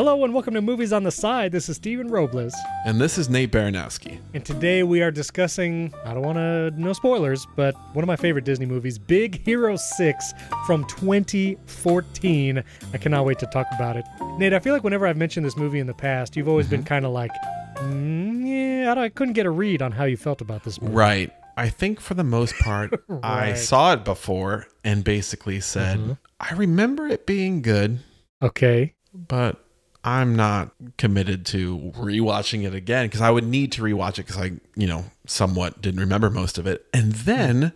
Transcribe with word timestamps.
Hello 0.00 0.24
and 0.24 0.32
welcome 0.32 0.54
to 0.54 0.62
Movies 0.62 0.94
on 0.94 1.02
the 1.02 1.10
Side. 1.10 1.52
This 1.52 1.68
is 1.68 1.76
Steven 1.76 2.08
Robles. 2.08 2.54
And 2.86 2.98
this 2.98 3.18
is 3.18 3.28
Nate 3.28 3.52
Baranowski. 3.52 4.18
And 4.32 4.42
today 4.42 4.82
we 4.82 5.02
are 5.02 5.10
discussing, 5.10 5.92
I 6.06 6.14
don't 6.14 6.22
want 6.22 6.38
to, 6.38 6.70
no 6.70 6.94
spoilers, 6.94 7.46
but 7.54 7.74
one 7.92 8.02
of 8.02 8.06
my 8.06 8.16
favorite 8.16 8.46
Disney 8.46 8.64
movies, 8.64 8.96
Big 8.98 9.44
Hero 9.44 9.76
6 9.76 10.32
from 10.64 10.86
2014. 10.86 12.64
I 12.94 12.96
cannot 12.96 13.26
wait 13.26 13.38
to 13.40 13.46
talk 13.48 13.66
about 13.74 13.98
it. 13.98 14.06
Nate, 14.38 14.54
I 14.54 14.58
feel 14.60 14.72
like 14.72 14.84
whenever 14.84 15.06
I've 15.06 15.18
mentioned 15.18 15.44
this 15.44 15.58
movie 15.58 15.80
in 15.80 15.86
the 15.86 15.92
past, 15.92 16.34
you've 16.34 16.48
always 16.48 16.66
been 16.66 16.82
kind 16.82 17.04
of 17.04 17.12
like, 17.12 17.32
mm, 17.76 18.46
yeah, 18.82 18.90
I, 18.90 18.94
don't- 18.94 19.04
I 19.04 19.10
couldn't 19.10 19.34
get 19.34 19.44
a 19.44 19.50
read 19.50 19.82
on 19.82 19.92
how 19.92 20.04
you 20.04 20.16
felt 20.16 20.40
about 20.40 20.64
this 20.64 20.80
movie. 20.80 20.94
Right. 20.94 21.30
I 21.58 21.68
think 21.68 22.00
for 22.00 22.14
the 22.14 22.24
most 22.24 22.54
part, 22.60 22.94
I 23.22 23.52
saw 23.52 23.92
it 23.92 24.06
before 24.06 24.66
and 24.82 25.04
basically 25.04 25.60
said, 25.60 25.98
Mhm. 25.98 26.18
I 26.40 26.54
remember 26.54 27.06
it 27.06 27.26
being 27.26 27.60
good, 27.60 27.98
Okay. 28.42 28.94
but 29.12 29.62
I'm 30.02 30.34
not 30.34 30.72
committed 30.96 31.44
to 31.46 31.92
rewatching 31.96 32.64
it 32.66 32.74
again 32.74 33.06
because 33.06 33.20
I 33.20 33.30
would 33.30 33.46
need 33.46 33.72
to 33.72 33.82
rewatch 33.82 34.18
it 34.18 34.26
because 34.26 34.38
I, 34.38 34.52
you 34.74 34.86
know, 34.86 35.04
somewhat 35.26 35.82
didn't 35.82 36.00
remember 36.00 36.30
most 36.30 36.56
of 36.56 36.66
it. 36.66 36.86
And 36.94 37.12
then 37.12 37.72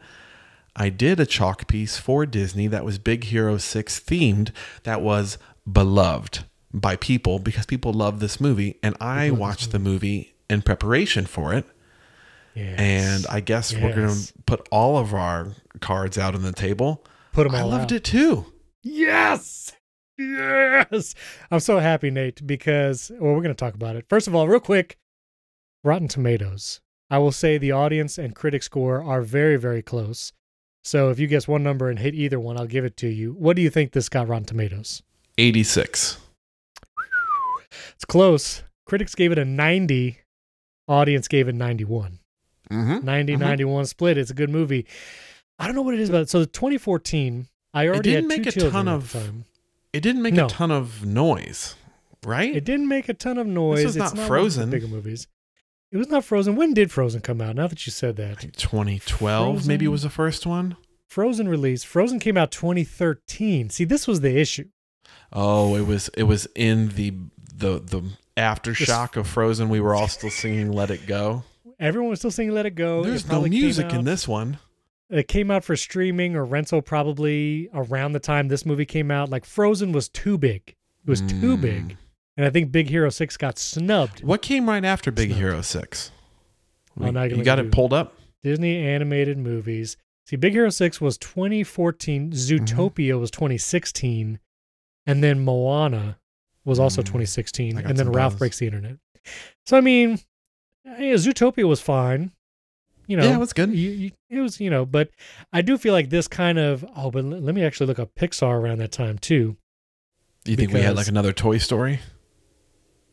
I 0.74 0.88
did 0.88 1.20
a 1.20 1.26
chalk 1.26 1.66
piece 1.66 1.98
for 1.98 2.24
Disney 2.24 2.66
that 2.68 2.84
was 2.84 2.98
Big 2.98 3.24
Hero 3.24 3.58
6 3.58 4.00
themed 4.00 4.50
that 4.84 5.02
was 5.02 5.36
beloved 5.70 6.44
by 6.72 6.96
people 6.96 7.38
because 7.38 7.66
people 7.66 7.92
love 7.92 8.20
this 8.20 8.40
movie. 8.40 8.78
And 8.82 8.96
I 9.00 9.30
watched 9.30 9.70
the 9.70 9.78
movie 9.78 10.34
in 10.48 10.62
preparation 10.62 11.26
for 11.26 11.52
it. 11.52 11.66
Yes. 12.54 12.78
And 12.78 13.26
I 13.28 13.40
guess 13.40 13.74
we're 13.74 13.94
going 13.94 14.08
to 14.08 14.32
put 14.46 14.66
all 14.70 14.96
of 14.96 15.12
our 15.12 15.48
cards 15.80 16.16
out 16.16 16.34
on 16.34 16.42
the 16.42 16.52
table. 16.52 17.04
Put 17.32 17.44
them 17.44 17.54
all 17.54 17.72
I 17.72 17.76
loved 17.78 17.92
out. 17.92 17.96
it 17.96 18.04
too. 18.04 18.46
Yes. 18.82 19.73
Yes. 20.16 21.14
I'm 21.50 21.60
so 21.60 21.78
happy, 21.78 22.10
Nate, 22.10 22.46
because, 22.46 23.10
well, 23.18 23.32
we're 23.34 23.42
going 23.42 23.48
to 23.48 23.54
talk 23.54 23.74
about 23.74 23.96
it. 23.96 24.06
First 24.08 24.28
of 24.28 24.34
all, 24.34 24.46
real 24.48 24.60
quick 24.60 24.96
Rotten 25.82 26.08
Tomatoes. 26.08 26.80
I 27.10 27.18
will 27.18 27.32
say 27.32 27.58
the 27.58 27.72
audience 27.72 28.16
and 28.18 28.34
critic 28.34 28.62
score 28.62 29.02
are 29.02 29.22
very, 29.22 29.56
very 29.56 29.82
close. 29.82 30.32
So 30.82 31.10
if 31.10 31.18
you 31.18 31.26
guess 31.26 31.46
one 31.48 31.62
number 31.62 31.88
and 31.90 31.98
hit 31.98 32.14
either 32.14 32.40
one, 32.40 32.58
I'll 32.58 32.66
give 32.66 32.84
it 32.84 32.96
to 32.98 33.08
you. 33.08 33.32
What 33.32 33.56
do 33.56 33.62
you 33.62 33.70
think 33.70 33.92
this 33.92 34.08
got 34.08 34.28
Rotten 34.28 34.46
Tomatoes? 34.46 35.02
86. 35.38 36.18
It's 37.94 38.04
close. 38.04 38.62
Critics 38.86 39.14
gave 39.14 39.32
it 39.32 39.38
a 39.38 39.44
90, 39.44 40.18
audience 40.88 41.28
gave 41.28 41.48
it 41.48 41.54
91. 41.54 42.18
Mm-hmm. 42.70 43.04
90 43.04 43.36
Mhm. 43.36 43.38
91 43.40 43.86
split. 43.86 44.18
It's 44.18 44.30
a 44.30 44.34
good 44.34 44.50
movie. 44.50 44.86
I 45.58 45.66
don't 45.66 45.74
know 45.76 45.82
what 45.82 45.94
it 45.94 46.00
is 46.00 46.08
about 46.08 46.22
it. 46.22 46.30
So 46.30 46.44
2014, 46.44 47.48
I 47.72 47.86
already 47.88 48.10
didn't 48.12 48.30
had 48.30 48.40
make 48.44 48.50
two 48.54 48.66
a 48.68 48.70
ton 48.70 48.88
of- 48.88 49.12
the 49.12 49.20
time. 49.20 49.44
It 49.94 50.02
didn't 50.02 50.22
make 50.22 50.34
No. 50.34 50.46
a 50.46 50.48
ton 50.48 50.70
of 50.70 51.04
noise, 51.06 51.76
right? 52.24 52.54
It 52.54 52.64
didn't 52.64 52.88
make 52.88 53.08
a 53.08 53.14
ton 53.14 53.38
of 53.38 53.46
noise. 53.46 53.84
was 53.84 53.96
it's 53.96 54.02
not 54.12 54.14
not 54.16 54.26
Frozen. 54.26 54.60
One 54.62 54.64
of 54.64 54.70
the 54.70 54.76
bigger 54.76 54.88
movies. 54.94 55.28
It 55.92 55.96
was 55.98 56.08
not 56.08 56.24
Frozen. 56.24 56.56
When 56.56 56.74
did 56.74 56.90
Frozen 56.90 57.20
come 57.20 57.40
out? 57.40 57.54
Now 57.54 57.68
that 57.68 57.86
you 57.86 57.92
said 57.92 58.16
that, 58.16 58.42
Like 58.42 58.56
2012 58.56 59.66
maybe 59.68 59.84
Frozen? 59.86 59.92
was 59.92 60.02
the 60.02 60.10
first 60.10 60.44
one. 60.46 60.76
Frozen 61.08 61.48
release. 61.48 61.84
Frozen 61.84 62.18
came 62.18 62.36
out 62.36 62.50
2013. 62.50 63.70
See, 63.70 63.84
this 63.84 64.08
was 64.08 64.20
the 64.20 64.36
issue. 64.36 64.68
Oh, 65.32 65.76
it 65.76 65.86
was 65.86 66.08
it 66.16 66.24
was 66.24 66.48
in 66.56 66.88
the 66.90 67.12
the 67.54 67.78
the 67.78 68.02
aftershock 68.36 69.16
of 69.16 69.28
Frozen. 69.28 69.68
We 69.68 69.78
were 69.80 69.94
all 69.94 70.08
still 70.08 70.30
singing 70.30 70.72
"Let 70.72 70.90
It 70.90 71.06
Go." 71.06 71.44
Everyone 71.78 72.10
was 72.10 72.18
still 72.18 72.30
singing 72.32 72.52
"Let 72.54 72.66
It 72.66 72.74
Go." 72.74 73.00
It 73.02 73.06
There's 73.06 73.28
no 73.28 73.42
music 73.42 73.92
in 73.92 74.04
this 74.04 74.26
one. 74.26 74.58
It 75.10 75.28
came 75.28 75.50
out 75.50 75.64
for 75.64 75.76
streaming 75.76 76.34
or 76.34 76.44
rental 76.44 76.80
probably 76.82 77.68
around 77.74 78.12
the 78.12 78.20
time 78.20 78.48
this 78.48 78.64
movie 78.66 78.86
came 78.86 79.10
out. 79.10 79.28
Like 79.30 79.44
Frozen 79.44 79.92
was 79.92 80.08
too 80.08 80.38
big. 80.38 80.74
It 81.06 81.10
was 81.10 81.20
too 81.20 81.56
Mm. 81.56 81.60
big, 81.60 81.96
and 82.36 82.46
I 82.46 82.50
think 82.50 82.72
Big 82.72 82.88
Hero 82.88 83.10
Six 83.10 83.36
got 83.36 83.58
snubbed. 83.58 84.24
What 84.24 84.40
came 84.40 84.68
right 84.68 84.84
after 84.84 85.10
Big 85.10 85.30
not- 85.30 85.38
Hero 85.38 85.60
Six? 85.60 86.10
Oh, 86.98 87.10
now 87.10 87.24
you're 87.24 87.38
you 87.38 87.44
got 87.44 87.58
it 87.58 87.70
pulled 87.72 87.92
up. 87.92 88.16
Disney 88.42 88.76
animated 88.78 89.36
movies. 89.36 89.96
See, 90.26 90.36
Big 90.36 90.52
Hero 90.54 90.70
6 90.70 91.00
was 91.02 91.18
2014, 91.18 92.30
Mm-hmm. 92.30 92.64
Zootopia 92.64 93.20
was 93.20 93.30
2016, 93.30 94.38
and 95.06 95.22
then 95.22 95.40
Moana 95.44 96.18
was 96.64 96.78
also 96.78 97.02
Mm, 97.02 97.06
2016, 97.06 97.78
and 97.78 97.98
then 97.98 98.10
Ralph. 98.10 98.38
Breaks 98.38 98.58
the 98.58 98.66
Internet. 98.66 98.96
So, 99.66 99.76
I 99.76 99.80
mean, 99.82 100.20
yeah, 100.84 101.14
Zootopia 101.14 101.64
was 101.68 101.80
fine. 101.82 102.32
You 103.06 103.16
know, 103.16 103.24
Yeah, 103.24 103.36
it 103.36 103.38
was 103.38 103.52
good. 103.52 103.70
You, 103.70 103.90
you, 103.90 104.10
it 104.30 104.40
was, 104.40 104.60
you 104.60 104.70
know, 104.70 104.86
but 104.86 105.10
I 105.52 105.62
do 105.62 105.76
feel 105.76 105.92
like 105.92 106.10
this 106.10 106.28
kind 106.28 106.58
of, 106.58 106.84
oh, 106.96 107.10
but 107.10 107.24
let 107.24 107.54
me 107.54 107.64
actually 107.64 107.86
look 107.86 107.98
up 107.98 108.14
Pixar 108.14 108.58
around 108.58 108.78
that 108.78 108.92
time 108.92 109.18
too. 109.18 109.56
Do 110.44 110.50
you 110.50 110.56
think 110.56 110.72
we 110.72 110.80
had 110.80 110.96
like 110.96 111.08
another 111.08 111.32
Toy 111.32 111.58
Story 111.58 112.00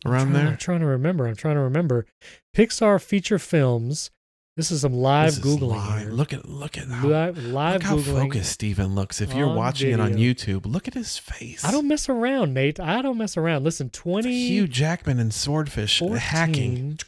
around 0.05 0.21
I'm 0.21 0.31
trying, 0.31 0.33
there? 0.33 0.51
I'm 0.53 0.57
trying 0.57 0.79
to 0.81 0.85
remember. 0.85 1.27
I'm 1.27 1.35
trying 1.35 1.55
to 1.55 1.61
remember. 1.61 2.05
Pixar 2.55 3.01
feature 3.01 3.39
films. 3.39 4.11
This 4.57 4.69
is 4.69 4.81
some 4.81 4.93
live 4.93 5.35
This 5.35 5.45
is 5.45 5.57
Googling 5.57 5.69
live. 5.69 6.07
Look 6.09 6.33
at 6.33 6.47
look 6.47 6.77
at 6.77 6.85
how, 6.89 7.07
live 7.07 7.37
live 7.45 7.75
look 7.75 7.83
how 7.83 7.97
focused 7.99 8.51
Steven 8.51 8.95
looks. 8.95 9.21
If 9.21 9.33
you're 9.33 9.53
watching 9.53 9.91
it 9.91 9.99
on. 10.01 10.15
YouTube, 10.15 10.65
look 10.65 10.89
at 10.89 10.93
his 10.93 11.17
face. 11.17 11.63
I 11.63 11.71
don't 11.71 11.87
mess 11.87 12.09
around, 12.09 12.53
Nate. 12.53 12.77
I 12.77 13.01
don't 13.01 13.17
mess 13.17 13.37
around. 13.37 13.63
Listen, 13.63 13.89
20. 13.89 14.29
Hugh 14.29 14.67
Jackman 14.67 15.19
and 15.19 15.33
Swordfish 15.33 15.99
hacking. 15.99 16.99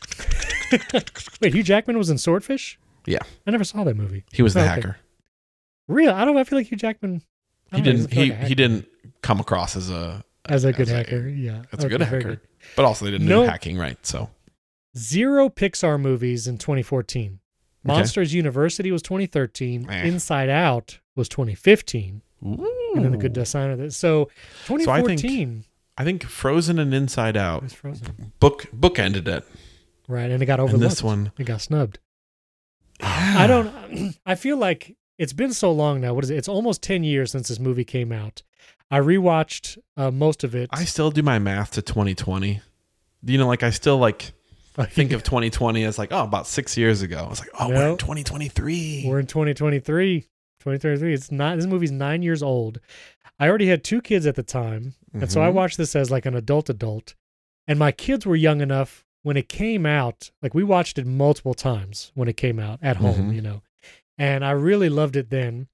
14 0.80 1.38
Wait, 1.42 1.54
Hugh 1.54 1.64
Jackman 1.64 1.98
was 1.98 2.10
in 2.10 2.18
Swordfish? 2.18 2.78
Yeah. 3.06 3.20
I 3.46 3.52
never 3.52 3.64
saw 3.64 3.84
that 3.84 3.96
movie. 3.96 4.24
He 4.32 4.42
was 4.42 4.54
the 4.54 4.62
Okay. 4.62 4.70
hacker. 4.70 4.98
Real? 5.88 6.12
I 6.14 6.24
don't 6.26 6.38
I 6.38 6.44
feel 6.44 6.60
like 6.60 6.68
Hugh 6.68 6.78
Jackman. 6.78 7.22
He 7.74 7.82
didn't. 7.82 8.12
He 8.14 8.30
like 8.30 8.40
he 8.44 8.56
didn't 8.56 8.88
come 9.22 9.40
across 9.40 9.76
as 9.76 9.90
a 9.90 10.24
As 10.46 10.64
a 10.64 10.72
good 10.72 10.82
as 10.84 10.92
a- 10.92 10.96
hacker. 10.98 11.28
yeah. 11.28 11.64
That's 11.72 11.84
a 11.84 11.90
good 11.90 12.02
Okay, 12.02 12.16
hacker. 12.16 12.42
But 12.76 12.86
also, 12.86 13.06
they 13.06 13.12
didn't 13.12 13.28
No. 13.28 13.44
do 13.44 13.50
hacking 13.50 13.78
right. 13.78 13.98
So 14.06 14.30
Zero 14.98 15.50
Pixar 15.50 16.00
movies 16.00 16.48
in 16.48 16.58
2014. 16.58 17.40
Okay. 17.86 17.94
Monsters 17.98 18.34
University 18.34 18.92
was 18.92 19.02
2013. 19.02 19.90
Eh. 19.90 20.04
Inside 20.08 20.50
Out 20.50 21.00
was 21.16 21.28
2015. 21.28 22.22
And 22.42 22.60
then 22.96 23.12
the 23.12 23.18
Good 23.18 23.32
Ooh. 23.32 23.44
Dinosaur. 23.44 23.90
So 23.90 24.30
So 24.66 24.92
I 24.92 25.02
think- 25.02 25.66
I 25.98 26.04
think 26.04 26.24
Frozen 26.24 26.80
and 26.80 26.94
Inside 26.94 27.36
Out 27.38 27.72
Frozen. 27.72 28.34
book 28.40 28.66
book 28.72 28.98
ended 29.00 29.28
it. 29.28 29.46
Right. 30.08 30.30
And 30.30 30.42
it 30.42 30.46
got 30.46 30.60
And 30.60 30.70
overlooked. 30.70 30.90
this 30.92 31.04
one, 31.04 31.32
It 31.38 31.46
got 31.46 31.62
snubbed. 31.62 32.00
yeah. 33.00 33.36
I 33.38 33.48
don't. 33.48 34.16
I 34.26 34.36
feel 34.36 34.58
like 34.58 34.96
it's 35.18 35.34
been 35.34 35.54
so 35.54 35.72
long 35.72 36.02
now. 36.02 36.14
What 36.14 36.24
is 36.24 36.30
it? 36.30 36.38
It's 36.38 36.48
almost 36.48 36.82
ten 36.82 37.04
years 37.04 37.32
since 37.32 37.48
this 37.48 37.60
movie 37.60 37.86
came 37.86 38.12
out. 38.12 38.44
I 38.92 39.00
rewatched 39.00 39.78
uh, 39.98 40.12
most 40.12 40.44
of 40.44 40.54
it. 40.56 40.70
I 40.72 40.84
still 40.86 41.10
do 41.12 41.24
my 41.24 41.40
math 41.40 41.72
to 41.72 41.82
2020. 41.82 42.62
You 43.26 43.38
know, 43.38 43.48
like 43.48 43.64
I 43.64 43.70
still 43.72 43.98
like 43.98 44.34
think 44.90 45.12
of 45.14 45.24
2020 45.24 45.84
as 45.84 45.98
like 45.98 46.10
oh 46.12 46.24
about 46.24 46.48
six 46.48 46.78
years 46.78 47.02
ago. 47.02 47.24
I 47.26 47.30
was 47.30 47.40
like 47.40 47.50
oh 47.60 47.70
we're 47.70 47.90
in 47.92 47.98
2023. 47.98 49.06
we're 49.08 49.20
in 49.20 49.28
2023. 49.28 50.22
2023. 50.22 51.14
It's 51.14 51.32
not. 51.32 51.58
This 51.58 51.66
movie's 51.66 51.92
nine 51.92 52.22
years 52.22 52.44
old. 52.44 52.80
I 53.40 53.48
already 53.50 53.68
had 53.68 53.84
two 53.84 54.02
kids 54.02 54.26
at 54.26 54.36
the 54.36 54.44
time, 54.44 54.94
and 55.14 55.30
so 55.32 55.42
I 55.42 55.50
Mhm. 55.50 55.54
watched 55.54 55.78
this 55.78 55.96
as 55.96 56.12
like 56.12 56.26
an 56.26 56.36
adult 56.36 56.70
adult. 56.70 57.16
And 57.68 57.80
my 57.80 57.92
kids 57.92 58.26
were 58.26 58.36
young 58.36 58.62
enough 58.62 59.04
when 59.24 59.36
it 59.38 59.50
came 59.50 59.86
out. 59.86 60.30
Like 60.42 60.54
we 60.54 60.64
watched 60.64 60.98
it 61.00 61.08
multiple 61.08 61.54
times 61.56 62.12
when 62.14 62.28
it 62.28 62.38
came 62.38 62.60
out 62.60 62.80
at 62.82 62.98
home. 62.98 63.32
Mhm. 63.32 63.36
You 63.36 63.42
know, 63.42 63.62
and 64.18 64.46
I 64.46 64.52
really 64.52 64.90
loved 64.90 65.16
it 65.16 65.30
then. 65.32 65.68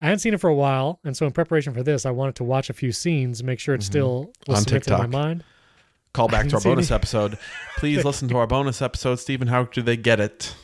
I 0.00 0.06
hadn't 0.06 0.18
seen 0.20 0.34
it 0.34 0.40
for 0.40 0.50
a 0.50 0.54
while, 0.54 0.98
and 1.04 1.16
so 1.16 1.26
in 1.26 1.32
preparation 1.32 1.72
for 1.74 1.82
this, 1.84 2.04
I 2.04 2.10
wanted 2.10 2.34
to 2.36 2.44
watch 2.44 2.68
a 2.68 2.72
few 2.72 2.90
scenes, 2.90 3.44
make 3.44 3.60
sure 3.60 3.74
it 3.74 3.82
Mhm. 3.82 3.84
still 3.84 4.32
was 4.48 4.58
On 4.58 4.64
cemented 4.64 4.92
in 4.94 4.98
my 4.98 5.06
mind. 5.06 5.44
Call 6.12 6.26
back 6.28 6.48
to 6.48 6.56
our 6.56 6.60
bonus 6.60 6.90
it. 6.90 6.94
episode. 6.94 7.38
Please 7.78 8.04
listen 8.04 8.28
to 8.28 8.36
our 8.36 8.46
bonus 8.46 8.82
episode. 8.82 9.16
Steven, 9.20 9.46
how 9.48 9.64
do 9.64 9.80
they 9.80 9.96
get 9.96 10.18
it? 10.20 10.54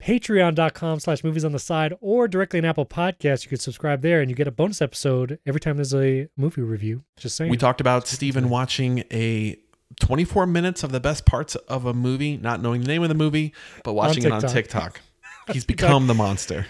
Patreon.com 0.00 1.00
slash 1.00 1.24
movies 1.24 1.44
on 1.44 1.52
the 1.52 1.58
side 1.58 1.94
or 2.00 2.28
directly 2.28 2.58
in 2.58 2.64
Apple 2.64 2.86
Podcasts. 2.86 3.44
You 3.44 3.48
can 3.48 3.58
subscribe 3.58 4.02
there 4.02 4.20
and 4.20 4.30
you 4.30 4.36
get 4.36 4.46
a 4.46 4.50
bonus 4.50 4.80
episode 4.82 5.38
every 5.46 5.60
time 5.60 5.76
there's 5.76 5.94
a 5.94 6.28
movie 6.36 6.62
review. 6.62 7.04
Just 7.16 7.36
saying. 7.36 7.50
We 7.50 7.56
talked 7.56 7.80
about 7.80 8.06
Steven 8.06 8.48
watching 8.48 9.04
a 9.10 9.56
24 10.00 10.46
minutes 10.46 10.82
of 10.82 10.92
the 10.92 11.00
best 11.00 11.26
parts 11.26 11.54
of 11.54 11.86
a 11.86 11.94
movie, 11.94 12.36
not 12.36 12.60
knowing 12.60 12.82
the 12.82 12.88
name 12.88 13.02
of 13.02 13.08
the 13.08 13.14
movie, 13.14 13.52
but 13.82 13.94
watching 13.94 14.24
it 14.24 14.32
on 14.32 14.40
TikTok. 14.40 14.54
TikTok. 14.54 15.00
He's 15.52 15.64
become 15.64 16.06
the 16.06 16.14
monster. 16.14 16.66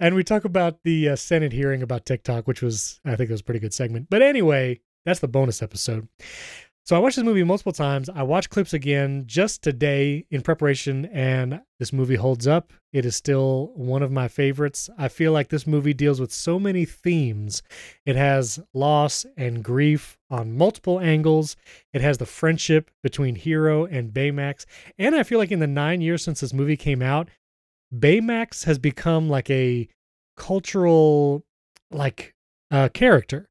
And 0.00 0.14
we 0.14 0.24
talk 0.24 0.44
about 0.44 0.82
the 0.82 1.10
uh, 1.10 1.16
Senate 1.16 1.52
hearing 1.52 1.82
about 1.82 2.04
TikTok, 2.04 2.48
which 2.48 2.60
was, 2.60 3.00
I 3.04 3.14
think 3.16 3.30
it 3.30 3.32
was 3.32 3.40
a 3.40 3.44
pretty 3.44 3.60
good 3.60 3.72
segment. 3.72 4.08
But 4.10 4.20
anyway, 4.20 4.80
that's 5.04 5.20
the 5.20 5.28
bonus 5.28 5.62
episode. 5.62 6.08
So 6.90 6.96
I 6.96 6.98
watched 6.98 7.14
this 7.14 7.24
movie 7.24 7.44
multiple 7.44 7.70
times. 7.70 8.10
I 8.10 8.24
watched 8.24 8.50
clips 8.50 8.72
again 8.72 9.22
just 9.24 9.62
today 9.62 10.26
in 10.28 10.42
preparation, 10.42 11.06
and 11.12 11.60
this 11.78 11.92
movie 11.92 12.16
holds 12.16 12.48
up. 12.48 12.72
It 12.92 13.04
is 13.04 13.14
still 13.14 13.70
one 13.76 14.02
of 14.02 14.10
my 14.10 14.26
favorites. 14.26 14.90
I 14.98 15.06
feel 15.06 15.30
like 15.30 15.50
this 15.50 15.68
movie 15.68 15.94
deals 15.94 16.20
with 16.20 16.32
so 16.32 16.58
many 16.58 16.84
themes. 16.84 17.62
It 18.04 18.16
has 18.16 18.58
loss 18.74 19.24
and 19.36 19.62
grief 19.62 20.18
on 20.30 20.58
multiple 20.58 20.98
angles. 20.98 21.54
It 21.92 22.00
has 22.00 22.18
the 22.18 22.26
friendship 22.26 22.90
between 23.04 23.36
Hero 23.36 23.84
and 23.84 24.12
Baymax. 24.12 24.66
And 24.98 25.14
I 25.14 25.22
feel 25.22 25.38
like 25.38 25.52
in 25.52 25.60
the 25.60 25.68
nine 25.68 26.00
years 26.00 26.24
since 26.24 26.40
this 26.40 26.52
movie 26.52 26.76
came 26.76 27.02
out, 27.02 27.28
Baymax 27.94 28.64
has 28.64 28.80
become 28.80 29.28
like 29.28 29.48
a 29.48 29.86
cultural 30.36 31.44
like 31.92 32.34
uh 32.72 32.88
character. 32.88 33.48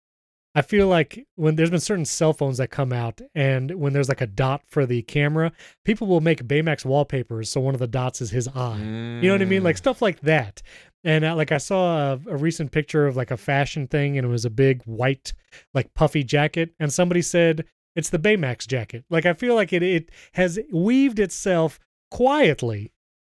I 0.56 0.64
feel 0.64 0.88
like 0.88 1.28
when 1.36 1.56
there's 1.56 1.70
been 1.70 1.80
certain 1.80 2.06
cell 2.06 2.34
phones 2.34 2.58
that 2.58 2.70
come 2.70 2.92
out, 2.92 3.22
and 3.36 3.72
when 3.72 3.94
there's 3.94 4.10
like 4.10 4.22
a 4.22 4.28
dot 4.28 4.64
for 4.66 4.86
the 4.86 5.04
camera, 5.04 5.52
people 5.86 6.08
will 6.08 6.22
make 6.22 6.48
Baymax 6.48 6.86
wallpapers 6.86 7.50
so 7.50 7.62
one 7.62 7.76
of 7.76 7.80
the 7.80 7.88
dots 7.88 8.20
is 8.20 8.32
his 8.32 8.48
eye. 8.50 8.80
You 8.80 9.28
know 9.28 9.34
what 9.34 9.42
I 9.42 9.46
mean? 9.46 9.64
Like 9.64 9.78
stuff 9.78 10.02
like 10.02 10.22
that. 10.22 10.62
And 11.04 11.24
uh, 11.24 11.36
like 11.36 11.52
I 11.52 11.60
saw 11.60 12.14
a, 12.14 12.20
a 12.30 12.36
recent 12.38 12.72
picture 12.72 13.06
of 13.08 13.16
like 13.16 13.32
a 13.32 13.38
fashion 13.38 13.88
thing, 13.88 14.18
and 14.18 14.26
it 14.26 14.30
was 14.30 14.44
a 14.44 14.50
big 14.50 14.84
white, 14.84 15.34
like 15.74 15.94
puffy 15.94 16.24
jacket, 16.24 16.74
and 16.80 16.92
somebody 16.92 17.22
said 17.22 17.66
it's 17.96 18.10
the 18.10 18.20
Baymax 18.20 18.68
jacket. 18.68 19.06
Like 19.10 19.26
I 19.26 19.34
feel 19.34 19.56
like 19.56 19.72
it 19.72 19.84
it 19.84 20.10
has 20.34 20.60
weaved 20.72 21.20
itself 21.20 21.80
quietly 22.12 22.92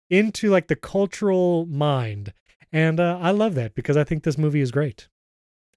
into 0.09 0.49
like 0.49 0.67
the 0.67 0.75
cultural 0.75 1.65
mind, 1.65 2.33
and 2.71 2.99
uh, 2.99 3.17
I 3.21 3.31
love 3.31 3.55
that 3.55 3.73
because 3.73 3.97
I 3.97 4.03
think 4.03 4.23
this 4.23 4.37
movie 4.37 4.61
is 4.61 4.71
great, 4.71 5.07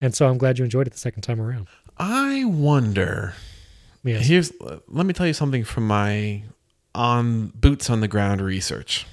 and 0.00 0.14
so 0.14 0.28
I'm 0.28 0.38
glad 0.38 0.58
you 0.58 0.64
enjoyed 0.64 0.86
it 0.86 0.92
the 0.92 0.98
second 0.98 1.22
time 1.22 1.40
around. 1.40 1.68
I 1.96 2.44
wonder. 2.44 3.34
Yes. 4.04 4.26
Here's 4.26 4.52
let 4.88 5.04
me 5.06 5.12
tell 5.12 5.26
you 5.26 5.32
something 5.34 5.64
from 5.64 5.86
my 5.86 6.42
on 6.94 7.48
boots 7.48 7.90
on 7.90 8.00
the 8.00 8.08
ground 8.08 8.40
research 8.40 9.06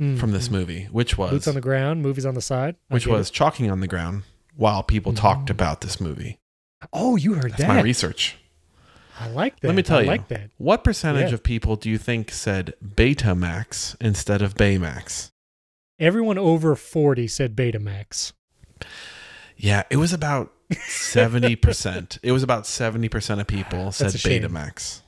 Mm. 0.00 0.18
from 0.18 0.32
this 0.32 0.50
movie, 0.50 0.88
which 0.90 1.16
was 1.16 1.30
boots 1.30 1.46
on 1.46 1.54
the 1.54 1.60
ground, 1.60 2.02
movies 2.02 2.26
on 2.26 2.34
the 2.34 2.42
side. 2.42 2.74
I 2.90 2.94
which 2.94 3.06
was 3.06 3.28
it. 3.28 3.32
chalking 3.32 3.70
on 3.70 3.78
the 3.78 3.86
ground 3.86 4.24
while 4.56 4.82
people 4.82 5.12
Mm. 5.12 5.16
talked 5.18 5.50
about 5.50 5.82
this 5.82 6.00
movie. 6.00 6.38
oh, 6.92 7.14
you 7.16 7.34
heard 7.34 7.52
That's 7.52 7.62
that? 7.62 7.68
my 7.68 7.80
research. 7.80 8.36
I 9.20 9.28
like 9.28 9.60
that. 9.60 9.68
Let 9.68 9.76
me 9.76 9.82
tell 9.84 9.98
I 9.98 10.02
you. 10.02 10.06
like 10.08 10.26
that. 10.28 10.50
What 10.58 10.82
percentage 10.82 11.28
Yeah. 11.28 11.34
of 11.34 11.44
people 11.44 11.76
do 11.76 11.88
you 11.88 11.96
think 11.98 12.32
said 12.32 12.74
Betamax 12.84 13.94
instead 14.00 14.42
of 14.42 14.54
Baymax? 14.54 15.30
Everyone 16.00 16.36
over 16.38 16.74
forty 16.74 17.28
said 17.28 17.54
Betamax. 17.54 18.32
Yeah, 19.56 19.84
it 19.90 19.96
was 19.96 20.12
about 20.12 20.52
70%. 20.72 22.18
it 22.22 22.32
was 22.32 22.42
about 22.42 22.64
70% 22.64 23.40
of 23.40 23.46
people 23.46 23.92
said. 23.92 24.10
Betamax. 24.10 25.00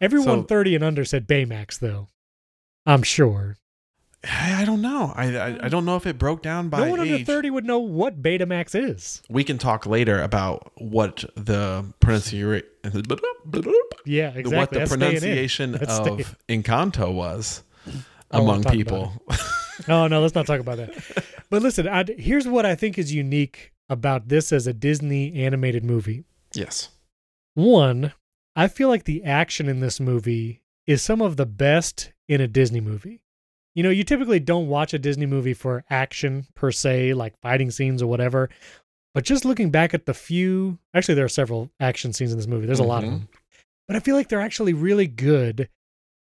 Everyone 0.00 0.40
So- 0.40 0.42
thirty 0.42 0.74
and 0.74 0.84
under 0.84 1.04
said 1.04 1.26
Baymax, 1.26 1.78
though. 1.78 2.08
I'm 2.84 3.02
sure. 3.02 3.56
I, 4.28 4.62
I 4.62 4.64
don't 4.64 4.82
know. 4.82 5.12
I, 5.14 5.36
I 5.36 5.58
I 5.66 5.68
don't 5.68 5.84
know 5.84 5.96
if 5.96 6.04
it 6.06 6.18
broke 6.18 6.42
down 6.42 6.68
by 6.68 6.80
no 6.80 6.90
one 6.90 7.00
under 7.00 7.18
thirty 7.24 7.48
would 7.48 7.64
know 7.64 7.78
what 7.78 8.20
Betamax 8.22 8.74
is. 8.74 9.22
We 9.30 9.44
can 9.44 9.56
talk 9.56 9.86
later 9.86 10.20
about 10.20 10.72
what 10.76 11.24
the 11.36 11.84
pronunciation 12.00 12.64
Yeah, 14.04 14.28
exactly. 14.28 14.56
what 14.56 14.70
the 14.70 14.78
That's 14.80 14.90
staying 14.92 15.12
in. 15.12 15.20
pronunciation 15.20 15.78
staying- 15.88 16.20
of 16.20 16.36
Encanto 16.48 17.12
was 17.12 17.62
oh, 17.86 17.92
I 18.32 18.38
among 18.40 18.64
people. 18.64 19.12
oh 19.88 20.08
no, 20.08 20.20
let's 20.20 20.34
not 20.34 20.46
talk 20.46 20.60
about 20.60 20.78
that. 20.78 21.24
But 21.48 21.62
listen, 21.62 21.86
i 21.86 22.04
here's 22.18 22.48
what 22.48 22.66
I 22.66 22.74
think 22.74 22.98
is 22.98 23.12
unique 23.14 23.72
about 23.88 24.28
this 24.28 24.52
as 24.52 24.66
a 24.66 24.72
Disney 24.72 25.34
animated 25.34 25.84
movie. 25.84 26.24
yes. 26.54 26.90
One, 27.54 28.12
I 28.54 28.68
feel 28.68 28.88
like 28.88 29.04
the 29.04 29.24
action 29.24 29.68
in 29.68 29.80
this 29.80 29.98
movie 29.98 30.60
is 30.86 31.00
some 31.02 31.22
of 31.22 31.36
the 31.36 31.46
best 31.46 32.12
in 32.28 32.40
a 32.40 32.46
Disney 32.48 32.80
movie. 32.80 33.22
You 33.74 33.82
know, 33.82 33.90
you 33.90 34.04
typically 34.04 34.40
don't 34.40 34.68
watch 34.68 34.92
a 34.94 34.98
Disney 34.98 35.26
movie 35.26 35.54
for 35.54 35.84
action 35.88 36.46
per 36.54 36.70
se, 36.70 37.14
like 37.14 37.34
fighting 37.40 37.70
scenes 37.70 38.02
or 38.02 38.06
whatever. 38.08 38.50
But 39.14 39.24
just 39.24 39.44
looking 39.46 39.70
back 39.70 39.94
at 39.94 40.04
the 40.06 40.12
few, 40.14 40.78
actually, 40.94 41.14
there 41.14 41.24
are 41.24 41.28
several 41.30 41.70
action 41.80 42.12
scenes 42.12 42.32
in 42.32 42.38
this 42.38 42.46
movie. 42.46 42.66
There's 42.66 42.78
a 42.78 42.84
lot 42.84 43.04
of 43.04 43.08
Mhm. 43.10 43.12
them. 43.20 43.28
But 43.88 43.96
I 43.96 44.00
feel 44.00 44.16
like 44.16 44.28
they're 44.28 44.40
actually 44.40 44.74
really 44.74 45.06
good. 45.06 45.68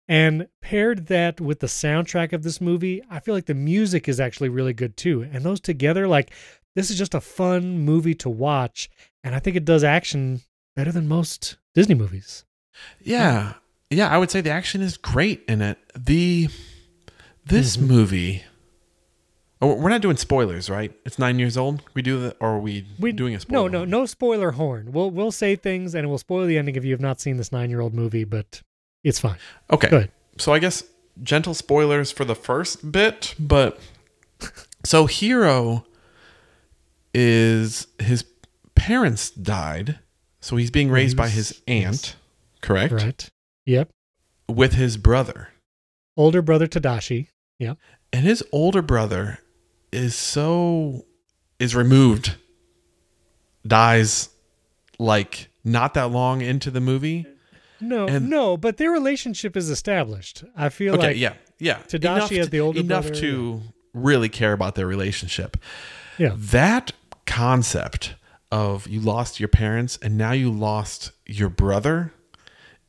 And 0.08 0.48
paired 0.60 1.06
that 1.06 1.40
with 1.40 1.60
the 1.60 1.66
soundtrack 1.68 2.32
of 2.34 2.42
this 2.42 2.60
movie, 2.60 3.02
I 3.08 3.20
feel 3.20 3.34
like 3.34 3.46
the 3.46 3.54
music 3.54 4.08
is 4.08 4.20
actually 4.20 4.48
really 4.50 4.74
good 4.74 4.96
too. 4.96 5.22
And 5.22 5.44
those 5.44 5.60
together, 5.60 6.06
like, 6.08 6.32
this 6.74 6.90
is 6.90 6.98
just 6.98 7.14
a 7.14 7.20
fun 7.20 7.78
movie 7.80 8.14
to 8.16 8.30
watch. 8.30 8.88
And 9.24 9.34
I 9.34 9.38
think 9.38 9.56
it 9.56 9.64
does 9.64 9.84
action 9.84 10.40
better 10.76 10.92
than 10.92 11.06
most 11.08 11.56
Disney 11.74 11.94
movies. 11.94 12.44
Yeah. 13.00 13.54
Yeah, 13.90 14.08
I 14.08 14.16
would 14.18 14.30
say 14.30 14.40
the 14.40 14.50
action 14.50 14.80
is 14.80 14.96
great 14.96 15.42
in 15.46 15.60
it. 15.62 15.78
The 15.96 16.48
this 17.44 17.76
Mhm. 17.76 17.86
movie 17.88 18.44
Oh, 19.60 19.74
we're 19.74 19.90
not 19.90 20.02
doing 20.02 20.16
spoilers, 20.16 20.68
right? 20.68 20.92
It's 21.06 21.20
9 21.20 21.38
years 21.38 21.56
old. 21.56 21.82
We 21.94 22.02
do 22.02 22.18
the 22.18 22.36
or 22.40 22.54
are 22.56 22.58
we, 22.58 22.84
We 22.98 23.12
doing 23.12 23.36
a 23.36 23.38
spoiler? 23.40 23.70
No, 23.70 23.78
no, 23.80 23.84
no 23.84 24.06
spoiler 24.06 24.50
horn. 24.52 24.90
We'll 24.90 25.10
we'll 25.12 25.30
say 25.30 25.54
things 25.54 25.94
and 25.94 26.08
we'll 26.08 26.18
spoil 26.18 26.46
the 26.48 26.58
ending 26.58 26.74
if 26.74 26.84
you 26.84 26.90
have 26.90 27.00
not 27.00 27.20
seen 27.20 27.36
this 27.36 27.52
nine 27.52 27.70
year 27.70 27.80
old 27.80 27.94
movie, 27.94 28.24
but 28.24 28.60
it's 29.04 29.20
fine. 29.20 29.36
Okay. 29.70 30.08
So 30.38 30.52
I 30.52 30.58
guess 30.58 30.82
gentle 31.22 31.54
spoilers 31.54 32.10
for 32.10 32.24
the 32.24 32.34
first 32.34 32.90
bit, 32.90 33.34
but 33.38 33.78
so 34.84 35.06
Hero 35.06 35.86
is 37.14 37.86
his 37.98 38.24
parents 38.74 39.30
died, 39.30 39.98
so 40.40 40.56
he's 40.56 40.70
being 40.70 40.90
raised 40.90 41.16
by 41.16 41.28
his 41.28 41.60
aunt, 41.66 42.16
correct? 42.60 42.92
Right. 42.92 43.28
Yep. 43.66 43.90
With 44.48 44.74
his 44.74 44.96
brother. 44.96 45.48
Older 46.16 46.42
brother 46.42 46.66
Tadashi. 46.66 47.28
Yep. 47.58 47.78
And 48.12 48.24
his 48.24 48.42
older 48.52 48.82
brother 48.82 49.38
is 49.92 50.14
so 50.14 51.06
is 51.58 51.74
removed 51.76 52.34
dies 53.66 54.28
like 54.98 55.48
not 55.64 55.94
that 55.94 56.10
long 56.10 56.40
into 56.40 56.70
the 56.70 56.80
movie. 56.80 57.26
No, 57.80 58.06
And- 58.06 58.28
no, 58.28 58.56
but 58.56 58.76
their 58.76 58.90
relationship 58.90 59.56
is 59.56 59.70
established. 59.70 60.44
I 60.56 60.68
feel 60.68 60.94
Okay, 60.94 61.08
like 61.08 61.16
yeah. 61.16 61.34
Yeah. 61.58 61.78
Tadashi 61.88 62.02
enough 62.16 62.32
as 62.32 62.50
the 62.50 62.60
older 62.60 62.80
enough 62.80 63.06
brother, 63.06 63.20
to 63.20 63.62
really 63.94 64.28
care 64.28 64.52
about 64.52 64.74
their 64.74 64.86
relationship. 64.86 65.56
Yeah. 66.18 66.34
That 66.36 66.92
concept 67.26 68.14
of 68.50 68.86
you 68.86 69.00
lost 69.00 69.40
your 69.40 69.48
parents 69.48 69.98
and 70.02 70.18
now 70.18 70.32
you 70.32 70.50
lost 70.50 71.12
your 71.26 71.48
brother 71.48 72.12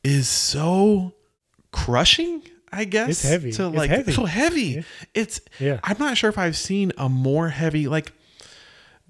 is 0.02 0.28
so 0.28 1.14
crushing, 1.72 2.42
I 2.70 2.84
guess. 2.84 3.08
It's 3.10 3.22
heavy. 3.22 3.52
To 3.52 3.66
It's 3.68 3.76
like 3.76 3.90
heavy. 3.90 4.12
so 4.12 4.24
heavy. 4.26 4.62
Yeah. 4.62 4.82
It's 5.14 5.40
Yeah. 5.58 5.80
I'm 5.82 5.96
not 5.98 6.16
sure 6.16 6.28
if 6.30 6.38
I've 6.38 6.56
seen 6.56 6.92
a 6.98 7.08
more 7.08 7.48
heavy 7.48 7.88
like 7.88 8.12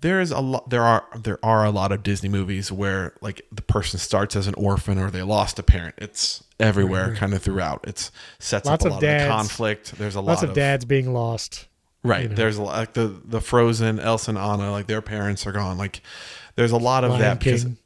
there 0.00 0.20
is 0.20 0.30
a 0.30 0.40
lot 0.40 0.68
there 0.68 0.82
are 0.82 1.04
there 1.18 1.38
are 1.42 1.64
a 1.64 1.70
lot 1.70 1.90
of 1.90 2.02
Disney 2.02 2.28
movies 2.28 2.70
where 2.70 3.14
like 3.22 3.40
the 3.50 3.62
person 3.62 3.98
starts 3.98 4.36
as 4.36 4.46
an 4.46 4.54
orphan 4.54 4.98
or 4.98 5.10
they 5.10 5.22
lost 5.22 5.58
a 5.58 5.62
parent. 5.62 5.94
It's 5.98 6.44
everywhere 6.60 7.08
right. 7.08 7.16
kind 7.16 7.32
of 7.32 7.42
throughout. 7.42 7.84
It's 7.88 8.12
sets 8.38 8.66
Lots 8.66 8.84
up 8.84 8.90
a 8.90 8.94
of 8.94 8.94
lot 8.96 9.00
dads. 9.00 9.24
of 9.24 9.30
conflict. 9.30 9.92
There's 9.96 10.14
a 10.14 10.20
lots 10.20 10.42
lot 10.42 10.50
of 10.50 10.54
dads 10.54 10.84
being 10.84 11.12
lost. 11.14 11.66
Right. 12.04 12.22
you 12.24 12.28
know. 12.28 12.34
There's 12.36 12.58
like 12.58 12.92
the 12.92 13.08
the 13.24 13.40
Frozen, 13.40 13.98
Elsa 13.98 14.30
and 14.30 14.38
Anna, 14.38 14.70
like 14.70 14.86
their 14.86 15.02
parents 15.02 15.46
are 15.46 15.52
gone. 15.52 15.76
Like 15.78 16.00
there's 16.54 16.70
a 16.72 16.76
lot 16.76 17.02
of 17.02 17.10
Lion 17.10 17.22
that 17.22 17.38
because 17.40 17.64
King. 17.64 17.76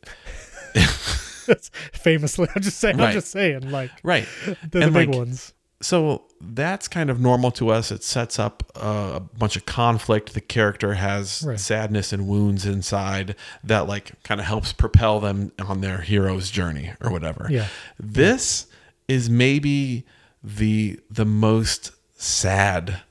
That's 1.46 1.68
famously, 1.92 2.48
I'm 2.54 2.62
just 2.62 2.78
saying. 2.78 2.98
Right. 2.98 3.08
I'm 3.08 3.12
just 3.14 3.30
saying. 3.30 3.70
Like 3.70 3.90
right. 4.02 4.26
they're 4.46 4.56
the 4.70 4.82
And, 4.82 4.92
big 4.94 5.08
like, 5.08 5.16
ones. 5.18 5.54
So 5.80 6.24
that's 6.40 6.88
kind 6.88 7.08
of 7.08 7.20
normal 7.20 7.52
to 7.52 7.68
us. 7.68 7.92
It 7.92 8.02
sets 8.02 8.38
up 8.40 8.64
uh, 8.74 9.12
a 9.14 9.20
bunch 9.20 9.54
of 9.56 9.64
conflict. 9.64 10.34
The 10.34 10.40
character 10.40 10.94
has 10.94 11.44
Right. 11.46 11.58
sadness 11.60 12.12
and 12.12 12.26
wounds 12.26 12.66
inside 12.66 13.36
that 13.62 13.86
like 13.86 14.20
kind 14.24 14.40
of 14.40 14.46
helps 14.48 14.72
propel 14.72 15.20
them 15.20 15.52
on 15.64 15.80
their 15.80 15.98
hero's 15.98 16.50
journey 16.50 16.92
or 17.00 17.10
whatever. 17.12 17.46
Yeah. 17.48 17.68
This 17.98 18.66
is 19.06 19.30
maybe 19.30 20.04
the 20.42 20.98
the 21.10 21.24
most 21.24 21.92
sad 22.16 23.02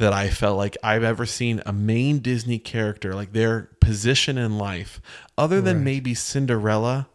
that 0.00 0.12
I 0.12 0.28
felt 0.28 0.56
like 0.56 0.76
I've 0.82 1.04
ever 1.04 1.24
seen 1.24 1.62
a 1.64 1.72
main 1.72 2.18
Disney 2.18 2.58
character 2.58 3.14
like 3.14 3.32
their 3.32 3.70
position 3.80 4.36
in 4.36 4.58
life 4.58 5.00
other 5.38 5.60
than 5.60 5.76
Right. 5.76 5.84
maybe 5.84 6.14
Cinderella 6.14 7.08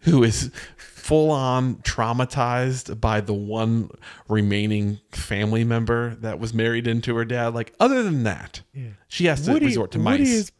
who 0.00 0.22
is 0.22 0.50
full 0.76 1.30
on 1.30 1.76
traumatized 1.76 3.00
by 3.00 3.20
the 3.20 3.34
one 3.34 3.90
remaining 4.28 5.00
family 5.10 5.64
member 5.64 6.14
that 6.16 6.38
was 6.38 6.52
married 6.54 6.86
into 6.86 7.16
her 7.16 7.24
dad 7.24 7.54
like 7.54 7.72
other 7.80 8.02
than 8.02 8.22
that 8.24 8.62
Yeah. 8.72 8.90
she 9.08 9.26
has 9.26 9.42
to 9.46 9.54
resort 9.58 9.90
to 9.92 9.98
Woody 9.98 10.18
mice 10.20 10.28
is 10.28 10.52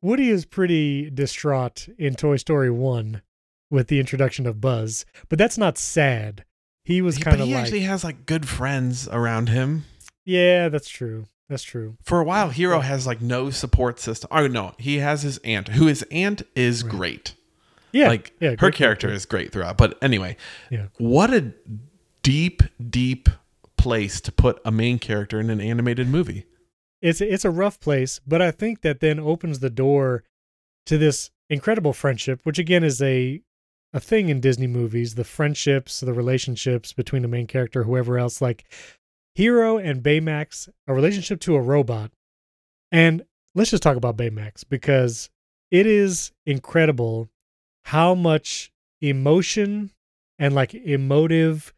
Woody 0.00 0.28
is 0.28 0.44
pretty 0.44 1.08
distraught 1.10 1.88
in 1.98 2.14
Toy 2.14 2.36
Story 2.36 2.70
One 2.70 3.22
with 3.70 3.88
the 3.88 3.98
introduction 3.98 4.46
of 4.46 4.60
Buzz, 4.60 5.06
but 5.30 5.38
that's 5.38 5.56
not 5.56 5.78
sad. 5.78 6.44
He 6.84 7.00
was 7.00 7.16
kind 7.16 7.40
of 7.40 7.46
he 7.46 7.54
actually 7.54 7.80
has 7.80 8.04
like 8.04 8.26
good 8.26 8.46
friends 8.46 9.08
around 9.08 9.48
him 9.48 9.86
yeah, 10.24 10.68
that's 10.68 10.88
true. 10.88 11.26
That's 11.48 11.62
true. 11.62 11.96
for 12.02 12.20
a 12.20 12.24
while 12.24 12.48
hero 12.48 12.80
has 12.80 13.06
like 13.06 13.20
no 13.20 13.50
support 13.50 14.00
system 14.00 14.28
oh 14.32 14.46
no 14.46 14.72
he 14.78 14.98
has 14.98 15.22
his 15.22 15.36
aunt 15.44 15.68
who 15.68 15.86
his 15.86 16.02
aunt 16.10 16.42
is 16.56 16.82
Right. 16.82 16.90
great 16.90 17.34
Yeah, 17.92 18.08
like 18.08 18.32
yeah, 18.40 18.50
her 18.50 18.56
great 18.56 18.74
character 18.74 19.12
is 19.12 19.26
great 19.26 19.52
throughout 19.52 19.76
but 19.76 20.02
anyway 20.02 20.36
Yeah. 20.70 20.86
what 20.98 21.32
a 21.34 21.52
deep 22.22 22.62
deep 22.90 23.28
place 23.76 24.22
to 24.22 24.32
put 24.32 24.58
a 24.64 24.72
main 24.72 24.98
character 24.98 25.38
in 25.38 25.50
an 25.50 25.60
animated 25.60 26.08
movie 26.08 26.46
It's 27.02 27.20
it's 27.20 27.44
a 27.44 27.50
rough 27.50 27.78
place, 27.78 28.20
but 28.26 28.40
I 28.40 28.50
think 28.50 28.80
that 28.80 29.00
then 29.00 29.20
opens 29.20 29.58
the 29.58 29.68
door 29.70 30.24
to 30.86 30.96
this 30.96 31.30
incredible 31.50 31.92
friendship, 31.92 32.40
which 32.44 32.58
again 32.58 32.82
is 32.82 33.02
a 33.02 33.42
a 33.92 34.00
thing 34.00 34.30
in 34.30 34.40
Disney 34.40 34.66
movies, 34.66 35.14
the 35.14 35.24
friendships, 35.24 36.00
the 36.00 36.14
relationships 36.14 36.94
between 36.94 37.20
the 37.20 37.28
main 37.28 37.46
character, 37.46 37.82
whoever 37.84 38.18
else, 38.18 38.40
like 38.40 38.64
Hero 39.34 39.78
and 39.78 40.02
Baymax, 40.02 40.68
a 40.86 40.94
relationship 40.94 41.40
to 41.40 41.56
a 41.56 41.60
robot. 41.60 42.10
And 42.92 43.24
let's 43.54 43.70
just 43.70 43.82
talk 43.82 43.96
about 43.96 44.16
Baymax 44.16 44.64
because 44.68 45.30
it 45.70 45.86
is 45.86 46.32
incredible 46.46 47.28
how 47.86 48.14
much 48.14 48.72
emotion 49.00 49.90
and 50.38 50.54
like 50.54 50.74
emotive 50.74 51.74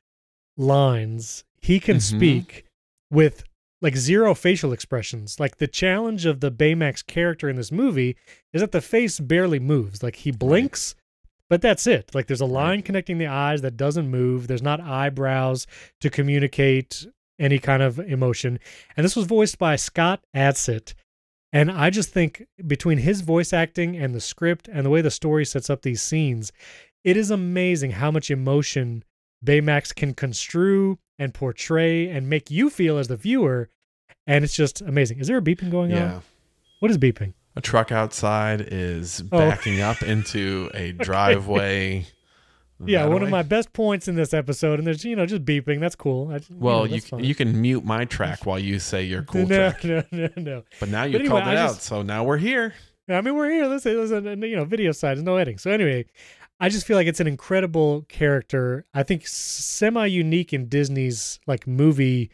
lines 0.57 1.45
he 1.61 1.81
can 1.81 1.97
Mhm. 1.97 2.17
speak 2.17 2.65
with 3.11 3.45
like 3.83 3.97
zero 3.97 4.35
facial 4.35 4.73
expressions. 4.73 5.39
Like 5.39 5.57
the 5.57 5.67
challenge 5.67 6.25
of 6.27 6.41
the 6.41 6.51
Baymax 6.51 7.05
character 7.07 7.49
in 7.49 7.57
this 7.57 7.73
movie 7.73 8.17
is 8.53 8.61
that 8.61 8.73
the 8.73 8.81
face 8.81 9.21
barely 9.21 9.59
moves. 9.59 10.03
Like 10.03 10.17
he 10.17 10.31
blinks, 10.31 10.95
but 11.51 11.61
that's 11.61 11.87
it. 11.87 12.15
Like 12.15 12.27
there's 12.27 12.41
a 12.41 12.47
line 12.47 12.83
connecting 12.83 13.19
the 13.19 13.27
eyes 13.27 13.63
that 13.63 13.77
doesn't 13.77 14.09
move. 14.11 14.47
There's 14.47 14.63
not 14.63 14.81
eyebrows 14.81 15.67
to 16.01 16.09
communicate 16.11 17.07
any 17.39 17.59
kind 17.59 17.83
of 17.83 17.99
emotion. 17.99 18.59
And 18.97 19.05
this 19.05 19.17
was 19.17 19.27
voiced 19.27 19.59
by 19.59 19.77
Scott 19.77 20.23
Adsit. 20.35 20.95
And 21.53 21.71
I 21.71 21.91
just 21.91 22.11
think 22.11 22.45
between 22.67 22.99
his 22.99 23.21
voice 23.23 23.53
acting 23.53 23.97
and 23.97 24.15
the 24.15 24.21
script 24.21 24.69
and 24.73 24.85
the 24.85 24.91
way 24.91 25.01
the 25.01 25.11
story 25.11 25.45
sets 25.45 25.71
up 25.71 25.83
these 25.83 26.03
scenes, 26.03 26.53
it 27.05 27.17
is 27.17 27.31
amazing 27.31 27.93
how 27.93 28.11
much 28.11 28.31
emotion 28.31 29.05
Baymax 29.45 29.95
can 29.95 30.13
construe 30.13 30.99
and 31.19 31.33
portray 31.33 32.09
and 32.09 32.29
make 32.29 32.51
you 32.51 32.69
feel 32.69 32.99
as 32.99 33.09
the 33.09 33.17
viewer. 33.17 33.69
And 34.27 34.45
it's 34.45 34.57
just 34.57 34.81
amazing. 34.81 35.19
Is 35.19 35.29
there 35.29 35.39
a 35.39 35.43
beeping 35.43 35.71
going 35.71 35.93
on? 35.93 35.99
Yeah. 35.99 36.15
on? 36.17 36.23
What 36.81 36.91
is 36.91 36.99
beeping? 36.99 37.33
A 37.55 37.61
truck 37.63 37.91
outside 37.91 38.61
is 38.71 39.23
Oh. 39.33 39.39
backing 39.39 39.81
up 39.81 40.03
into 40.03 40.69
a 40.75 40.93
driveway. 40.99 42.07
Yeah, 42.85 43.07
one 43.07 43.23
of 43.23 43.31
my 43.31 43.43
best 43.43 43.73
points 43.73 44.07
in 44.09 44.17
this 44.17 44.35
episode, 44.35 44.79
and 44.79 44.87
there's 44.87 45.05
you 45.05 45.17
know 45.17 45.25
just 45.27 45.45
beeping. 45.45 45.81
That's 45.81 45.95
cool. 45.97 46.31
I, 46.33 46.41
Well, 46.51 46.79
know, 46.81 46.85
you 46.85 46.91
that's 46.91 47.09
fine. 47.09 47.25
you 47.25 47.35
can 47.35 47.59
mute 47.61 47.85
my 47.85 48.05
track 48.05 48.45
while 48.45 48.59
you 48.59 48.79
say 48.79 49.03
your 49.05 49.23
cool 49.23 49.47
no, 49.47 49.71
track. 49.73 49.85
no, 49.85 50.03
no, 50.13 50.29
no. 50.37 50.63
But 50.79 50.91
now 50.91 51.05
you've 51.05 51.21
anyway, 51.21 51.29
called 51.41 51.53
it 51.53 51.57
I 51.57 51.63
out, 51.63 51.81
so 51.83 52.03
now 52.03 52.25
we're 52.25 52.37
here. 52.39 52.75
I 53.09 53.21
mean, 53.21 53.35
we're 53.37 53.51
here. 53.51 53.67
Listen, 53.67 53.97
listen, 53.97 54.43
you 54.43 54.57
know, 54.57 54.65
video 54.65 54.93
side, 54.93 55.17
there's 55.17 55.25
no 55.25 55.37
editing. 55.37 55.59
So 55.59 55.71
anyway, 55.71 56.07
I 56.61 56.69
just 56.69 56.87
feel 56.87 56.97
like 56.97 57.07
it's 57.07 57.21
an 57.21 57.27
incredible 57.29 58.05
character. 58.09 58.85
I 58.93 59.05
think 59.05 59.27
semi 59.27 60.07
unique 60.07 60.53
in 60.53 60.69
Disney's 60.69 61.39
like 61.47 61.67
movie 61.67 62.31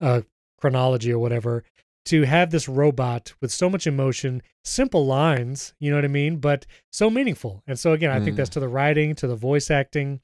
uh, 0.00 0.22
chronology 0.60 1.12
or 1.12 1.18
whatever 1.18 1.64
to 2.06 2.22
have 2.22 2.50
this 2.50 2.68
robot 2.68 3.34
with 3.40 3.50
so 3.52 3.68
much 3.70 3.86
emotion, 3.86 4.42
simple 4.64 5.06
lines, 5.06 5.74
you 5.80 5.90
know 5.90 5.96
what 5.96 6.04
I 6.04 6.08
mean, 6.08 6.38
but 6.38 6.66
so 6.92 7.10
meaningful. 7.10 7.62
And 7.66 7.78
so 7.78 7.92
again, 7.92 8.10
I 8.10 8.20
think 8.20 8.34
Mm. 8.34 8.36
that's 8.38 8.50
to 8.50 8.60
the 8.60 8.68
writing, 8.68 9.14
to 9.16 9.26
the 9.26 9.36
voice 9.36 9.70
acting, 9.70 10.20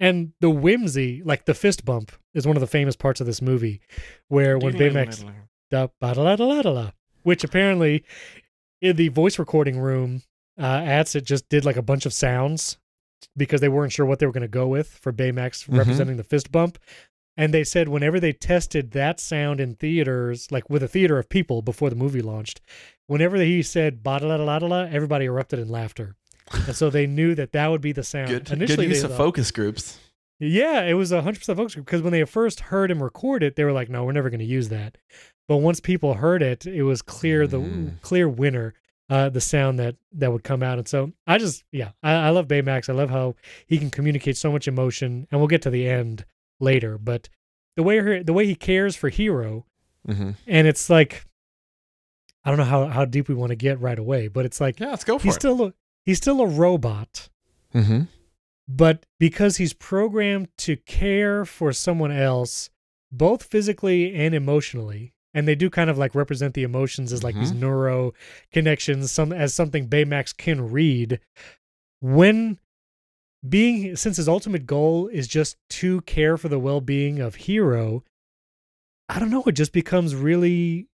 and 0.00 0.32
the 0.40 0.50
whimsy, 0.50 1.22
like 1.24 1.44
the 1.44 1.54
fist 1.54 1.84
bump, 1.84 2.12
is 2.34 2.46
one 2.46 2.56
of 2.56 2.60
the 2.60 2.66
famous 2.66 2.96
parts 2.96 3.20
of 3.20 3.26
this 3.26 3.42
movie, 3.42 3.80
where 4.28 4.58
when 4.58 4.74
Baymax 4.74 5.24
da 5.70 5.88
ba 6.00 6.14
da 6.14 6.36
da 6.36 6.62
da 6.62 6.70
la, 6.70 6.90
which 7.22 7.44
apparently 7.44 8.04
in 8.80 8.96
the 8.96 9.08
voice 9.08 9.38
recording 9.38 9.78
room, 9.78 10.22
uh, 10.58 10.80
Adsit 10.80 11.24
just 11.24 11.48
did 11.48 11.64
like 11.64 11.76
a 11.76 11.82
bunch 11.82 12.06
of 12.06 12.12
sounds 12.12 12.78
because 13.36 13.60
they 13.60 13.68
weren't 13.68 13.92
sure 13.92 14.06
what 14.06 14.18
they 14.20 14.26
were 14.26 14.32
going 14.32 14.42
to 14.42 14.48
go 14.48 14.66
with 14.68 14.88
for 14.88 15.12
Baymax 15.12 15.68
Mhm. 15.68 15.78
representing 15.78 16.16
the 16.16 16.24
fist 16.24 16.50
bump. 16.52 16.78
And 17.38 17.54
they 17.54 17.62
said 17.64 17.88
whenever 17.88 18.18
they 18.20 18.32
tested 18.32 18.90
that 18.90 19.20
sound 19.20 19.60
in 19.60 19.76
theaters, 19.76 20.50
like 20.50 20.68
with 20.68 20.82
a 20.82 20.88
theater 20.88 21.18
of 21.18 21.28
people 21.28 21.62
before 21.62 21.88
the 21.88 21.96
movie 21.96 22.20
launched, 22.20 22.60
whenever 23.06 23.36
he 23.36 23.62
said 23.62 24.02
ba 24.02 24.18
da 24.20 24.26
la 24.26 24.36
da 24.36 24.58
da 24.58 24.66
la, 24.66 24.80
everybody 24.82 25.24
erupted 25.26 25.58
in 25.60 25.68
laughter. 25.68 26.16
And 26.66 26.74
so 26.74 26.90
they 26.90 27.06
knew 27.06 27.34
that 27.36 27.52
that 27.52 27.68
would 27.70 27.80
be 27.80 27.92
the 27.92 28.02
sound. 28.02 28.28
Good, 28.28 28.44
good 28.46 28.52
Initially, 28.54 28.86
use 28.88 29.00
they 29.00 29.04
of 29.04 29.10
thought- 29.12 29.18
focus 29.18 29.50
groups. 29.52 29.98
yeah, 30.40 30.82
it 30.82 30.94
was 30.94 31.12
a 31.12 31.22
hundred 31.22 31.38
percent 31.38 31.58
focus 31.58 31.74
group 31.74 31.86
because 31.86 32.02
when 32.02 32.12
they 32.12 32.24
first 32.24 32.60
heard 32.60 32.90
him 32.90 33.02
record 33.02 33.42
it, 33.42 33.54
they 33.56 33.64
were 33.64 33.72
like, 33.72 33.88
"No, 33.88 34.04
we're 34.04 34.12
never 34.12 34.30
going 34.30 34.40
to 34.40 34.44
use 34.46 34.68
that." 34.70 34.98
But 35.46 35.58
once 35.58 35.78
people 35.80 36.14
heard 36.14 36.42
it, 36.42 36.66
it 36.66 36.82
was 36.82 37.02
clear 37.02 37.46
the 37.46 37.60
Mm. 37.60 38.00
clear 38.02 38.28
winner, 38.28 38.74
uh, 39.08 39.28
the 39.28 39.40
sound 39.40 39.78
that 39.78 39.96
that 40.12 40.32
would 40.32 40.42
come 40.44 40.62
out. 40.62 40.78
And 40.78 40.88
so 40.88 41.12
I 41.26 41.38
just, 41.38 41.64
yeah, 41.70 41.90
I, 42.02 42.12
I 42.14 42.30
love 42.30 42.48
Baymax. 42.48 42.88
I 42.88 42.92
love 42.94 43.10
how 43.10 43.36
he 43.66 43.78
can 43.78 43.90
communicate 43.90 44.36
so 44.36 44.50
much 44.50 44.66
emotion, 44.68 45.26
and 45.30 45.40
we'll 45.40 45.48
get 45.48 45.62
to 45.62 45.70
the 45.70 45.88
end 45.88 46.24
later. 46.60 46.98
But 46.98 47.28
the 47.76 47.82
way 47.82 47.98
her, 47.98 48.22
the 48.22 48.32
way 48.32 48.46
he 48.46 48.54
cares 48.54 48.96
for 48.96 49.08
Hero, 49.08 49.66
hmm 50.06 50.30
and 50.46 50.66
it's 50.66 50.88
like, 50.90 51.24
I 52.44 52.50
don't 52.50 52.58
know 52.58 52.64
how 52.64 52.86
how 52.86 53.04
deep 53.04 53.28
we 53.28 53.34
want 53.34 53.50
to 53.50 53.56
get 53.56 53.80
right 53.80 53.98
away, 53.98 54.28
but 54.28 54.44
it's 54.46 54.60
like 54.60 54.80
Yeah, 54.80 54.90
let's 54.90 55.04
go 55.04 55.18
for 55.18 55.24
he's 55.24 55.34
it. 55.36 55.40
still 55.40 55.62
a, 55.66 55.74
he's 56.04 56.18
still 56.18 56.40
a 56.40 56.46
robot 56.46 57.28
hmm 57.72 58.02
but 58.70 59.06
because 59.18 59.56
he's 59.56 59.72
programmed 59.72 60.48
to 60.58 60.76
care 60.76 61.44
for 61.46 61.72
someone 61.72 62.10
else 62.12 62.68
both 63.10 63.42
physically 63.44 64.14
and 64.14 64.34
emotionally 64.34 65.14
and 65.34 65.46
they 65.48 65.54
do 65.54 65.70
kind 65.70 65.88
of 65.88 65.96
like 65.96 66.14
represent 66.14 66.52
the 66.54 66.62
emotions 66.64 67.12
as 67.12 67.22
like 67.22 67.34
these 67.38 67.52
Mhm. 67.52 67.60
neuro 67.60 68.12
connections 68.52 69.10
some 69.12 69.32
as 69.32 69.54
something 69.54 69.88
baymax 69.88 70.36
can 70.36 70.70
read 70.70 71.20
when 72.00 72.58
being 73.46 73.94
since 73.96 74.16
his 74.16 74.28
ultimate 74.28 74.66
goal 74.66 75.08
is 75.08 75.28
just 75.28 75.56
to 75.70 76.00
care 76.02 76.36
for 76.36 76.48
the 76.48 76.58
well-being 76.58 77.20
of 77.20 77.34
hero 77.36 78.02
i 79.08 79.18
don't 79.18 79.30
know 79.30 79.42
it 79.46 79.52
just 79.52 79.72
becomes 79.72 80.14
really 80.14 80.88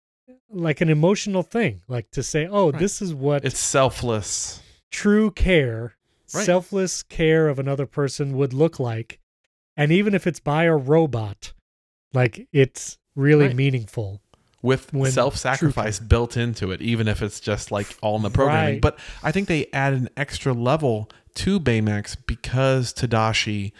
like 0.48 0.80
an 0.80 0.88
emotional 0.88 1.42
thing 1.42 1.82
like 1.88 2.10
to 2.10 2.22
say 2.22 2.46
oh 2.50 2.70
Right. 2.70 2.78
this 2.80 3.02
is 3.02 3.12
what 3.14 3.44
It's 3.44 3.58
selfless. 3.60 4.62
true 4.90 5.30
care, 5.30 5.96
Right. 6.34 6.44
selfless 6.46 7.02
care 7.02 7.48
of 7.48 7.58
another 7.58 7.86
person 7.86 8.36
would 8.36 8.52
look 8.52 8.78
like. 8.80 9.18
And 9.76 9.90
even 9.92 10.14
if 10.14 10.26
it's 10.26 10.38
by 10.40 10.64
a 10.64 10.76
robot, 10.76 11.52
like 12.12 12.48
it's 12.52 12.98
really 13.16 13.48
Right. 13.48 13.56
meaningful. 13.56 14.20
With 14.62 14.92
When 14.92 15.10
self-sacrifice 15.10 16.00
built 16.00 16.36
into 16.36 16.70
it, 16.70 16.82
even 16.82 17.08
if 17.08 17.22
it's 17.22 17.40
just 17.40 17.70
like 17.70 17.96
all 18.02 18.16
in 18.16 18.22
the 18.22 18.30
programming. 18.30 18.74
Right. 18.74 18.80
But 18.80 18.98
I 19.22 19.32
think 19.32 19.48
they 19.48 19.66
add 19.72 19.94
an 19.94 20.08
extra 20.16 20.52
level 20.52 21.08
to 21.36 21.58
Baymax 21.58 22.16
because 22.26 22.92
Tadashi 22.92 23.72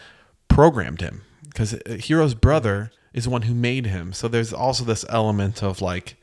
programmed 0.47 1.01
him. 1.01 1.21
Because 1.43 1.77
Hero's 1.99 2.33
uh, 2.33 2.37
brother 2.37 2.91
is 3.13 3.25
the 3.25 3.29
one 3.29 3.43
who 3.43 3.53
made 3.53 3.85
him. 3.85 4.13
So 4.13 4.27
there's 4.27 4.53
also 4.53 4.83
this 4.83 5.05
element 5.09 5.61
of 5.61 5.81
like 5.81 6.17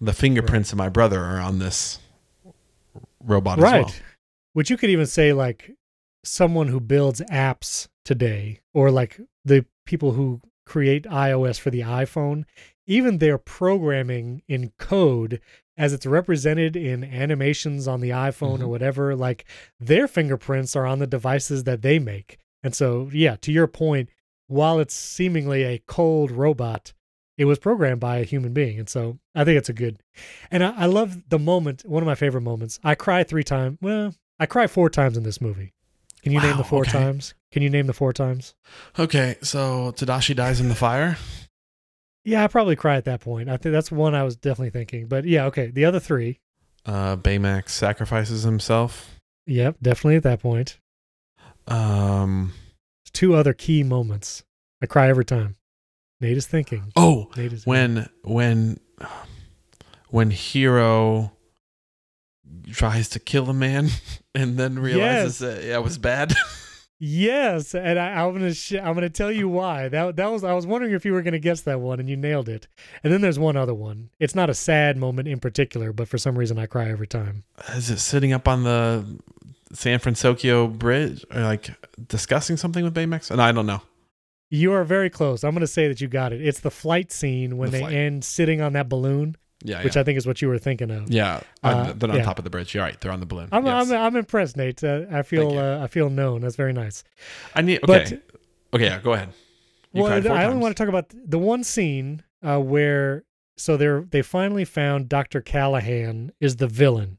the 0.00 0.12
fingerprints 0.12 0.72
of 0.72 0.78
my 0.78 0.88
brother 0.88 1.20
are 1.22 1.38
on 1.38 1.58
this 1.58 1.98
robot 3.20 3.58
right. 3.58 3.86
as 3.86 3.92
well. 3.92 3.94
Which 4.52 4.70
you 4.70 4.76
could 4.76 4.90
even 4.90 5.06
say 5.06 5.32
like 5.32 5.70
someone 6.24 6.68
who 6.68 6.80
builds 6.80 7.20
apps 7.22 7.88
today 8.04 8.60
or 8.72 8.90
like 8.90 9.20
the 9.44 9.64
people 9.86 10.12
who 10.12 10.40
create 10.64 11.04
iOS 11.04 11.58
for 11.58 11.70
the 11.70 11.80
iPhone, 11.80 12.44
even 12.86 13.18
their 13.18 13.38
programming 13.38 14.42
in 14.48 14.72
code 14.78 15.40
as 15.76 15.92
it's 15.92 16.06
represented 16.06 16.76
in 16.76 17.02
animations 17.02 17.88
on 17.88 18.00
the 18.00 18.10
iPhone 18.10 18.60
or 18.60 18.66
Mhm. 18.66 18.68
whatever, 18.68 19.16
like 19.16 19.44
their 19.80 20.06
fingerprints 20.06 20.76
are 20.76 20.86
on 20.86 21.00
the 21.00 21.06
devices 21.06 21.64
that 21.64 21.82
they 21.82 21.98
make. 21.98 22.38
And 22.62 22.74
so, 22.74 23.10
yeah, 23.12 23.36
to 23.36 23.50
your 23.50 23.66
point, 23.66 24.08
while 24.46 24.78
it's 24.78 24.94
seemingly 24.94 25.64
a 25.64 25.82
cold 25.86 26.30
robot, 26.30 26.92
it 27.36 27.46
was 27.46 27.58
programmed 27.58 28.00
by 28.00 28.18
a 28.18 28.24
human 28.24 28.52
being. 28.52 28.78
And 28.78 28.88
so 28.88 29.18
I 29.34 29.44
think 29.44 29.58
it's 29.58 29.68
a 29.68 29.72
good. 29.72 29.98
And 30.50 30.62
I, 30.62 30.70
I 30.82 30.86
love 30.86 31.28
the 31.28 31.38
moment, 31.38 31.82
one 31.84 32.02
of 32.02 32.06
my 32.06 32.14
favorite 32.14 32.42
moments. 32.42 32.78
I 32.84 32.94
cry 32.94 33.24
three 33.24 33.42
times. 33.42 33.78
Well, 33.80 34.14
I 34.38 34.46
cry 34.46 34.68
four 34.68 34.88
times 34.88 35.16
in 35.16 35.24
this 35.24 35.40
movie. 35.40 35.72
Can 36.22 36.32
you 36.32 36.40
name 36.40 36.56
the 36.56 36.64
four 36.64 36.82
okay. 36.82 36.92
times? 36.92 37.34
Can 37.54 37.62
you 37.62 37.70
name 37.70 37.86
the 37.86 37.92
four 37.92 38.12
times? 38.12 38.56
Okay, 38.98 39.36
so 39.40 39.92
Tadashi 39.92 40.34
dies 40.34 40.58
in 40.60 40.68
the 40.68 40.74
fire. 40.74 41.18
Yeah, 42.24 42.42
I 42.42 42.48
probably 42.48 42.74
cry 42.74 42.96
at 42.96 43.04
that 43.04 43.20
point. 43.20 43.48
I 43.48 43.56
think 43.58 43.72
that's 43.72 43.92
one 43.92 44.12
I 44.12 44.24
was 44.24 44.34
definitely 44.34 44.70
thinking. 44.70 45.06
But 45.06 45.24
yeah, 45.24 45.44
okay. 45.44 45.68
The 45.68 45.84
other 45.84 46.00
three. 46.00 46.40
Uh, 46.84 47.14
Baymax 47.14 47.68
sacrifices 47.68 48.42
himself. 48.42 49.20
Yep, 49.46 49.76
definitely 49.80 50.16
at 50.16 50.24
that 50.24 50.42
point. 50.42 50.80
Um, 51.68 52.54
Two 53.12 53.36
other 53.36 53.52
key 53.52 53.84
moments. 53.84 54.42
I 54.82 54.86
cry 54.86 55.08
every 55.08 55.24
time. 55.24 55.54
Nate 56.20 56.36
is 56.36 56.48
thinking. 56.48 56.90
oh, 56.96 57.30
Nate 57.36 57.52
is 57.52 57.64
when 57.64 58.08
when 58.24 58.80
when 60.08 60.32
hero 60.32 61.30
tries 62.72 63.10
to 63.10 63.20
kill 63.20 63.48
a 63.48 63.54
man 63.54 63.90
and 64.34 64.56
then 64.56 64.80
realizes 64.80 65.38
that 65.38 65.62
that 65.62 65.84
was 65.84 65.98
bad 65.98 66.34
Yes, 67.06 67.74
and 67.74 67.98
I, 67.98 68.24
I'm 68.24 68.32
gonna 68.32 68.54
sh- 68.54 68.72
I'm 68.74 68.94
gonna 68.94 69.10
tell 69.10 69.30
you 69.30 69.48
why. 69.48 69.88
That 69.88 70.16
that 70.16 70.30
was 70.32 70.42
I 70.42 70.54
was 70.54 70.66
wondering 70.66 70.94
if 70.94 71.04
you 71.04 71.12
were 71.12 71.20
gonna 71.22 71.38
guess 71.38 71.60
that 71.62 71.80
one, 71.80 72.00
and 72.00 72.08
you 72.08 72.16
nailed 72.16 72.48
it. 72.48 72.66
And 73.02 73.12
then 73.12 73.20
there's 73.20 73.38
one 73.38 73.56
other 73.56 73.74
one. 73.74 74.08
It's 74.18 74.34
not 74.34 74.48
a 74.48 74.54
sad 74.54 74.96
moment 74.96 75.28
in 75.28 75.38
particular, 75.38 75.92
but 75.92 76.08
for 76.08 76.16
some 76.16 76.38
reason 76.38 76.58
I 76.58 76.66
cry 76.66 76.88
every 76.88 77.06
time. 77.06 77.44
is 77.74 77.90
it 77.90 77.98
sitting 77.98 78.32
up 78.32 78.48
on 78.48 78.64
the 78.64 79.04
san 79.72 79.98
francisco 79.98 80.68
bridge 80.68 81.24
or 81.34 81.40
like 81.42 81.68
discussing 82.06 82.56
something 82.56 82.84
with 82.84 82.94
baymax 82.94 83.28
and 83.28 83.42
i 83.42 83.50
don't 83.50 83.66
know 83.66 83.82
You 84.50 84.72
are 84.72 84.84
very 84.84 85.10
close. 85.10 85.42
I'm 85.42 85.52
gonna 85.52 85.66
say 85.66 85.88
that 85.88 86.00
you 86.00 86.06
got 86.06 86.32
it. 86.32 86.40
It's 86.40 86.60
the 86.60 86.70
flight 86.70 87.10
scene 87.10 87.56
when 87.56 87.70
The 87.70 87.78
they 87.78 87.80
flight. 87.80 87.94
end 87.94 88.24
sitting 88.24 88.60
on 88.60 88.72
that 88.74 88.88
balloon, 88.88 89.36
yeah 89.64 89.82
which 89.82 89.96
yeah, 89.96 90.02
I 90.02 90.04
think 90.04 90.18
is 90.18 90.26
what 90.26 90.40
you 90.40 90.48
were 90.48 90.58
thinking 90.58 90.90
of. 90.90 91.10
yeah. 91.10 91.40
Uh, 91.62 91.92
they're 91.94 92.10
on 92.10 92.16
yeah. 92.16 92.22
top 92.22 92.38
of 92.38 92.44
the 92.44 92.50
bridge 92.50 92.74
you're 92.74 92.84
right 92.84 93.00
they're 93.00 93.10
on 93.12 93.20
the 93.20 93.26
balloon 93.26 93.48
I'm, 93.50 93.64
yes. 93.66 93.90
I'm 93.90 93.96
I'm 93.98 94.16
impressed, 94.16 94.56
Nate. 94.56 94.84
Uh, 94.84 95.06
I 95.10 95.22
feel 95.22 95.58
uh, 95.58 95.82
I 95.82 95.86
feel 95.88 96.10
known. 96.10 96.42
That's 96.42 96.56
very 96.56 96.72
nice. 96.72 97.02
i 97.54 97.62
need 97.62 97.80
But 97.82 98.06
okay 98.12 98.20
okay 98.74 98.84
yeah 98.84 99.00
go 99.00 99.14
ahead 99.14 99.30
You 99.92 100.02
well, 100.02 100.12
I 100.12 100.16
only 100.16 100.28
times. 100.28 100.56
want 100.62 100.76
to 100.76 100.80
talk 100.80 100.88
about 100.88 101.06
the 101.14 101.38
one 101.38 101.64
scene 101.64 102.22
uh, 102.42 102.58
where 102.60 103.24
so 103.56 103.76
they're 103.76 104.02
they 104.02 104.22
finally 104.22 104.64
found 104.64 105.08
Dr. 105.08 105.40
Callahan 105.40 106.32
is 106.40 106.56
the 106.56 106.66
villain. 106.66 107.18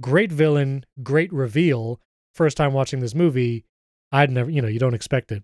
Great 0.00 0.30
villain, 0.30 0.84
great 1.02 1.32
reveal. 1.32 2.00
first 2.34 2.56
time 2.56 2.72
watching 2.72 3.00
this 3.00 3.14
movie, 3.16 3.64
I'd 4.12 4.30
never, 4.30 4.48
you 4.50 4.62
know, 4.62 4.68
you 4.68 4.78
don't 4.78 4.94
expect 4.94 5.32
it. 5.32 5.42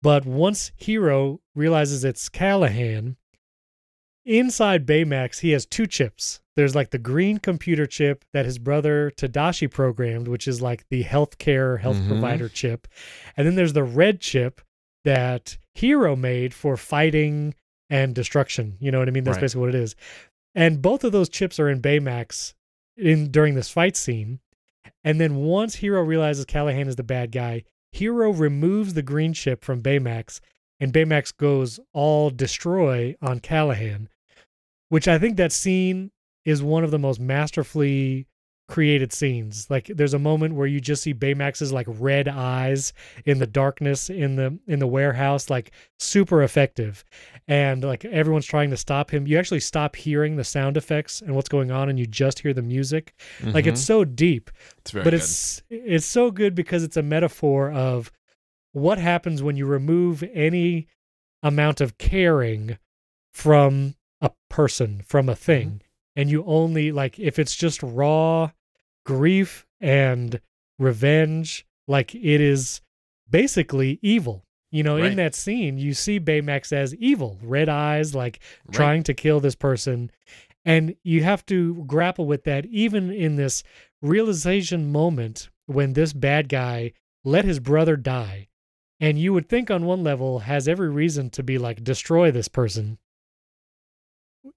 But 0.00 0.24
once 0.24 0.70
Hero 0.76 1.40
realizes 1.54 2.04
it's 2.04 2.28
Callahan, 2.30 3.16
inside 4.26 4.84
Baymax, 4.86 5.40
he 5.40 5.50
has 5.52 5.64
two 5.64 5.86
chips. 5.86 6.40
There's 6.56 6.74
like 6.74 6.90
the 6.90 6.98
green 6.98 7.38
computer 7.38 7.86
chip 7.86 8.24
that 8.32 8.44
his 8.44 8.58
brother 8.58 9.10
Tadashi 9.16 9.70
programmed, 9.70 10.28
which 10.28 10.48
is 10.48 10.60
like 10.60 10.84
the 10.88 11.04
healthcare 11.04 11.80
health 11.80 11.96
Mhm. 11.98 12.08
provider 12.08 12.48
chip. 12.48 12.88
And 13.36 13.46
then 13.46 13.54
there's 13.54 13.72
the 13.74 13.84
red 13.84 14.20
chip 14.20 14.60
that 15.04 15.58
Hero 15.74 16.16
made 16.16 16.52
for 16.54 16.76
fighting 16.76 17.54
and 17.90 18.14
destruction. 18.14 18.76
You 18.80 18.90
know 18.90 18.98
what 18.98 19.08
I 19.08 19.12
mean? 19.12 19.24
That's 19.24 19.36
Right. 19.36 19.42
basically 19.42 19.60
what 19.60 19.74
it 19.74 19.80
is. 19.80 19.94
And 20.54 20.80
both 20.82 21.04
of 21.04 21.12
those 21.12 21.28
chips 21.28 21.60
are 21.60 21.68
in 21.68 21.80
Baymax 21.82 22.54
in 22.96 23.30
during 23.30 23.54
this 23.54 23.68
fight 23.70 23.96
scene. 23.96 24.40
And 25.04 25.20
then 25.20 25.36
once 25.36 25.76
Hero 25.76 26.02
realizes 26.02 26.46
Callahan 26.46 26.88
is 26.88 26.96
the 26.96 27.02
bad 27.04 27.30
guy, 27.30 27.64
Hero 27.92 28.30
removes 28.32 28.94
the 28.94 29.02
green 29.02 29.32
chip 29.34 29.62
from 29.64 29.82
Baymax, 29.82 30.40
and 30.80 30.92
Baymax 30.92 31.36
goes 31.36 31.78
all 31.92 32.30
destroy 32.30 33.14
on 33.22 33.40
Callahan, 33.40 34.08
which 34.88 35.08
I 35.08 35.18
think 35.18 35.36
that 35.36 35.52
scene 35.52 36.10
is 36.44 36.62
one 36.62 36.84
of 36.84 36.90
the 36.90 36.98
most 36.98 37.20
masterfully 37.20 38.26
created 38.68 39.12
scenes. 39.12 39.68
Like 39.70 39.86
there's 39.86 40.14
a 40.14 40.18
moment 40.18 40.54
where 40.54 40.66
you 40.66 40.80
just 40.80 41.02
see 41.02 41.14
Baymax's 41.14 41.72
like 41.72 41.86
red 41.88 42.26
eyes 42.26 42.92
in 43.24 43.38
the 43.38 43.46
darkness 43.46 44.10
in 44.10 44.34
the 44.36 44.58
in 44.66 44.80
the 44.80 44.86
warehouse, 44.88 45.48
like 45.50 45.70
super 46.00 46.42
effective. 46.42 47.04
And 47.46 47.84
like 47.84 48.04
everyone's 48.04 48.46
trying 48.46 48.70
to 48.70 48.76
stop 48.76 49.10
him. 49.12 49.26
You 49.26 49.38
actually 49.38 49.60
stop 49.60 49.94
hearing 49.94 50.34
the 50.34 50.42
sound 50.44 50.76
effects 50.76 51.20
and 51.22 51.34
what's 51.36 51.48
going 51.48 51.70
on 51.70 51.88
and 51.88 51.96
you 51.98 52.06
just 52.06 52.40
hear 52.40 52.52
the 52.52 52.62
music. 52.62 53.14
Like 53.44 53.66
it's 53.66 53.82
Mhm. 53.82 53.86
so 53.86 54.04
deep 54.04 54.50
it's 54.78 54.90
very 54.90 55.04
but 55.04 55.10
good. 55.10 55.16
it's 55.20 55.62
it's 55.70 56.06
so 56.06 56.30
good 56.32 56.54
because 56.56 56.82
it's 56.82 56.96
a 56.96 57.02
metaphor 57.02 57.70
of 57.70 58.10
what 58.72 58.98
happens 58.98 59.42
when 59.42 59.56
you 59.56 59.66
remove 59.66 60.22
any 60.34 60.88
amount 61.42 61.80
of 61.80 61.98
caring 61.98 62.78
from 63.32 63.94
a 64.20 64.30
person 64.48 65.02
from 65.06 65.28
a 65.28 65.32
mm-hmm. 65.32 65.40
thing 65.40 65.82
and 66.14 66.30
you 66.30 66.42
only 66.44 66.90
like 66.92 67.18
if 67.18 67.38
it's 67.38 67.54
just 67.54 67.82
raw 67.82 68.50
grief 69.04 69.66
and 69.80 70.40
revenge 70.78 71.66
like 71.86 72.14
it 72.14 72.40
is 72.40 72.80
basically 73.28 73.98
evil. 74.02 74.44
You 74.72 74.82
know 74.82 74.96
in 74.96 75.16
that 75.16 75.34
scene 75.34 75.78
you 75.78 75.94
see 75.94 76.18
baymax 76.20 76.72
as 76.72 76.94
evil 76.96 77.38
red 77.42 77.68
eyes 77.68 78.14
like 78.14 78.40
Right. 78.66 78.74
trying 78.74 79.02
to 79.04 79.14
kill 79.14 79.40
this 79.40 79.54
person 79.54 80.10
and 80.64 80.96
you 81.04 81.22
have 81.22 81.46
to 81.46 81.84
grapple 81.86 82.26
with 82.26 82.44
that 82.44 82.66
even 82.66 83.10
in 83.10 83.36
this 83.36 83.62
realization 84.02 84.90
moment 84.90 85.48
when 85.66 85.92
this 85.92 86.12
bad 86.12 86.48
guy 86.48 86.92
let 87.24 87.44
his 87.44 87.60
brother 87.60 87.96
die. 87.96 88.48
And 88.98 89.18
you 89.18 89.32
would 89.32 89.48
think 89.48 89.70
on 89.70 89.84
one 89.84 90.02
level 90.02 90.40
has 90.40 90.66
every 90.66 90.88
reason 90.88 91.28
to 91.30 91.42
be 91.42 91.58
like 91.58 91.84
destroy 91.84 92.30
this 92.30 92.48
person 92.48 92.98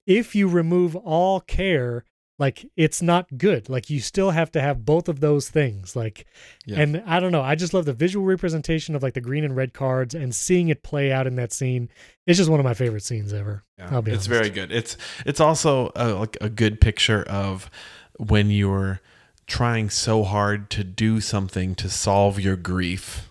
if 0.06 0.34
you 0.34 0.48
remove 0.48 0.94
all 0.96 1.40
care 1.40 2.04
like 2.38 2.64
it's 2.76 3.02
not 3.02 3.26
good 3.36 3.68
like 3.68 3.90
you 3.90 4.00
still 4.00 4.30
have 4.30 4.50
to 4.50 4.60
have 4.60 4.84
both 4.84 5.08
of 5.08 5.20
those 5.20 5.50
things 5.50 5.94
like 5.94 6.24
Yeah. 6.66 6.80
and 6.80 7.02
i 7.06 7.20
don't 7.20 7.32
know 7.32 7.42
i 7.42 7.54
just 7.54 7.74
love 7.74 7.84
the 7.84 7.92
visual 7.92 8.24
representation 8.24 8.94
of 8.94 9.02
like 9.02 9.14
the 9.14 9.20
green 9.20 9.44
and 9.44 9.54
red 9.54 9.74
cards 9.74 10.14
and 10.14 10.34
seeing 10.34 10.68
it 10.68 10.82
play 10.82 11.12
out 11.12 11.26
in 11.26 11.34
that 11.36 11.52
scene 11.52 11.90
it's 12.26 12.38
just 12.38 12.48
one 12.50 12.58
of 12.60 12.64
my 12.64 12.74
favorite 12.74 13.02
scenes 13.02 13.32
ever 13.32 13.64
Yeah, 13.78 13.88
I'll 13.90 14.02
be 14.02 14.12
it's 14.12 14.26
honest. 14.26 14.28
very 14.28 14.50
good. 14.50 14.72
It's 14.72 14.96
it's 15.26 15.40
also 15.40 15.90
a, 15.96 16.08
like 16.14 16.36
a 16.40 16.48
good 16.48 16.80
picture 16.80 17.22
of 17.24 17.70
when 18.18 18.50
you're 18.50 19.00
trying 19.46 19.90
so 19.90 20.22
hard 20.22 20.70
to 20.70 20.84
do 20.84 21.20
something 21.20 21.74
to 21.74 21.88
solve 21.90 22.38
your 22.38 22.54
grief, 22.56 23.29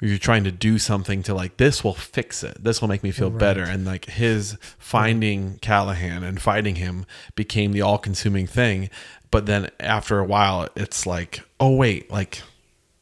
or 0.00 0.08
you're 0.08 0.18
trying 0.18 0.44
to 0.44 0.52
do 0.52 0.78
something 0.78 1.22
to 1.24 1.34
like 1.34 1.56
this 1.56 1.82
will 1.82 1.94
fix 1.94 2.42
it. 2.44 2.62
This 2.62 2.80
will 2.80 2.88
make 2.88 3.02
me 3.02 3.10
feel 3.10 3.30
Right. 3.30 3.40
better. 3.40 3.62
And 3.64 3.84
like 3.84 4.06
his 4.06 4.56
finding 4.78 5.58
Callahan 5.58 6.22
and 6.22 6.40
fighting 6.40 6.76
him 6.76 7.04
became 7.34 7.72
the 7.72 7.82
all-consuming 7.82 8.46
thing. 8.46 8.90
But 9.30 9.46
then 9.46 9.70
after 9.80 10.18
a 10.18 10.24
while, 10.24 10.68
it's 10.76 11.04
like, 11.06 11.40
oh 11.60 11.74
wait, 11.74 12.10
like 12.10 12.42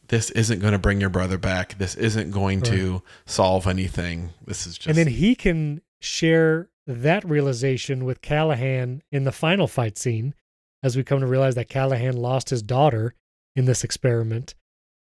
this 0.08 0.30
isn't 0.30 0.60
going 0.60 0.72
to 0.72 0.78
bring 0.78 1.00
your 1.00 1.10
brother 1.10 1.36
back. 1.38 1.78
This 1.78 1.94
isn't 1.96 2.30
going 2.30 2.62
to 2.62 3.02
solve 3.26 3.66
anything. 3.66 4.30
This 4.46 4.66
is 4.66 4.76
just 4.76 4.86
and 4.88 4.96
then 4.96 5.08
he 5.08 5.34
can 5.34 5.82
share 6.00 6.68
that 6.86 7.24
realization 7.24 8.04
with 8.04 8.22
Callahan 8.22 9.02
in 9.10 9.24
the 9.24 9.32
final 9.32 9.66
fight 9.66 9.98
scene 9.98 10.34
as 10.82 10.96
we 10.96 11.02
come 11.02 11.20
to 11.20 11.26
realize 11.26 11.56
that 11.56 11.68
Callahan 11.68 12.16
lost 12.16 12.50
his 12.50 12.62
daughter 12.62 13.14
in 13.56 13.64
this 13.64 13.82
experiment. 13.82 14.54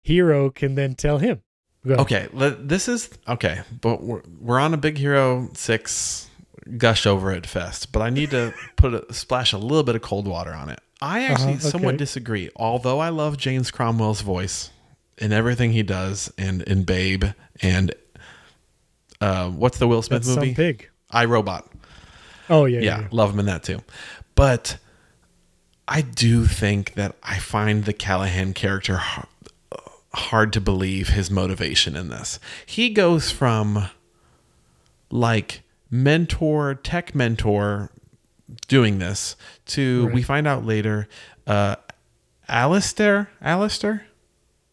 Hero 0.03 0.49
can 0.49 0.75
then 0.75 0.95
tell 0.95 1.19
him. 1.19 1.41
Go. 1.87 1.95
Okay, 1.95 2.27
this 2.33 2.87
is 2.89 3.09
okay, 3.27 3.61
but 3.81 4.03
we're, 4.03 4.21
we're 4.39 4.59
on 4.59 4.73
a 4.73 4.77
Big 4.77 4.97
Hero 4.97 5.49
6 5.53 6.29
gush 6.77 7.05
over 7.05 7.31
it 7.31 7.45
fest, 7.47 7.91
but 7.93 8.01
I 8.01 8.09
need 8.09 8.31
to 8.31 8.53
put 8.75 8.93
a 8.93 9.13
splash 9.13 9.53
a 9.53 9.57
little 9.57 9.83
bit 9.83 9.95
of 9.95 10.01
cold 10.01 10.27
water 10.27 10.53
on 10.53 10.69
it. 10.69 10.79
I 11.01 11.23
actually 11.23 11.53
Uh-huh, 11.53 11.69
somewhat 11.69 11.95
disagree. 11.97 12.49
Although 12.57 12.99
I 12.99 13.09
love 13.09 13.37
James 13.37 13.71
Cromwell's 13.71 14.19
voice 14.21 14.71
in 15.17 15.31
everything 15.31 15.71
he 15.71 15.81
does 15.83 16.31
and 16.37 16.61
in 16.63 16.83
Babe 16.83 17.23
and 17.61 17.93
uh, 19.21 19.49
what's 19.49 19.77
the 19.77 19.87
Will 19.87 20.01
Smith 20.01 20.23
That's 20.23 20.33
some 20.33 20.39
movie? 20.43 20.53
pig. 20.55 20.89
I 21.11 21.25
Robot. 21.25 21.69
Oh 22.49 22.65
yeah, 22.65 22.79
yeah. 22.79 22.99
yeah, 23.01 23.07
love 23.11 23.31
him 23.31 23.39
in 23.39 23.45
that 23.45 23.63
too. 23.63 23.81
But 24.35 24.77
I 25.87 26.01
do 26.01 26.45
think 26.45 26.93
that 26.95 27.15
I 27.23 27.39
find 27.39 27.85
the 27.85 27.93
Callahan 27.93 28.53
character 28.53 28.97
har- 28.97 29.27
hard 30.13 30.51
to 30.53 30.61
believe 30.61 31.09
his 31.09 31.29
motivation 31.29 31.95
in 31.95 32.09
this. 32.09 32.39
He 32.65 32.89
goes 32.89 33.31
from 33.31 33.89
like 35.11 35.61
mentor, 35.89 36.75
tech 36.75 37.13
mentor 37.15 37.91
doing 38.67 38.99
this 38.99 39.35
to 39.65 40.07
we 40.07 40.21
find 40.23 40.47
out 40.47 40.65
later 40.65 41.07
uh 41.47 41.75
Alistair, 42.47 43.29
Alistair? 43.41 44.05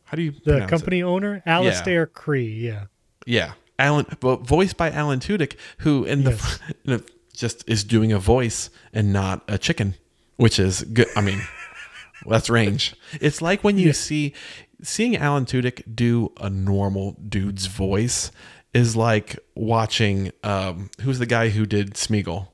How 0.04 0.16
do 0.16 0.22
you 0.22 0.30
The 0.30 0.38
pronounce 0.40 0.64
it? 0.64 0.70
company 0.70 1.02
owner, 1.02 1.42
Alistair 1.44 2.06
Krei. 2.06 2.58
Yeah. 2.62 2.84
Yeah, 3.26 3.52
Alan, 3.78 4.06
but 4.20 4.42
voiced 4.46 4.76
by 4.76 4.90
Alan 4.90 5.18
Tudyk, 5.20 5.56
who 5.78 6.04
in 6.04 6.24
the, 6.24 6.30
Yes. 6.30 6.58
the 6.84 7.04
just 7.34 7.68
is 7.68 7.84
doing 7.84 8.12
a 8.12 8.18
voice 8.18 8.70
and 8.94 9.12
not 9.12 9.42
a 9.48 9.58
chicken, 9.58 9.94
which 10.36 10.58
is 10.58 10.84
good. 10.84 11.08
I 11.16 11.20
mean, 11.20 11.42
that's 12.26 12.48
range. 12.48 12.94
It's 13.20 13.42
like 13.42 13.62
when 13.64 13.76
you 13.78 13.88
Yeah. 13.88 13.92
see 13.92 14.32
seeing 14.82 15.16
Alan 15.16 15.44
Tudyk 15.44 15.82
do 15.94 16.32
a 16.38 16.50
normal 16.50 17.12
dude's 17.12 17.66
voice 17.66 18.30
is 18.74 18.96
like 18.96 19.38
watching 19.54 20.32
um 20.44 20.90
who's 21.00 21.18
the 21.18 21.26
guy 21.26 21.48
who 21.48 21.66
did 21.66 21.94
Smeagol. 21.94 22.48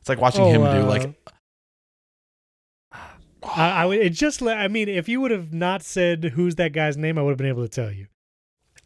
It's 0.00 0.08
like 0.08 0.20
watching 0.20 0.42
Oh, 0.42 0.50
him 0.50 0.62
do 0.62 0.82
uh, 0.82 0.84
like 0.84 1.14
I, 3.42 3.70
I 3.70 3.86
would 3.86 3.98
it 3.98 4.10
just. 4.10 4.42
I 4.42 4.68
mean, 4.68 4.88
if 4.88 5.08
you 5.08 5.20
would 5.20 5.30
have 5.30 5.52
not 5.52 5.82
said 5.82 6.24
who's 6.34 6.56
that 6.56 6.72
guy's 6.72 6.96
name, 6.96 7.18
I 7.18 7.22
would 7.22 7.30
have 7.30 7.38
been 7.38 7.46
able 7.46 7.62
to 7.62 7.68
tell 7.68 7.90
you. 7.90 8.06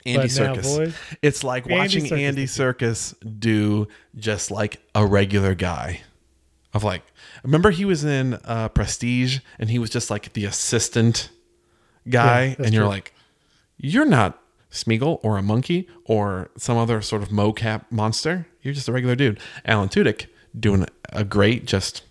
Andy 0.06 0.28
Serkis. 0.28 0.94
It's 1.22 1.42
like 1.42 1.64
Andy 1.64 1.76
watching 1.76 2.12
Andy. 2.12 2.46
Circus 2.46 3.14
do 3.38 3.88
just 4.14 4.50
like 4.50 4.80
a 4.94 5.06
regular 5.06 5.54
guy. 5.54 6.02
Of 6.72 6.82
like, 6.82 7.02
remember 7.44 7.70
he 7.70 7.84
was 7.84 8.04
in 8.04 8.34
uh, 8.44 8.68
Prestige 8.68 9.38
and 9.58 9.70
he 9.70 9.78
was 9.78 9.90
just 9.90 10.10
like 10.10 10.32
the 10.32 10.44
assistant 10.44 11.30
guy, 12.08 12.56
Yeah, 12.58 12.64
and 12.66 12.74
you're 12.74 12.82
true. 12.84 12.88
like, 12.90 13.14
you're 13.78 14.04
not 14.04 14.40
Smeagol 14.70 15.20
or 15.22 15.38
a 15.38 15.42
monkey 15.42 15.88
or 16.04 16.50
some 16.56 16.76
other 16.76 17.00
sort 17.00 17.22
of 17.22 17.28
mocap 17.28 17.84
monster. 17.90 18.46
You're 18.62 18.74
just 18.74 18.88
a 18.88 18.92
regular 18.92 19.14
dude. 19.14 19.38
Alan 19.64 19.88
Tudyk 19.88 20.26
doing 20.58 20.86
a 21.12 21.24
great 21.24 21.64
just 21.66 22.02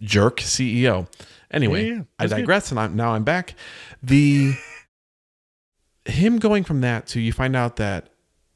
jerk 0.00 0.40
CEO. 0.40 1.06
Anyway, 1.50 1.86
Yeah, 1.88 1.94
yeah, 1.94 2.00
I 2.18 2.24
that's 2.24 2.32
good. 2.34 2.40
digress, 2.40 2.70
and 2.70 2.80
I'm 2.80 2.96
now 2.96 3.12
I'm 3.14 3.24
back. 3.24 3.54
The 4.02 4.52
him 6.04 6.38
going 6.38 6.64
from 6.64 6.80
that 6.80 7.06
to 7.08 7.20
you 7.20 7.32
find 7.32 7.54
out 7.56 7.76
that 7.76 8.08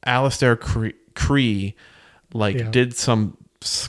Alistair 0.05 0.55
Krei, 0.55 0.93
Krei 1.13 1.73
like 2.33 2.71
did 2.71 2.95
some 2.95 3.37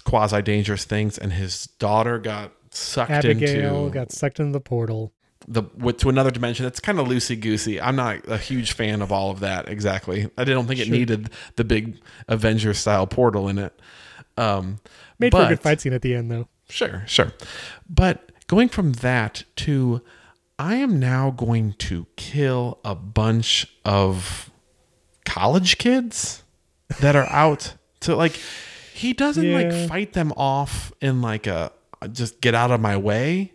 quasi 0.05 0.43
dangerous 0.43 0.85
things, 0.85 1.19
and 1.19 1.33
his 1.33 1.67
daughter 1.79 2.19
got 2.19 2.53
sucked 2.71 3.11
Abigail 3.11 3.87
into 3.87 3.91
got 3.95 4.13
sucked 4.13 4.39
into 4.41 4.53
the 4.53 4.61
portal. 4.61 5.13
The 5.49 5.63
with, 5.77 5.99
to 5.99 6.09
another 6.09 6.31
dimension. 6.31 6.67
It's 6.67 6.81
kind 6.81 6.99
of 6.99 7.07
loosey 7.07 7.39
goosey. 7.41 7.81
I'm 7.81 7.97
not 7.97 8.27
a 8.29 8.39
huge 8.39 8.73
fan 8.73 9.03
of 9.03 9.13
all 9.13 9.31
of 9.31 9.41
that. 9.41 9.69
Exactly, 9.69 10.31
I 10.39 10.45
don't 10.45 10.67
think 10.67 10.81
it 10.81 10.87
Sure. 10.87 10.97
needed 10.97 11.31
the 11.57 11.65
big 11.65 11.99
Avenger 12.29 12.75
style 12.75 13.07
portal 13.07 13.49
in 13.49 13.59
it. 13.59 13.79
Um, 14.37 14.81
Made 15.19 15.33
for 15.33 15.43
a 15.43 15.49
good 15.49 15.61
fight 15.61 15.81
scene 15.81 15.93
at 15.93 16.03
the 16.03 16.15
end, 16.15 16.31
though. 16.31 16.49
Sure, 16.69 17.05
sure. 17.07 17.33
But 17.89 18.33
going 18.47 18.69
from 18.69 18.93
that 18.95 19.45
to 19.57 20.01
I 20.59 20.77
am 20.77 20.99
now 20.99 21.31
going 21.31 21.75
to 21.75 22.07
kill 22.17 22.79
a 22.85 22.95
bunch 22.95 23.67
of 23.85 24.51
college 25.25 25.79
kids 25.79 26.43
that 27.01 27.17
are 27.17 27.27
out 27.29 27.75
to 28.01 28.15
like 28.15 28.39
he 28.93 29.13
doesn't 29.13 29.45
Yeah. 29.45 29.55
like 29.57 29.89
fight 29.89 30.13
them 30.13 30.33
off 30.37 30.93
in 31.01 31.21
like 31.23 31.47
a 31.47 31.73
just 32.13 32.41
get 32.41 32.55
out 32.55 32.71
of 32.71 32.81
my 32.81 32.97
way. 32.97 33.53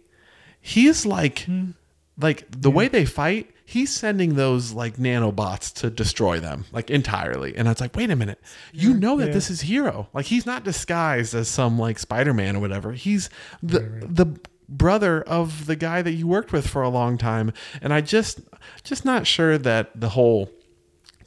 He's 0.60 1.06
like 1.06 1.40
Hmm. 1.44 1.72
Like 2.20 2.46
the 2.50 2.72
way 2.72 2.88
they 2.88 3.06
fight, 3.06 3.52
he's 3.66 3.94
sending 3.94 4.36
those 4.36 4.74
like 4.74 4.98
nanobots 4.98 5.74
to 5.76 5.90
destroy 5.90 6.40
them 6.40 6.66
like 6.72 6.90
entirely. 6.90 7.56
And 7.56 7.68
it's 7.68 7.82
like, 7.82 7.96
wait 7.96 8.10
a 8.10 8.16
minute, 8.16 8.42
you 8.74 8.94
know 8.94 9.18
that 9.18 9.28
Yeah. 9.28 9.34
this 9.34 9.50
is 9.50 9.62
Hero. 9.62 10.10
Like 10.14 10.26
he's 10.26 10.46
not 10.46 10.64
disguised 10.64 11.34
as 11.36 11.48
some 11.48 11.78
like 11.80 12.00
Spider 12.00 12.34
Man 12.34 12.56
or 12.56 12.60
whatever. 12.60 12.92
He's 12.94 13.30
the 13.64 13.80
the 13.80 14.40
brother 14.68 15.22
of 15.24 15.66
the 15.66 15.76
guy 15.76 16.02
that 16.04 16.12
you 16.12 16.28
worked 16.28 16.52
with 16.52 16.68
for 16.68 16.82
a 16.84 16.90
long 16.90 17.18
time. 17.18 17.52
And 17.82 17.94
I 17.94 18.02
just 18.02 18.42
just 18.84 19.06
not 19.06 19.26
sure 19.28 19.58
that 19.58 20.00
the 20.00 20.10
whole 20.10 20.50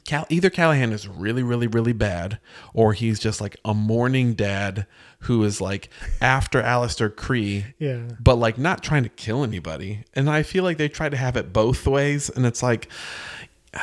Cal- 0.05 0.27
either 0.29 0.49
Callahan 0.49 0.91
is 0.91 1.07
really, 1.07 1.43
really, 1.43 1.65
really 1.67 1.93
bad, 1.93 2.37
or 2.73 2.91
he's 2.91 3.19
just 3.19 3.39
like 3.39 3.55
a 3.63 3.73
mourning 3.73 4.33
dad 4.33 4.85
who 5.23 5.43
is 5.43 5.59
like 5.61 5.89
after 6.21 6.61
Alistair 6.61 7.09
Krei, 7.09 7.65
Yeah. 7.79 8.03
but 8.19 8.35
like 8.35 8.57
not 8.57 8.83
trying 8.83 9.03
to 9.03 9.09
kill 9.09 9.43
anybody. 9.43 10.03
And 10.13 10.29
I 10.29 10.43
feel 10.43 10.63
like 10.63 10.77
they 10.77 10.89
try 10.89 11.09
to 11.09 11.17
have 11.17 11.37
it 11.37 11.51
both 11.53 11.85
ways, 11.87 12.29
and 12.29 12.45
it's 12.45 12.61
like 12.63 12.89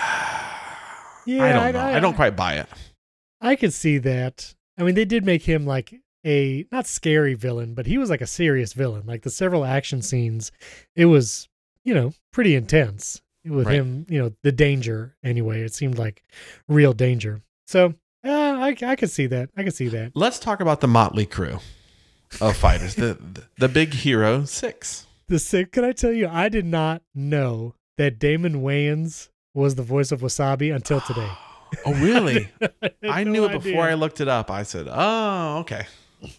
Yeah. 1.27 1.45
I 1.45 1.53
don't 1.53 1.73
know. 1.75 1.81
I, 1.81 2.01
don't 2.01 2.15
quite 2.15 2.35
buy 2.37 2.55
it. 2.55 2.67
I 3.41 3.55
could 3.57 3.73
see 3.73 3.99
that. 3.99 4.55
I 4.79 4.83
mean, 4.83 4.95
they 4.95 5.05
did 5.05 5.25
make 5.25 5.43
him 5.43 5.67
like 5.67 5.95
a 6.27 6.67
not 6.73 6.87
scary 6.87 7.35
villain, 7.35 7.75
but 7.75 7.87
he 7.87 7.99
was 7.99 8.11
like 8.11 8.21
a 8.21 8.27
serious 8.27 8.73
villain. 8.73 9.05
Like 9.07 9.23
the 9.23 9.31
several 9.31 9.65
action 9.65 10.03
scenes, 10.03 10.51
it 10.97 11.07
was 11.07 11.49
you 11.85 11.95
know 11.95 12.13
pretty 12.33 12.55
intense 12.55 13.23
with 13.45 13.67
Right. 13.67 13.77
him. 13.77 14.07
You 14.09 14.23
know 14.23 14.33
the 14.43 14.53
danger. 14.53 15.17
Anyway, 15.23 15.61
it 15.63 15.75
seemed 15.75 15.99
like 15.99 16.23
real 16.69 16.93
danger. 16.93 17.43
So 17.67 17.95
I 18.61 18.77
I 18.83 18.97
could 18.97 19.11
see 19.11 19.27
that. 19.27 19.51
I 19.57 19.63
could 19.65 19.75
see 19.75 19.89
that. 19.89 20.13
Let's 20.15 20.39
talk 20.39 20.61
about 20.61 20.81
the 20.81 20.89
motley 20.89 21.27
crew 21.27 21.59
of 22.41 22.57
fighters. 22.57 22.95
the, 22.95 23.15
the 23.15 23.45
the 23.59 23.69
big 23.69 23.93
hero 23.95 24.45
six. 24.45 25.07
The 25.29 25.39
six. 25.39 25.71
Can 25.71 25.85
I 25.85 25.93
tell 25.93 26.13
you? 26.13 26.29
I 26.29 26.49
did 26.49 26.65
not 26.67 27.03
know 27.15 27.75
that 27.99 28.19
Damon 28.19 28.63
Wayans 28.63 29.29
was 29.55 29.75
the 29.75 29.83
voice 29.83 30.13
of 30.13 30.21
Wasabi 30.21 30.75
until 30.75 31.01
today. 31.01 31.31
Oh 31.87 31.95
really? 31.95 32.49
had 32.61 32.93
I 33.09 33.23
no 33.23 33.31
knew 33.31 33.45
it 33.45 33.53
before 33.63 33.85
I 33.85 33.95
looked 33.95 34.21
it 34.21 34.27
up. 34.27 34.51
I 34.51 34.65
said, 34.65 34.89
"Oh, 34.91 35.59
okay. 35.59 35.87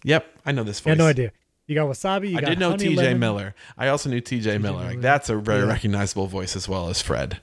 Yep, 0.03 0.25
I 0.45 0.51
know 0.51 0.63
this 0.63 0.81
I 0.81 0.83
voice." 0.83 0.89
had 0.91 0.97
no 0.97 1.05
idea. 1.07 1.31
You 1.67 1.75
got 1.75 1.87
Wasabi. 1.87 2.31
You 2.31 2.37
I 2.37 2.41
got 2.41 2.49
did 2.49 2.59
know 2.59 2.75
T.J. 2.75 2.95
Lemon, 2.97 3.19
Miller. 3.19 3.55
I 3.77 3.87
also 3.87 4.09
knew 4.09 4.19
T.J. 4.19 4.57
Miller. 4.57 4.83
Like 4.83 4.99
that's 4.99 5.29
a 5.29 5.37
very 5.37 5.61
Yeah. 5.61 5.67
recognizable 5.69 6.27
voice 6.27 6.57
as 6.57 6.67
well 6.67 6.89
as 6.89 7.01
Fred. 7.01 7.39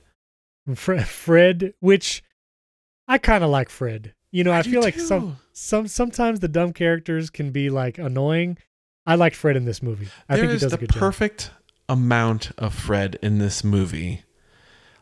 Fred, 0.75 1.09
Fred 1.09 1.73
which 1.81 2.23
I 3.09 3.17
kind 3.17 3.43
of 3.43 3.49
like 3.49 3.71
Fred. 3.71 4.13
You 4.31 4.45
know, 4.45 4.53
I, 4.53 4.63
do 4.63 4.71
feel 4.71 4.83
like 4.83 4.95
too. 4.95 5.01
some 5.01 5.39
some 5.53 5.89
sometimes 5.89 6.41
the 6.41 6.49
dumb 6.49 6.73
characters 6.73 7.31
can 7.31 7.51
be 7.51 7.71
like 7.71 7.99
annoying. 7.99 8.59
I 9.07 9.15
liked 9.15 9.37
Fred 9.37 9.57
in 9.57 9.65
this 9.65 9.83
movie. 9.83 10.09
I 10.29 10.37
There 10.37 10.45
think 10.47 10.53
he 10.53 10.59
does 10.65 10.71
the 10.73 10.77
a 10.77 10.81
good 10.81 10.93
job. 10.93 10.99
perfect 11.01 11.51
amount 11.89 12.51
of 12.59 12.75
Fred 12.75 13.19
in 13.23 13.39
this 13.39 13.65
movie. 13.65 14.23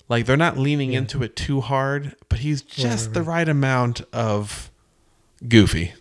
Like 0.08 0.26
they're 0.26 0.36
not 0.36 0.56
leaning 0.56 0.92
Yeah. 0.92 0.98
into 0.98 1.22
it 1.24 1.34
too 1.34 1.60
hard, 1.60 2.14
but 2.28 2.38
he's 2.38 2.62
just 2.62 3.06
right, 3.08 3.14
the 3.14 3.22
right. 3.22 3.38
right 3.38 3.48
amount 3.48 4.02
of 4.12 4.70
goofy. 5.48 5.92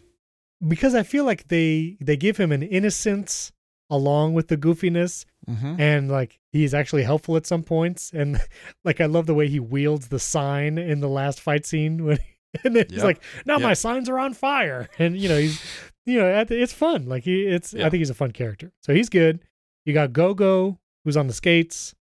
Because 0.66 0.94
I 0.96 1.02
feel 1.04 1.26
like 1.26 1.48
they 1.48 1.98
they 2.00 2.16
give 2.18 2.38
him 2.38 2.52
an 2.52 2.62
innocence 2.64 3.52
along 3.90 4.34
with 4.34 4.48
the 4.50 4.58
goofiness 4.58 5.26
Mm-hmm. 5.48 5.80
and 5.80 6.10
like 6.10 6.40
he's 6.52 6.74
actually 6.74 7.04
helpful 7.04 7.38
at 7.38 7.46
some 7.46 7.62
points 7.62 8.10
and 8.12 8.40
like 8.84 9.00
I 9.00 9.06
love 9.06 9.28
the 9.28 9.36
way 9.36 9.48
he 9.48 9.60
wields 9.60 10.08
the 10.08 10.18
sign 10.18 10.80
in 10.80 11.02
the 11.02 11.08
last 11.08 11.40
fight 11.40 11.68
scene 11.68 12.04
when 12.04 12.18
and 12.64 12.76
then 12.76 12.86
he's 12.90 13.04
like 13.04 13.22
now 13.46 13.58
my 13.58 13.74
signs 13.74 14.10
are 14.10 14.20
on 14.20 14.34
fire. 14.34 14.90
And 15.00 15.18
you 15.18 15.30
know 15.30 15.38
he's 15.38 15.62
you 16.06 16.20
know 16.20 16.46
it's 16.50 16.74
fun. 16.74 17.08
Like 17.08 17.24
he 17.24 17.44
it's 17.44 17.74
I 17.74 17.90
think 17.90 17.96
he's 17.96 18.10
a 18.10 18.14
fun 18.16 18.32
character. 18.32 18.72
So 18.82 18.94
he's 18.94 19.10
good. 19.10 19.42
You 19.86 19.94
got 19.94 20.14
Gogo 20.14 20.80
who's 21.04 21.18
on 21.18 21.28
the 21.28 21.34
skates. 21.34 21.94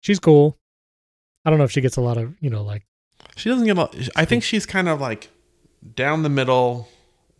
She's 0.00 0.18
cool. 0.18 0.58
I 1.44 1.50
don't 1.50 1.58
know 1.58 1.64
if 1.64 1.70
she 1.72 1.80
gets 1.80 1.96
a 1.96 2.00
lot 2.00 2.16
of 2.16 2.34
you 2.40 2.50
know 2.50 2.62
like 2.62 2.86
She 3.36 3.48
doesn't 3.48 3.66
get 3.66 3.76
a 3.76 3.80
lot. 3.80 3.96
I 4.16 4.24
think 4.24 4.42
she's 4.42 4.66
kind 4.66 4.88
of 4.88 5.00
like 5.00 5.28
down 5.94 6.22
the 6.22 6.28
middle, 6.28 6.88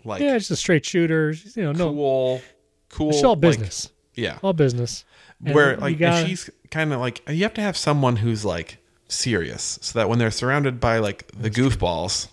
like 0.05 0.21
yeah 0.23 0.39
she's 0.39 0.51
a 0.51 0.57
straight 0.57 0.85
shooter. 0.85 1.33
She's, 1.35 1.57
you 1.57 1.63
know 1.65 1.73
no 1.73 1.91
cool, 1.93 2.43
cool. 2.91 3.13
she's 3.13 3.25
all 3.25 3.33
like- 3.33 3.41
business. 3.41 3.91
yeah. 4.15 4.39
all 4.43 4.53
business. 4.53 5.05
And 5.45 5.55
Where 5.55 5.77
like 5.77 5.99
gotta- 5.99 6.17
and 6.19 6.29
she's 6.29 6.51
kind 6.71 6.93
of 6.93 7.01
like 7.01 7.23
you 7.29 7.43
have 7.45 7.55
to 7.55 7.61
have 7.63 7.77
someone 7.77 8.17
who's 8.17 8.45
like 8.45 8.79
serious 9.09 9.79
so 9.83 9.99
that 9.99 10.09
when 10.09 10.19
they're 10.19 10.31
surrounded 10.31 10.81
by 10.81 10.99
like 10.99 11.27
the 11.33 11.51
goofballs, 11.51 12.29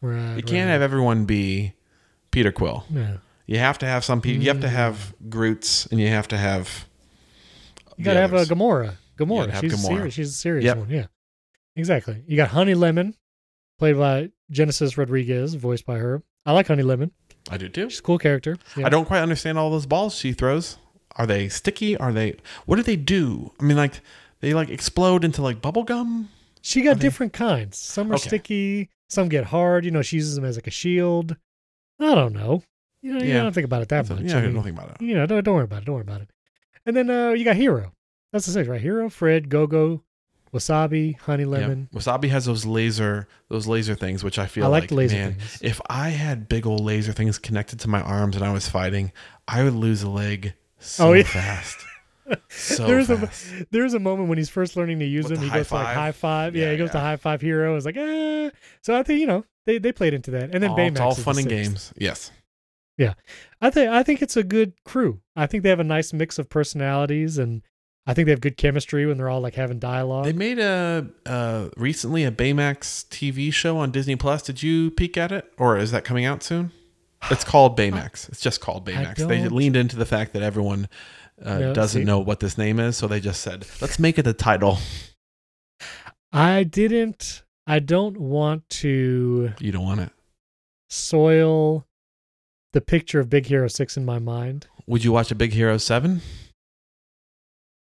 right 0.00 0.36
you 0.36 0.42
can't 0.42 0.66
right. 0.66 0.72
have 0.72 0.82
everyone 0.82 1.24
be 1.24 1.74
Peter 2.30 2.52
Quill. 2.52 2.84
yeah 2.90 3.16
You 3.46 3.58
have 3.58 3.78
to 3.78 3.86
have 3.86 4.04
some 4.04 4.20
people. 4.20 4.42
You 4.42 4.50
have 4.50 4.60
to 4.60 4.68
have 4.68 5.14
Groots, 5.28 5.86
and 5.86 5.98
you 6.00 6.06
have 6.08 6.28
to 6.28 6.38
have. 6.38 6.86
You 7.96 8.04
gotta 8.04 8.20
have 8.20 8.32
uh, 8.32 8.38
a. 8.38 8.44
Gamora. 8.44 8.94
Gamora. 9.18 9.60
she's 9.60 9.74
Gamora. 9.74 9.86
serious. 9.86 10.14
She's 10.14 10.28
a 10.30 10.32
serious 10.32 10.64
Yep. 10.64 10.76
one. 10.78 10.90
Yeah, 10.90 11.06
exactly. 11.76 12.22
You 12.26 12.36
got 12.36 12.48
Honey 12.50 12.74
Lemon, 12.74 13.14
played 13.78 13.98
by 13.98 14.30
Genesis 14.50 14.96
Rodriguez, 14.96 15.54
voiced 15.54 15.84
by 15.84 15.96
her. 15.98 16.22
I 16.46 16.52
like 16.52 16.68
Honey 16.68 16.82
Lemon. 16.84 17.10
I 17.50 17.56
do 17.58 17.68
too. 17.68 17.90
She's 17.90 17.98
a 17.98 18.02
cool 18.02 18.18
character. 18.18 18.56
Yeah. 18.76 18.86
I 18.86 18.88
don't 18.88 19.04
quite 19.06 19.20
understand 19.20 19.58
all 19.58 19.70
those 19.70 19.86
balls 19.86 20.14
she 20.14 20.32
throws. 20.32 20.76
Are 21.16 21.26
they 21.26 21.48
sticky? 21.48 21.96
Are 21.96 22.12
they? 22.12 22.36
What 22.66 22.76
do 22.76 22.82
they 22.82 22.96
do? 22.96 23.52
I 23.60 23.64
mean, 23.64 23.76
like 23.76 24.00
they 24.40 24.54
like 24.54 24.70
explode 24.70 25.24
into 25.24 25.42
like 25.42 25.60
bubble 25.60 25.82
gum. 25.84 26.28
She 26.62 26.80
Are 26.82 26.84
got 26.84 26.96
they- 26.96 27.00
different 27.02 27.32
kinds. 27.32 27.76
Some 27.78 28.10
are 28.12 28.14
Okay. 28.14 28.28
sticky. 28.28 28.88
Some 29.10 29.28
get 29.28 29.44
hard. 29.44 29.84
You 29.84 29.90
know, 29.90 30.02
she 30.02 30.16
uses 30.16 30.34
them 30.36 30.44
as 30.44 30.56
like 30.56 30.66
a 30.66 30.70
shield. 30.70 31.36
I 31.98 32.14
don't 32.14 32.32
know. 32.32 32.62
You 33.02 33.14
know, 33.14 33.20
you 33.22 33.30
Yeah. 33.34 33.42
don't 33.42 33.52
think 33.52 33.64
about 33.64 33.82
it 33.82 33.88
that 33.90 34.08
much. 34.08 34.20
yeah, 34.22 34.36
I 34.36 34.38
I 34.38 34.42
mean, 34.46 34.54
don't 34.54 34.62
think 34.62 34.78
about 34.78 34.90
it. 34.90 35.02
you 35.04 35.14
know, 35.14 35.26
don't, 35.26 35.42
don't 35.44 35.54
worry 35.54 35.64
about 35.64 35.82
it. 35.82 35.84
Don't 35.86 35.94
worry 35.96 36.02
about 36.02 36.20
it. 36.22 36.30
And 36.86 36.96
then 36.96 37.10
uh, 37.10 37.30
you 37.30 37.44
got 37.44 37.56
Hero. 37.56 37.92
That's 38.32 38.46
the 38.46 38.52
six, 38.52 38.68
right? 38.68 38.80
Hero, 38.80 39.10
Fred, 39.10 39.48
Gogo, 39.48 40.02
Wasabi, 40.54 41.18
Honey 41.18 41.44
Lemon. 41.44 41.88
Yeah. 41.92 41.98
Wasabi 41.98 42.28
has 42.30 42.44
those 42.44 42.64
laser 42.66 43.26
those 43.48 43.66
laser 43.66 43.94
things, 43.94 44.22
which 44.24 44.38
I 44.38 44.46
feel 44.46 44.64
I 44.64 44.68
like 44.68 44.82
like, 44.82 44.88
the 44.90 44.94
laser 44.96 45.16
man, 45.16 45.34
things. 45.34 45.58
if 45.62 45.80
I 45.88 46.10
had 46.10 46.48
big 46.48 46.66
old 46.66 46.80
laser 46.80 47.12
things 47.12 47.38
connected 47.38 47.80
to 47.80 47.88
my 47.88 48.00
arms 48.02 48.36
and 48.36 48.44
I 48.44 48.52
was 48.52 48.68
fighting, 48.68 49.12
I 49.48 49.62
would 49.64 49.74
lose 49.74 50.02
a 50.02 50.10
leg 50.10 50.54
so 50.78 51.08
Oh, 51.08 51.12
yeah. 51.12 51.22
fast. 51.24 51.76
So 52.48 52.86
there's 52.86 53.08
fast. 53.08 53.52
a 53.52 53.66
there's 53.70 53.94
a 53.94 53.98
moment 53.98 54.28
when 54.28 54.38
he's 54.38 54.48
first 54.48 54.76
learning 54.76 54.98
to 55.00 55.04
use 55.04 55.28
With 55.28 55.40
them. 55.40 55.48
He 55.48 55.54
goes 55.54 55.68
to 55.68 55.74
like 55.74 55.94
high 55.94 56.12
five. 56.12 56.54
Yeah, 56.54 56.66
Yeah, 56.66 56.72
he 56.72 56.78
goes 56.78 56.90
to 56.90 57.00
high 57.00 57.16
five 57.16 57.40
hero. 57.40 57.76
It's 57.76 57.86
like, 57.86 57.96
eh. 57.96 58.50
So 58.82 58.96
I 58.96 59.02
think 59.02 59.20
you 59.20 59.26
know 59.26 59.44
they, 59.66 59.78
they 59.78 59.92
played 59.92 60.14
into 60.14 60.30
that, 60.32 60.54
and 60.54 60.62
then 60.62 60.70
all, 60.70 60.76
Baymax. 60.76 60.90
it's 60.90 61.00
all 61.00 61.14
fun 61.14 61.38
and 61.38 61.48
games. 61.48 61.92
Yes. 61.96 62.30
Yeah, 62.98 63.14
I 63.60 63.70
think 63.70 63.90
I 63.90 64.02
think 64.02 64.20
it's 64.20 64.36
a 64.36 64.42
good 64.42 64.74
crew. 64.84 65.20
I 65.34 65.46
think 65.46 65.62
they 65.62 65.70
have 65.70 65.80
a 65.80 65.84
nice 65.84 66.12
mix 66.12 66.38
of 66.38 66.50
personalities, 66.50 67.38
and 67.38 67.62
I 68.06 68.12
think 68.12 68.26
they 68.26 68.32
have 68.32 68.40
good 68.40 68.56
chemistry 68.56 69.06
when 69.06 69.16
they're 69.16 69.30
all 69.30 69.40
like 69.40 69.54
having 69.54 69.78
dialogue. 69.78 70.24
They 70.24 70.32
made 70.32 70.58
a 70.58 71.06
uh, 71.24 71.68
recently 71.76 72.24
a 72.24 72.32
Baymax 72.32 73.06
TV 73.08 73.52
show 73.52 73.78
on 73.78 73.90
Disney 73.90 74.16
Plus. 74.16 74.42
Did 74.42 74.62
you 74.62 74.90
peek 74.90 75.16
at 75.16 75.32
it, 75.32 75.50
or 75.56 75.78
is 75.78 75.92
that 75.92 76.04
coming 76.04 76.24
out 76.24 76.42
soon? 76.42 76.72
It's 77.30 77.44
called 77.44 77.76
Baymax. 77.78 78.28
It's 78.28 78.40
just 78.40 78.60
called 78.60 78.84
Baymax. 78.84 79.26
They 79.26 79.48
leaned 79.48 79.76
into 79.76 79.96
the 79.96 80.06
fact 80.06 80.32
that 80.34 80.42
everyone 80.42 80.88
uh, 81.44 81.58
No, 81.58 81.74
doesn't 81.74 82.02
see- 82.02 82.04
know 82.04 82.18
what 82.20 82.40
this 82.40 82.56
name 82.58 82.78
is, 82.80 82.96
so 82.96 83.06
they 83.08 83.20
just 83.20 83.40
said, 83.40 83.66
"Let's 83.80 83.98
make 83.98 84.18
it 84.18 84.26
a 84.26 84.32
title." 84.32 84.78
I 86.32 86.62
didn't. 86.64 87.42
I 87.66 87.78
don't 87.80 88.16
want 88.16 88.68
to 88.80 89.52
You 89.60 89.72
don't 89.72 89.84
want 89.84 90.00
it. 90.00 90.10
soil 90.88 91.86
the 92.72 92.80
picture 92.80 93.20
of 93.20 93.28
Big 93.30 93.46
Hero 93.46 93.68
Six 93.68 93.96
in 93.96 94.04
my 94.04 94.18
mind. 94.18 94.66
Would 94.86 95.04
you 95.04 95.12
watch 95.12 95.30
a 95.30 95.34
Big 95.34 95.52
Hero 95.52 95.76
Seven? 95.78 96.20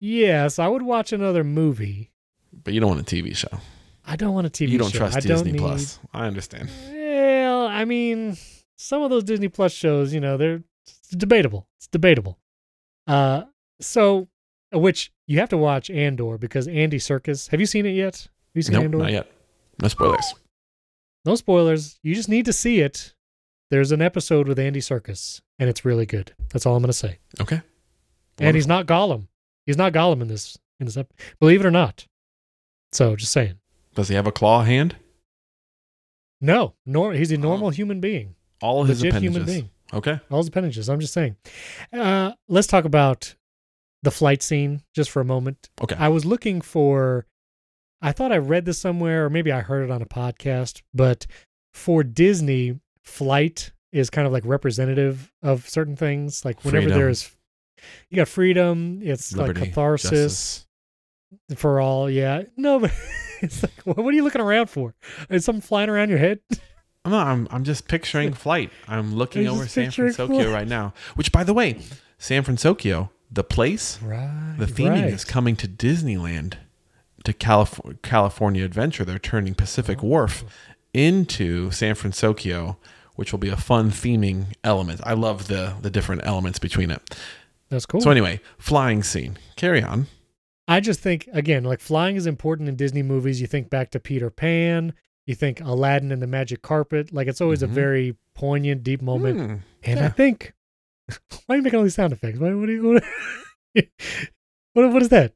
Yes, 0.00 0.58
I 0.58 0.68
would 0.68 0.82
watch 0.82 1.12
another 1.12 1.44
movie. 1.44 2.10
But 2.52 2.74
you 2.74 2.80
don't 2.80 2.90
want 2.96 3.00
a 3.00 3.14
TV 3.16 3.34
show. 3.36 3.60
I 4.04 4.16
don't 4.16 4.34
want 4.34 4.46
a 4.46 4.50
TV 4.50 4.66
show. 4.68 4.72
you 4.72 4.78
don't 4.78 4.90
show. 4.92 4.98
trust 4.98 5.16
I 5.16 5.20
Disney 5.20 5.52
don't 5.52 5.52
need, 5.52 5.58
Plus. 5.58 5.98
I 6.12 6.26
understand. 6.26 6.70
Well, 6.90 7.66
I 7.66 7.84
mean, 7.84 8.36
some 8.76 9.02
of 9.02 9.10
those 9.10 9.24
Disney 9.24 9.48
Plus 9.48 9.72
shows, 9.72 10.12
you 10.12 10.20
know, 10.20 10.36
they're 10.36 10.62
debatable. 11.16 11.68
It's 11.78 11.86
debatable. 11.86 12.38
Uh, 13.06 13.42
so 13.80 14.28
which 14.72 15.12
you 15.26 15.38
have 15.40 15.48
to 15.50 15.56
watch 15.58 15.90
Andor 15.90 16.38
because 16.38 16.66
Andy 16.68 16.98
Serkis. 16.98 17.48
Have 17.50 17.60
you 17.60 17.66
seen 17.66 17.84
it 17.86 17.90
yet? 17.92 18.16
Have 18.16 18.28
you 18.54 18.62
seen 18.62 18.74
Nope, 18.74 18.84
Andor? 18.84 18.98
not 18.98 19.12
yet. 19.12 19.30
No 19.80 19.88
spoilers. 19.88 20.34
No 21.24 21.34
spoilers. 21.34 21.98
You 22.02 22.14
just 22.14 22.28
need 22.28 22.44
to 22.46 22.52
see 22.52 22.80
it. 22.80 23.14
There's 23.70 23.92
an 23.92 24.02
episode 24.02 24.48
with 24.48 24.58
Andy 24.58 24.80
Serkis, 24.80 25.40
and 25.58 25.68
it's 25.70 25.84
really 25.84 26.04
good. 26.06 26.34
That's 26.52 26.66
all 26.66 26.76
I'm 26.76 26.82
gonna 26.82 26.92
say. 26.92 27.18
Okay. 27.40 27.60
And 28.38 28.54
he's 28.56 28.66
not 28.66 28.86
Gollum. 28.86 29.28
He's 29.66 29.76
not 29.76 29.92
Gollum 29.92 30.20
in 30.22 30.28
this 30.28 30.58
in 30.80 30.86
this 30.86 30.96
ep- 30.96 31.12
believe 31.40 31.60
it 31.60 31.66
or 31.66 31.70
not. 31.70 32.06
So 32.92 33.16
just 33.16 33.32
saying. 33.32 33.54
Does 33.94 34.08
he 34.08 34.14
have 34.14 34.26
a 34.26 34.32
claw 34.32 34.62
hand? 34.62 34.96
No, 36.40 36.74
nor 36.84 37.12
he's 37.12 37.30
a 37.30 37.36
normal 37.36 37.70
human 37.70 38.00
being. 38.00 38.34
All 38.60 38.84
his 38.84 39.00
Legit 39.00 39.12
appendages. 39.16 39.34
human 39.36 39.46
being. 39.46 39.70
Okay. 39.94 40.18
all 40.30 40.38
his 40.38 40.48
appendages. 40.48 40.88
I'm 40.88 41.00
just 41.00 41.12
saying. 41.12 41.36
Uh, 41.92 42.32
let's 42.48 42.66
talk 42.66 42.84
about 42.84 43.34
the 44.02 44.10
flight 44.10 44.42
scene 44.42 44.82
just 44.94 45.10
for 45.10 45.20
a 45.20 45.24
moment. 45.24 45.70
Okay. 45.82 45.96
I 45.96 46.08
was 46.08 46.24
looking 46.24 46.60
for. 46.60 47.26
I 48.00 48.12
thought 48.12 48.32
I 48.32 48.38
read 48.38 48.64
this 48.64 48.78
somewhere, 48.78 49.26
or 49.26 49.30
maybe 49.30 49.52
I 49.52 49.60
heard 49.60 49.84
it 49.84 49.90
on 49.92 50.02
a 50.02 50.06
podcast. 50.06 50.82
But 50.92 51.26
for 51.72 52.02
Disney, 52.02 52.80
flight 53.04 53.70
is 53.92 54.10
kind 54.10 54.26
of 54.26 54.32
like 54.32 54.44
representative 54.44 55.30
of 55.42 55.68
certain 55.68 55.94
things. 55.96 56.44
Like 56.44 56.64
whenever 56.64 56.84
Freedom. 56.86 56.98
there's, 56.98 57.30
you 58.10 58.16
got 58.16 58.28
freedom. 58.28 59.00
It's 59.02 59.32
Liberty, 59.36 59.60
like 59.60 59.68
catharsis. 59.68 60.10
justice. 60.10 61.60
for 61.60 61.80
all. 61.80 62.10
Yeah, 62.10 62.42
no, 62.56 62.80
but 62.80 62.90
it's 63.42 63.62
like, 63.62 63.72
what 63.84 64.04
are 64.06 64.12
you 64.12 64.24
looking 64.24 64.40
around 64.40 64.66
for? 64.68 64.94
Is 65.30 65.44
something 65.44 65.60
flying 65.62 65.88
around 65.90 66.08
your 66.08 66.18
head? 66.18 66.40
No, 67.04 67.18
I'm 67.18 67.48
I'm 67.50 67.64
just 67.64 67.88
picturing 67.88 68.32
flight. 68.44 68.70
I'm 68.86 69.14
looking 69.14 69.46
over 69.48 69.66
San 69.66 69.90
Francisco 69.90 70.26
flight. 70.28 70.48
right 70.48 70.68
now. 70.68 70.94
Which, 71.14 71.32
by 71.32 71.42
the 71.44 71.52
way, 71.54 71.78
San 72.18 72.42
Francisco, 72.44 73.10
the 73.30 73.42
place, 73.44 74.00
Right. 74.02 74.54
the 74.58 74.66
theming 74.66 75.02
right. 75.02 75.12
is 75.12 75.24
coming 75.24 75.56
to 75.56 75.66
Disneyland, 75.68 76.54
to 77.24 77.32
Calif- 77.32 77.80
California 78.02 78.64
Adventure. 78.64 79.04
They're 79.04 79.18
turning 79.18 79.54
Pacific 79.54 79.98
Oh. 80.02 80.06
Wharf 80.06 80.44
into 80.94 81.70
San 81.70 81.94
Francisco, 81.94 82.76
which 83.16 83.32
will 83.32 83.38
be 83.38 83.48
a 83.48 83.56
fun 83.56 83.90
theming 83.90 84.46
element. 84.62 85.00
I 85.04 85.14
love 85.14 85.48
the 85.48 85.74
the 85.82 85.90
different 85.90 86.22
elements 86.24 86.58
between 86.58 86.90
it. 86.90 87.16
That's 87.68 87.86
cool. 87.86 88.00
So 88.00 88.10
anyway, 88.10 88.40
flying 88.58 89.02
scene. 89.02 89.38
Carry 89.56 89.82
on. 89.82 90.06
I 90.68 90.78
just 90.80 91.00
think 91.00 91.28
again, 91.32 91.64
like 91.64 91.80
flying 91.80 92.14
is 92.16 92.26
important 92.26 92.68
in 92.68 92.76
Disney 92.76 93.02
movies. 93.02 93.40
You 93.40 93.46
think 93.48 93.70
back 93.70 93.90
to 93.92 93.98
Peter 94.00 94.30
Pan, 94.30 94.92
you 95.26 95.34
think 95.34 95.60
Aladdin 95.60 96.10
and 96.12 96.20
the 96.22 96.26
Magic 96.26 96.62
Carpet. 96.62 97.12
Like 97.12 97.28
it's 97.28 97.40
always 97.40 97.60
Mhm. 97.60 97.64
a 97.64 97.66
very 97.68 98.16
poignant, 98.34 98.82
deep 98.82 99.02
moment. 99.02 99.38
Hmm. 99.40 99.56
And 99.84 100.00
I 100.00 100.04
yeah. 100.04 100.08
think, 100.10 100.52
why 101.46 101.54
are 101.54 101.56
you 101.56 101.62
making 101.62 101.78
all 101.78 101.84
these 101.84 101.94
sound 101.94 102.12
effects? 102.12 102.38
Why, 102.38 102.52
what, 102.54 102.68
you, 102.68 102.82
what, 102.82 103.04
what, 104.74 104.92
what 104.92 105.02
is 105.02 105.08
that? 105.10 105.34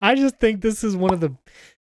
I 0.00 0.14
just 0.14 0.38
think 0.38 0.60
this 0.60 0.84
is 0.84 0.96
one 0.96 1.12
of 1.12 1.20
the 1.20 1.34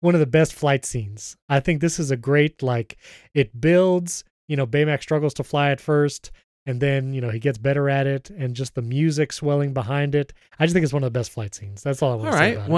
one 0.01 0.13
of 0.13 0.19
the 0.19 0.27
best 0.27 0.53
flight 0.53 0.85
scenes. 0.85 1.35
I 1.49 1.59
think 1.59 1.81
this 1.81 1.97
is 1.99 2.11
a 2.11 2.17
great 2.17 2.61
like 2.61 2.97
it 3.33 3.59
builds. 3.59 4.23
You 4.47 4.55
know, 4.55 4.67
Baymax 4.67 5.01
struggles 5.01 5.33
to 5.35 5.43
fly 5.43 5.71
at 5.71 5.81
first, 5.81 6.31
and 6.67 6.79
then 6.79 7.13
you 7.13 7.21
know 7.21 7.29
he 7.31 7.39
gets 7.39 7.57
better 7.57 7.89
at 7.89 8.05
it, 8.05 8.29
and 8.29 8.55
just 8.55 8.75
the 8.75 8.83
music 8.83 9.33
swelling 9.33 9.73
behind 9.73 10.13
it. 10.13 10.33
I 10.59 10.65
just 10.65 10.73
think 10.73 10.83
it's 10.83 10.93
one 10.93 11.03
of 11.03 11.11
the 11.11 11.17
best 11.19 11.31
flight 11.31 11.55
scenes. 11.55 11.81
That's 11.81 12.03
all 12.03 12.11
I 12.11 12.15
want 12.15 12.27
All 12.27 12.31
to 12.33 12.37
say 12.37 12.43
right. 12.43 12.57
about 12.57 12.69
it. 12.69 12.71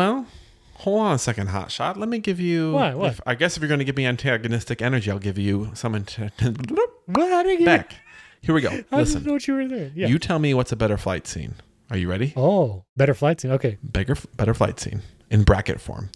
Hold 0.82 1.00
on 1.02 1.16
a 1.16 1.18
second, 1.18 1.48
hot 1.48 1.72
shot. 1.72 1.98
Let 1.98 2.08
me 2.08 2.20
give 2.20 2.40
you. 2.40 2.72
What? 2.74 2.98
What? 2.98 3.12
if- 3.14 3.22
I 3.26 3.34
guess 3.36 3.58
if 3.58 3.62
you're 3.62 3.68
going 3.68 3.80
to 3.80 3.86
give 3.86 3.98
me 3.98 4.06
antagonistic 4.06 4.82
energy, 4.82 5.10
I'll 5.10 5.18
give 5.20 5.38
you 5.38 5.72
some 5.74 5.94
anta- 5.94 6.32
What? 7.08 7.32
I 7.32 7.44
didn't 7.44 7.60
get 7.60 7.66
back. 7.66 7.96
Here 8.42 8.54
we 8.54 8.62
go. 8.62 8.70
I 8.92 9.04
didn't 9.04 9.26
know 9.26 9.34
what 9.34 9.48
you 9.48 9.56
were 9.56 9.68
there. 9.68 9.92
Yeah. 9.96 10.08
you 10.08 10.20
tell 10.20 10.38
me 10.40 10.54
what's 10.54 10.72
a 10.72 10.76
better 10.76 10.98
flight 10.98 11.26
scene. 11.28 11.56
Are 11.90 11.98
you 11.98 12.10
ready? 12.10 12.34
oh, 12.36 12.84
better 12.96 13.14
flight 13.14 13.42
scene. 13.42 13.52
Okay. 13.52 13.78
Bigger, 13.92 14.16
better 14.36 14.54
flight 14.54 14.80
scene 14.80 15.02
in 15.32 15.44
bracket 15.44 15.80
form. 15.82 16.10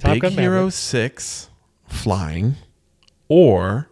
Top 0.00 0.12
Big 0.14 0.22
Gun 0.22 0.32
Hero 0.32 0.54
Maverick. 0.56 0.72
Six 0.74 1.48
flying, 1.86 2.56
or 3.28 3.88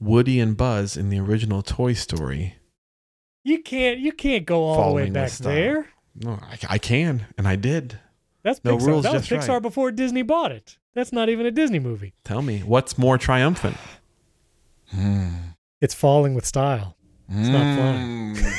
Woody 0.00 0.40
and 0.40 0.56
Buzz 0.56 0.96
in 0.96 1.08
the 1.10 1.20
original 1.20 1.62
Toy 1.62 1.92
Story. 1.92 2.56
You 3.44 3.62
can't. 3.62 3.98
You 4.00 4.12
can't 4.12 4.44
go 4.44 4.62
all 4.64 4.74
the 4.74 4.80
way 4.80 4.84
Following 4.84 5.12
the 5.12 5.20
back 5.20 5.30
style. 5.30 5.54
there. 5.54 5.88
No, 6.16 6.32
I, 6.42 6.58
I 6.68 6.78
can, 6.78 7.26
and 7.38 7.46
I 7.48 7.56
did. 7.56 7.98
That's 8.44 8.62
No 8.64 8.76
Pixar. 8.76 8.86
rules, 8.86 9.02
that 9.04 9.12
was 9.12 9.28
Pixar 9.28 9.48
right. 9.48 9.62
before 9.62 9.90
Disney 9.92 10.22
bought 10.22 10.52
it. 10.52 10.78
That's 10.94 11.12
not 11.12 11.28
even 11.28 11.46
a 11.46 11.50
Disney 11.50 11.78
movie. 11.78 12.14
Tell 12.24 12.42
me, 12.42 12.58
what's 12.60 12.98
more 12.98 13.16
triumphant? 13.18 13.76
Hmm. 14.90 15.28
It's 15.80 15.94
falling 15.94 16.34
with 16.34 16.44
style. 16.44 16.96
It's 17.28 17.48
not 17.48 17.76
flying. 17.76 18.36
Mm. 18.36 18.58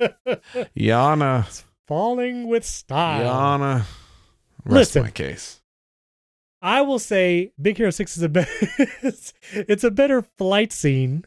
Yana, 0.78 1.64
Falling 1.86 2.48
with 2.48 2.64
style. 2.64 3.58
Yana. 3.58 3.76
Rest 4.64 4.94
Listen. 4.94 5.02
my 5.02 5.10
case. 5.10 5.60
I 6.62 6.80
will 6.80 6.98
say 6.98 7.52
Big 7.60 7.76
Hero 7.76 7.90
6 7.90 8.16
is 8.16 8.22
a 8.22 8.28
better 8.28 8.50
it's 9.52 9.84
a 9.84 9.90
better 9.90 10.22
flight 10.38 10.72
scene, 10.72 11.24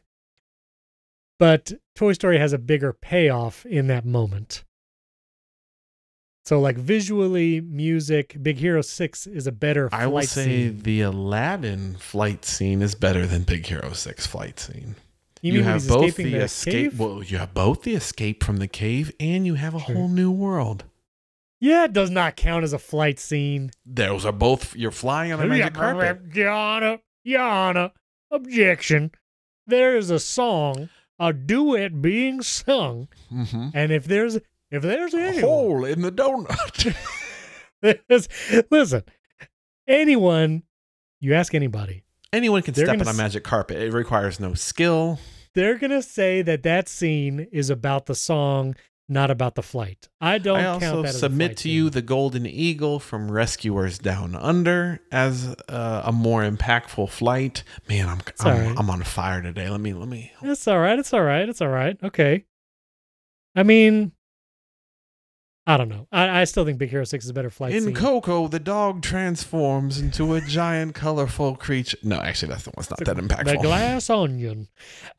but 1.37 1.73
Toy 1.95 2.13
Story 2.13 2.39
has 2.39 2.53
a 2.53 2.57
bigger 2.57 2.91
payoff 2.91 3.63
in 3.65 3.85
that 3.87 4.03
moment. 4.03 4.63
So 6.47 6.61
like 6.61 6.77
visually, 6.77 7.59
music, 7.59 8.37
Big 8.41 8.55
Hero 8.57 8.79
6 8.81 9.27
is 9.27 9.47
a 9.47 9.51
better 9.51 9.89
flight 9.89 10.01
I 10.01 10.07
will 10.07 10.21
say 10.21 10.45
scene. 10.69 10.79
the 10.79 11.01
Aladdin 11.01 11.95
flight 11.95 12.45
scene 12.45 12.81
is 12.81 12.95
better 12.95 13.25
than 13.27 13.43
Big 13.43 13.65
Hero 13.65 13.91
Six 13.91 14.25
flight 14.25 14.57
scene. 14.57 14.95
You, 15.41 15.55
mean 15.55 15.63
have 15.63 15.85
both 15.85 16.15
the, 16.15 16.23
the 16.23 16.37
escape. 16.43 16.91
cave? 16.91 16.99
Well, 17.01 17.21
you 17.21 17.37
have 17.37 17.53
both 17.53 17.81
the 17.83 17.95
escape 17.95 18.45
from 18.45 18.57
the 18.57 18.67
cave, 18.69 19.11
and 19.19 19.45
you 19.45 19.55
have 19.55 19.75
a 19.75 19.79
Sure. 19.81 19.93
whole 19.95 20.07
new 20.07 20.31
world. 20.31 20.85
Yeah, 21.59 21.83
it 21.83 21.91
does 21.91 22.09
not 22.11 22.37
count 22.37 22.63
as 22.63 22.71
a 22.71 22.79
flight 22.79 23.19
scene. 23.19 23.71
Those 23.85 24.25
are 24.25 24.31
both. 24.31 24.73
You're 24.73 24.91
flying 24.91 25.33
on 25.33 25.41
a 25.41 25.47
magic 25.47 25.73
carpet. 25.73 26.29
Yana, 26.31 26.99
Yana, 27.27 27.91
objection. 28.31 29.11
There 29.67 29.97
is 29.97 30.09
a 30.09 30.19
song, 30.19 30.87
a 31.19 31.33
duet 31.33 32.01
being 32.01 32.41
sung, 32.41 33.09
Mm-hmm. 33.33 33.69
and 33.73 33.91
if 33.91 34.05
there's 34.05 34.39
if 34.71 34.81
there's 34.81 35.13
anyone, 35.13 35.41
Hole 35.41 35.85
in 35.85 36.01
the 36.01 36.11
donut. 36.11 36.95
listen, 38.71 39.03
anyone, 39.87 40.63
you 41.19 41.33
ask 41.33 41.53
anybody, 41.53 42.03
Anyone 42.33 42.61
can 42.61 42.73
step 42.73 42.99
on 42.99 43.07
a 43.07 43.13
magic 43.13 43.43
carpet. 43.43 43.77
It 43.77 43.93
requires 43.93 44.39
no 44.39 44.53
skill. 44.53 45.19
they're 45.55 45.77
gonna 45.77 46.01
say 46.01 46.41
that 46.41 46.63
that 46.63 46.89
scene 46.89 47.47
is 47.51 47.69
about 47.69 48.05
the 48.05 48.15
song, 48.15 48.75
not 49.07 49.31
about 49.31 49.55
the 49.55 49.63
flight. 49.63 50.09
I 50.19 50.37
don't 50.37 50.59
I 50.59 50.63
count 50.63 50.83
also 50.83 51.03
a 51.03 51.07
submit 51.07 51.55
to 51.57 51.69
you 51.69 51.85
scene. 51.85 51.91
the 51.93 52.01
Golden 52.01 52.45
Eagle 52.45 52.99
from 52.99 53.31
Rescuers 53.31 53.97
Down 53.97 54.35
Under 54.35 54.99
as 55.11 55.55
uh, 55.69 56.01
a 56.03 56.11
more 56.11 56.41
impactful 56.43 57.09
flight. 57.09 57.63
Man, 57.87 58.09
I'm 58.09 58.19
I'm, 58.41 58.67
right. 58.67 58.75
I'm 58.77 58.89
on 58.89 59.01
fire 59.03 59.41
today. 59.41 59.69
Let 59.69 59.79
me 59.79 59.93
let 59.93 60.09
me. 60.09 60.33
It's 60.41 60.67
all 60.67 60.79
right. 60.79 60.99
It's 60.99 61.13
all 61.13 61.23
right. 61.23 61.47
It's 61.47 61.61
all 61.61 61.69
right. 61.69 61.97
Okay. 62.03 62.43
I 63.55 63.63
mean, 63.63 64.11
I 65.69 65.75
don't 65.75 65.89
know. 65.89 66.07
I, 66.13 66.41
I 66.41 66.43
still 66.45 66.63
think 66.63 66.77
Big 66.77 66.89
Hero 66.89 67.03
Six 67.03 67.25
is 67.25 67.29
a 67.29 67.33
better 67.33 67.49
flight 67.49 67.73
In 67.75 67.83
scene. 67.83 67.93
Coco, 67.93 68.47
the 68.47 68.57
dog 68.59 69.01
transforms 69.01 69.99
into 69.99 70.33
a 70.33 70.39
giant, 70.39 70.95
colorful 70.95 71.55
creature. 71.57 71.97
No, 72.03 72.15
actually, 72.21 72.51
that's 72.53 72.63
the 72.63 72.71
one's 72.77 72.89
not 72.89 72.99
that 72.99 73.15
The 73.17 73.21
impactful. 73.21 73.61
glass 73.61 74.09
onion. 74.09 74.69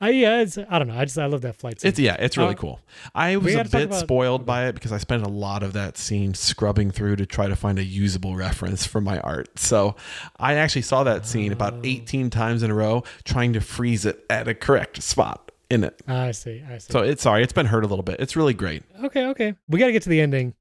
I 0.00 0.08
yeah. 0.10 0.40
It's 0.40 0.56
I 0.56 0.78
don't 0.78 0.88
know. 0.88 0.96
I 0.98 1.04
just 1.04 1.18
I 1.18 1.26
love 1.26 1.42
that 1.42 1.56
flight 1.56 1.80
scene. 1.82 1.90
It's 1.90 1.98
yeah, 1.98 2.16
it's 2.18 2.38
really 2.38 2.54
Uh, 2.54 2.58
cool. 2.58 2.80
I 3.14 3.36
was 3.36 3.54
a 3.54 3.64
bit 3.64 3.84
about- 3.84 4.00
spoiled 4.00 4.46
by 4.46 4.66
it 4.68 4.72
because 4.72 4.90
I 4.90 4.96
spent 4.98 5.22
a 5.22 5.28
lot 5.28 5.62
of 5.62 5.74
that 5.74 5.98
scene 5.98 6.32
scrubbing 6.32 6.90
through 6.92 7.16
to 7.16 7.26
try 7.26 7.46
to 7.46 7.54
find 7.56 7.78
a 7.78 7.84
usable 7.84 8.34
reference 8.34 8.86
for 8.86 9.02
my 9.02 9.20
art. 9.20 9.58
So 9.58 9.96
I 10.38 10.54
actually 10.54 10.82
saw 10.82 11.04
that 11.04 11.26
scene 11.26 11.52
about 11.52 11.74
Oh. 11.74 11.80
18 11.84 12.30
times 12.30 12.62
in 12.62 12.70
a 12.70 12.74
row, 12.74 13.04
trying 13.24 13.52
to 13.52 13.60
freeze 13.60 14.06
it 14.06 14.24
at 14.30 14.48
a 14.48 14.54
correct 14.54 15.02
spot 15.02 15.47
in 15.70 15.84
it. 15.84 16.00
I 16.06 16.30
see. 16.32 16.62
I 16.68 16.78
see. 16.78 16.92
So 16.92 17.00
it's 17.00 17.22
sorry, 17.22 17.42
it's 17.42 17.52
been 17.52 17.66
hurt 17.66 17.84
a 17.84 17.86
little 17.86 18.02
bit. 18.02 18.20
It's 18.20 18.36
really 18.36 18.54
great. 18.54 18.82
okay. 19.04 19.26
Okay. 19.26 19.54
We 19.68 19.78
got 19.78 19.86
to 19.86 19.92
get 19.92 20.02
to 20.04 20.08
the 20.08 20.20
ending. 20.20 20.54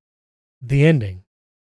The 0.61 0.85
ending 0.85 1.23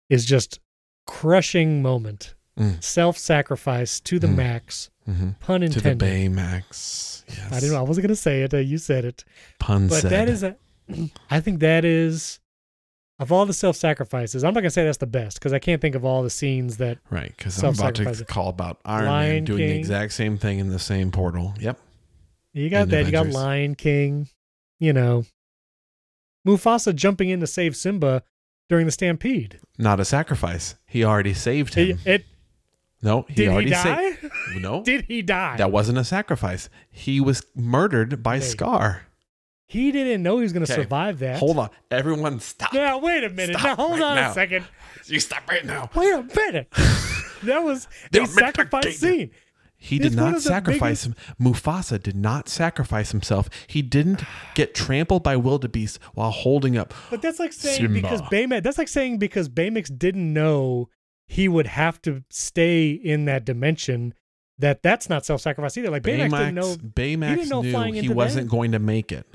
is 0.09 0.25
just 0.25 0.59
crushing 1.07 1.81
moment. 1.81 2.35
Mm. 2.59 2.83
Self-sacrifice 2.83 3.99
to 4.01 4.19
the 4.19 4.27
Mm. 4.27 4.35
max. 4.35 4.89
hmm 5.05 5.29
Pun 5.39 5.63
intended. 5.63 5.99
To 5.99 6.05
the. 6.05 6.11
Baymax. 6.11 7.23
Yes. 7.29 7.51
I 7.53 7.59
didn't. 7.59 7.75
I 7.77 7.81
wasn't 7.81 8.05
gonna 8.07 8.15
say 8.15 8.41
it. 8.43 8.53
Uh, 8.53 8.57
you 8.57 8.77
said 8.77 9.05
it. 9.05 9.23
Pun 9.59 9.87
said. 9.87 9.89
but 9.89 10.01
said. 10.01 10.11
that 10.11 10.29
is 10.29 10.43
a 10.43 10.55
i 11.29 11.39
think 11.39 11.59
that 11.59 11.85
is 11.85 12.39
of 13.19 13.31
all 13.31 13.45
the 13.45 13.53
self-sacrifices 13.53 14.43
i'm 14.43 14.55
not 14.55 14.61
going 14.61 14.63
to 14.69 14.71
say 14.71 14.83
that's 14.83 14.97
the 14.97 15.05
best 15.05 15.37
because 15.37 15.53
i 15.53 15.59
can't 15.59 15.81
think 15.81 15.93
of 15.93 16.03
all 16.03 16.23
the 16.23 16.31
scenes 16.31 16.77
that 16.77 16.97
Right, 17.11 17.31
because 17.37 17.61
I'm 17.63 17.75
about 17.75 17.93
to 17.95 18.25
call 18.25 18.49
about 18.49 18.79
Iron 18.85 19.05
Man 19.05 19.11
Lion 19.13 19.43
doing 19.45 19.59
the 19.59 19.77
exact 19.77 20.13
same 20.13 20.37
thing 20.39 20.57
in 20.57 20.69
the 20.69 20.79
same 20.79 21.11
portal. 21.11 21.53
Yep. 21.59 21.77
You 22.53 22.69
got 22.69 22.83
And 22.83 22.91
that 22.91 23.05
you 23.05 23.11
got 23.11 23.27
lion 23.27 23.75
king 23.75 24.27
you 24.79 24.93
know 24.93 25.25
mufasa 26.47 26.93
jumping 26.95 27.29
in 27.29 27.39
to 27.39 27.47
save 27.47 27.75
simba 27.75 28.23
during 28.69 28.85
the 28.85 28.91
stampede 28.91 29.59
Not 29.77 29.99
a 29.99 30.05
sacrifice. 30.05 30.75
He 30.85 31.03
already 31.03 31.33
saved 31.33 31.73
him. 31.73 31.99
it, 32.05 32.25
no, 33.01 33.23
he 33.27 33.33
did 33.35 33.43
he 33.43 33.49
already 33.49 33.69
die 33.71 34.11
saved. 34.11 34.31
No, 34.61 34.83
did 34.85 35.05
he 35.07 35.21
die 35.21 35.57
that 35.57 35.71
wasn't 35.71 35.97
a 35.97 36.03
sacrifice. 36.03 36.69
He 36.91 37.19
was 37.21 37.43
murdered 37.55 38.21
by 38.21 38.39
Scar. 38.39 39.03
he 39.67 39.91
didn't 39.91 40.21
know 40.21 40.37
he 40.37 40.43
was 40.43 40.53
going 40.53 40.65
to 40.65 40.71
Okay, 40.71 40.83
survive 40.83 41.19
that 41.19 41.37
Hold 41.39 41.57
on, 41.59 41.69
everyone, 41.91 42.39
stop. 42.39 42.73
now 42.73 42.97
wait 42.99 43.23
a 43.23 43.29
minute 43.29 43.57
Stop 43.57 43.77
now 43.77 43.83
hold 43.87 43.99
right 43.99 44.09
on 44.09 44.15
now. 44.15 44.31
a 44.31 44.33
second 44.33 44.65
You 45.05 45.19
stop 45.19 45.47
right 45.49 45.65
now. 45.65 45.89
wait 45.95 46.13
a 46.13 46.23
minute 46.23 46.67
that 47.43 47.63
was 47.63 47.87
The 48.11 48.23
a 48.23 48.27
sacrifice 48.27 48.99
scene 48.99 49.31
He 49.81 49.95
It's 49.95 50.09
did 50.09 50.15
not 50.15 50.41
sacrifice 50.41 51.05
him. 51.05 51.15
Mufasa 51.39 52.03
did 52.03 52.15
not 52.17 52.49
sacrifice 52.49 53.11
himself. 53.11 53.49
He 53.65 53.81
didn't 53.81 54.23
get 54.53 54.75
trampled 54.75 55.23
by 55.23 55.37
wildebeest 55.37 55.99
while 56.13 56.31
holding 56.31 56.77
up. 56.77 56.93
But 57.09 57.21
that's 57.21 57.39
like 57.39 57.53
saying 57.53 57.77
Simba. 57.77 57.93
because 58.01 58.21
Baymax. 58.23 58.63
That's 58.63 58.77
like 58.77 58.89
saying 58.89 59.19
because 59.19 59.47
Baymax 59.47 59.97
didn't 59.97 60.33
know 60.33 60.89
he 61.27 61.47
would 61.47 61.67
have 61.67 62.01
to 62.01 62.23
stay 62.29 62.89
in 62.91 63.23
that 63.25 63.45
dimension. 63.45 64.13
That 64.57 64.83
that's 64.83 65.09
not 65.09 65.25
self-sacrifice 65.25 65.77
either. 65.77 65.89
Like 65.89 66.03
Baymax, 66.03 66.29
didn't 66.29 66.55
know. 66.55 66.75
Baymax 66.75 67.35
didn't 67.35 67.49
know 67.49 67.61
knew 67.61 67.71
flying 67.71 67.93
he 67.93 68.09
wasn't 68.09 68.47
that. 68.49 68.51
going 68.51 68.73
to 68.73 68.79
make 68.79 69.13
it, 69.13 69.25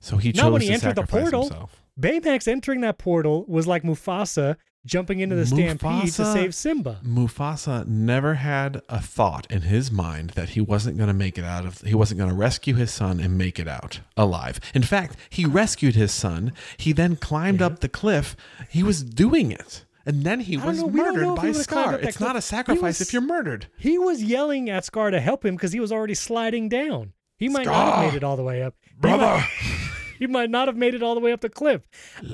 so 0.00 0.16
he 0.16 0.32
chose 0.32 0.42
Not 0.42 0.52
when 0.52 0.62
he 0.62 0.66
to 0.68 0.74
entered 0.74 0.96
the 0.96 1.02
sacrifice 1.02 1.22
portal. 1.30 1.42
himself. 1.42 1.82
Baymax 2.00 2.48
entering 2.48 2.80
that 2.80 2.98
portal 2.98 3.44
was 3.46 3.68
like 3.68 3.84
Mufasa 3.84 4.56
jumping 4.86 5.20
into 5.20 5.34
the 5.34 5.46
stampede 5.46 6.12
to 6.12 6.24
save 6.24 6.54
Simba. 6.54 7.00
Mufasa 7.04 7.86
never 7.86 8.34
had 8.34 8.82
a 8.88 9.00
thought 9.00 9.46
in 9.50 9.62
his 9.62 9.90
mind 9.90 10.30
that 10.30 10.50
he 10.50 10.60
wasn't 10.60 10.96
going 10.96 11.08
to 11.08 11.14
make 11.14 11.38
it 11.38 11.44
out 11.44 11.64
of 11.64 11.80
he 11.82 11.94
wasn't 11.94 12.18
going 12.18 12.30
to 12.30 12.36
rescue 12.36 12.74
his 12.74 12.92
son 12.92 13.20
and 13.20 13.38
make 13.38 13.58
it 13.58 13.68
out 13.68 14.00
alive. 14.16 14.60
In 14.74 14.82
fact, 14.82 15.16
he 15.30 15.44
rescued 15.44 15.94
his 15.94 16.12
son. 16.12 16.52
He 16.76 16.92
then 16.92 17.16
climbed 17.16 17.60
Yeah. 17.60 17.66
up 17.66 17.80
the 17.80 17.88
cliff. 17.88 18.36
He 18.68 18.82
was 18.82 19.02
doing 19.02 19.50
it. 19.50 19.84
And 20.06 20.22
then 20.22 20.40
he 20.40 20.58
was 20.58 20.80
know. 20.80 20.86
We 20.86 21.00
don't 21.00 21.14
know 21.16 21.34
murdered 21.34 21.42
by 21.42 21.52
Scar. 21.52 21.98
It's 21.98 22.20
not 22.20 22.36
a 22.36 22.42
sacrifice 22.42 22.98
was- 22.98 23.08
if 23.08 23.12
you're 23.14 23.22
murdered. 23.22 23.68
He 23.78 23.96
was 23.96 24.22
yelling 24.22 24.68
at 24.68 24.84
Scar 24.84 25.10
to 25.10 25.18
help 25.20 25.46
him 25.46 25.54
because 25.56 25.72
he 25.72 25.80
was 25.80 25.90
already 25.90 26.14
sliding 26.14 26.68
down. 26.68 27.14
He 27.38 27.48
might 27.48 27.64
not 27.66 27.94
have 27.96 28.12
made 28.12 28.16
it 28.18 28.22
all 28.22 28.36
the 28.36 28.42
way 28.42 28.62
up. 28.62 28.74
Brother, 29.00 29.42
he 30.18 30.26
might 30.26 30.50
not 30.50 30.68
have 30.68 30.76
made 30.76 30.94
it 30.94 31.02
all 31.02 31.14
the 31.14 31.20
way 31.20 31.32
up 31.32 31.40
the 31.40 31.48
cliff. 31.48 31.82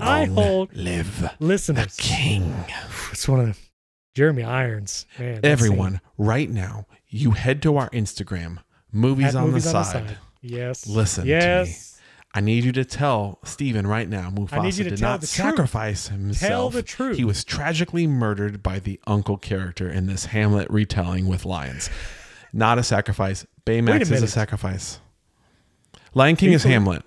I 0.01 0.25
long 0.25 0.35
hold 0.35 0.77
live 0.77 1.31
the 1.39 1.93
king. 1.99 2.55
It's 3.13 3.29
one 3.29 3.41
of 3.41 3.47
the 3.47 3.59
Jeremy 4.15 4.45
Irons. 4.45 5.07
Man, 5.19 5.41
Everyone, 5.43 6.01
right 6.17 6.49
now, 6.49 6.87
you 7.09 7.33
head 7.33 7.63
to 7.63 7.77
our 7.77 7.91
Instagram, 7.91 8.59
movies, 8.93 9.35
on, 9.35 9.49
movies 9.49 9.65
the 9.65 9.83
side. 9.85 10.17
Yes. 10.41 10.87
Listen 10.87 11.25
to 11.25 11.31
me. 11.31 11.37
yes. 11.37 11.91
I 12.33 12.41
need 12.41 12.63
you 12.65 12.71
to 12.73 12.85
tell 12.85 13.41
Steven 13.45 13.87
right 13.87 14.09
now 14.09 14.31
Mufasa 14.31 14.63
need 14.63 14.77
you 14.77 14.85
to 14.85 14.91
did 14.91 15.01
not 15.01 15.21
the 15.21 15.27
truth. 15.27 15.47
sacrifice 15.47 16.09
himself. 16.09 16.49
Tell 16.49 16.71
the 16.71 16.83
truth. 16.83 17.17
He 17.17 17.25
was 17.25 17.43
tragically 17.43 18.07
murdered 18.07 18.63
by 18.63 18.79
the 18.79 19.01
uncle 19.07 19.37
character 19.37 19.91
in 19.91 20.07
this 20.07 20.27
Hamlet 20.27 20.71
retelling 20.71 21.27
with 21.27 21.45
lions. 21.45 21.91
Not 22.53 22.79
a 22.79 22.85
sacrifice. 22.85 23.45
Baymax 23.67 24.13
is 24.13 24.23
a 24.23 24.29
sacrifice. 24.29 25.01
Lion 26.15 26.37
King 26.37 26.53
is 26.53 26.63
Hamlet. 26.63 27.03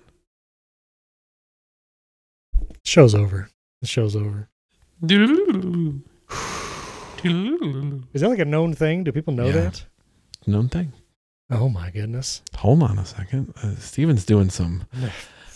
Show's 2.84 3.14
over. 3.14 3.48
The 3.80 3.86
show's 3.86 4.14
over. 4.16 4.48
Is 8.12 8.20
that 8.20 8.28
like 8.28 8.38
a 8.38 8.44
known 8.44 8.74
thing? 8.74 9.04
Do 9.04 9.12
people 9.12 9.32
know 9.34 9.46
Yeah. 9.46 9.52
that? 9.52 9.84
Known 10.46 10.68
thing. 10.68 10.92
Oh 11.50 11.68
my 11.68 11.90
goodness. 11.90 12.42
Hold 12.56 12.82
on 12.82 12.98
a 12.98 13.04
second. 13.06 13.52
Uh, 13.62 13.76
Steven's 13.76 14.24
doing 14.24 14.50
some, 14.50 14.84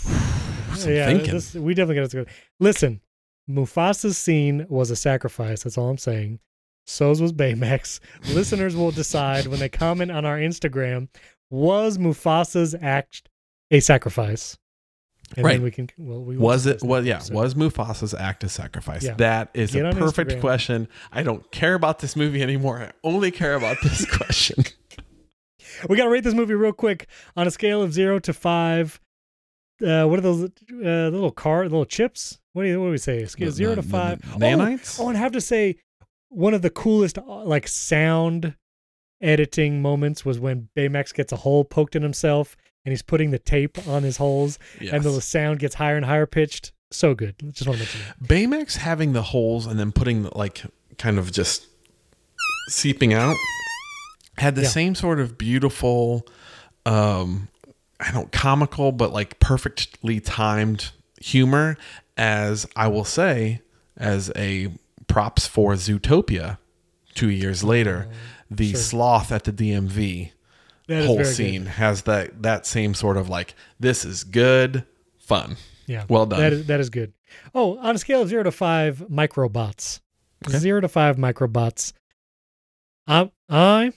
some 0.75 0.93
yeah, 0.93 1.07
thinking. 1.07 1.33
this- 1.33 1.55
we 1.55 1.75
definitely 1.75 2.03
got 2.03 2.11
to 2.11 2.25
go. 2.25 2.31
Listen, 2.61 3.01
Mufasa's 3.49 4.17
scene 4.19 4.67
was 4.69 4.91
a 4.91 4.97
sacrifice. 4.97 5.63
That's 5.63 5.79
all 5.79 5.89
I'm 5.91 5.99
saying. 5.99 6.41
So's 6.87 7.21
was 7.21 7.33
Baymax. 7.33 8.01
Listeners 8.35 8.75
will 8.77 8.91
decide 8.91 9.47
when 9.47 9.61
they 9.61 9.69
comment 9.69 10.11
on 10.11 10.25
our 10.25 10.39
Instagram. 10.39 11.09
Was 11.51 11.99
Mufasa's 11.99 12.75
act 12.81 13.29
a 13.71 13.81
sacrifice? 13.81 14.57
And 15.37 15.45
Right. 15.45 15.53
Then 15.55 15.63
we 15.63 15.71
can. 15.71 15.89
Well, 15.99 16.23
we 16.25 16.37
was 16.37 16.67
it? 16.67 16.83
Well, 16.83 17.05
yeah. 17.05 17.17
episode. 17.17 17.35
Was 17.35 17.55
Mufasa's 17.55 18.15
act 18.15 18.45
a 18.45 18.49
sacrifice? 18.49 19.05
Yeah. 19.05 19.15
That 19.15 19.51
is 19.55 19.73
Get 19.73 19.85
a 19.87 19.95
perfect 19.95 20.31
Instagram. 20.33 20.41
question. 20.41 20.89
I 21.13 21.23
don't 21.23 21.51
care 21.51 21.75
about 21.75 21.99
this 21.99 22.17
movie 22.17 22.43
anymore. 22.43 22.79
I 22.81 22.93
only 23.05 23.31
care 23.31 23.55
about 23.55 23.77
this 23.83 24.07
question. 24.17 24.65
We 25.89 25.97
got 25.97 26.05
to 26.05 26.11
rate 26.11 26.25
this 26.25 26.35
movie 26.35 26.55
real 26.55 26.73
quick 26.73 27.07
on 27.37 27.47
a 27.47 27.51
scale 27.51 27.83
of 27.83 27.93
zero 27.93 28.19
to 28.21 28.33
five. 28.33 29.01
Uh, 29.87 30.05
what 30.07 30.19
are 30.19 30.23
those 30.23 30.45
uh, 30.45 31.09
little 31.09 31.31
car, 31.31 31.63
little 31.65 31.85
chips? 31.85 32.39
What 32.53 32.63
do 32.65 32.69
you 32.69 32.81
what 32.81 32.87
do 32.87 32.91
we 32.93 32.99
say? 32.99 33.25
Scale 33.27 33.51
zero 33.53 33.75
to 33.77 33.83
five. 33.83 34.21
nanites? 34.21 34.99
Oh, 34.99 35.05
oh, 35.05 35.09
and 35.09 35.17
I 35.17 35.21
have 35.21 35.33
to 35.33 35.41
say, 35.41 35.77
one 36.31 36.53
of 36.55 36.63
the 36.63 36.71
coolest 36.71 37.19
uh, 37.19 37.45
like 37.45 37.69
sound 37.69 38.57
editing 39.21 39.83
moments 39.83 40.25
was 40.25 40.39
when 40.41 40.69
Baymax 40.77 41.15
gets 41.15 41.33
a 41.33 41.37
hole 41.37 41.65
poked 41.65 41.95
in 41.97 42.03
himself 42.03 42.57
and 42.89 42.93
he's 42.93 43.03
putting 43.03 43.31
the 43.33 43.39
tape 43.39 43.77
on 43.87 44.03
his 44.03 44.17
holes, 44.17 44.59
Yes. 44.81 44.95
and 44.95 45.05
the 45.05 45.21
sound 45.21 45.59
gets 45.59 45.75
higher 45.75 45.97
and 45.97 46.07
higher 46.07 46.25
pitched. 46.25 46.73
So 46.91 47.15
good. 47.15 47.35
Just 47.53 47.67
want 47.69 47.79
to 47.81 47.85
mention 47.85 48.01
that. 48.19 48.27
Baymax 48.27 48.77
having 48.79 49.13
the 49.13 49.21
holes 49.23 49.67
and 49.67 49.79
then 49.79 49.93
putting 49.93 50.23
like 50.35 50.63
kind 50.97 51.19
of 51.19 51.31
just 51.31 51.67
seeping 52.71 53.13
out 53.13 53.37
had 54.39 54.55
the 54.55 54.63
Yeah. 54.63 54.69
same 54.69 54.95
sort 54.95 55.21
of 55.21 55.37
beautiful 55.37 56.27
um 56.87 57.49
I 58.01 58.11
don't 58.11 58.31
comical 58.33 58.93
but 58.93 59.13
like 59.13 59.39
perfectly 59.39 60.19
timed 60.21 60.91
humor 61.21 61.77
as 62.17 62.67
I 62.77 62.89
will 62.89 63.05
say 63.05 63.61
as 63.97 64.31
a 64.37 64.69
props 65.09 65.47
for 65.47 65.75
Zootopia 65.75 66.57
2 67.15 67.29
years 67.31 67.63
later 67.65 68.09
the 68.51 68.69
Oh, 68.69 68.73
sure. 68.73 68.81
sloth 68.81 69.31
at 69.33 69.45
the 69.45 69.53
DMV 69.53 70.31
That 70.89 71.05
whole 71.07 71.15
very 71.17 71.29
good. 71.29 71.35
scene 71.35 71.67
has 71.67 72.03
that 72.03 72.43
that 72.43 72.67
same 72.67 72.95
sort 72.95 73.17
of 73.17 73.29
like 73.29 73.55
this 73.79 74.05
is 74.05 74.25
good 74.25 74.85
fun 75.19 75.57
Yeah. 75.87 76.05
Well 76.09 76.27
done. 76.27 76.41
That 76.41 76.53
is, 76.53 76.67
that 76.67 76.81
is 76.81 76.91
good. 76.91 77.13
Oh, 77.55 77.79
on 77.79 77.95
a 77.95 77.99
scale 77.99 78.23
of 78.23 78.29
zero 78.29 78.43
to 78.43 78.51
five, 78.51 79.05
microbots. 79.11 80.01
Okay. 80.47 80.59
Zero 80.59 80.81
to 80.81 80.89
five 80.89 81.17
microbots. 81.17 81.93
I'm 83.07 83.31
I 83.49 83.93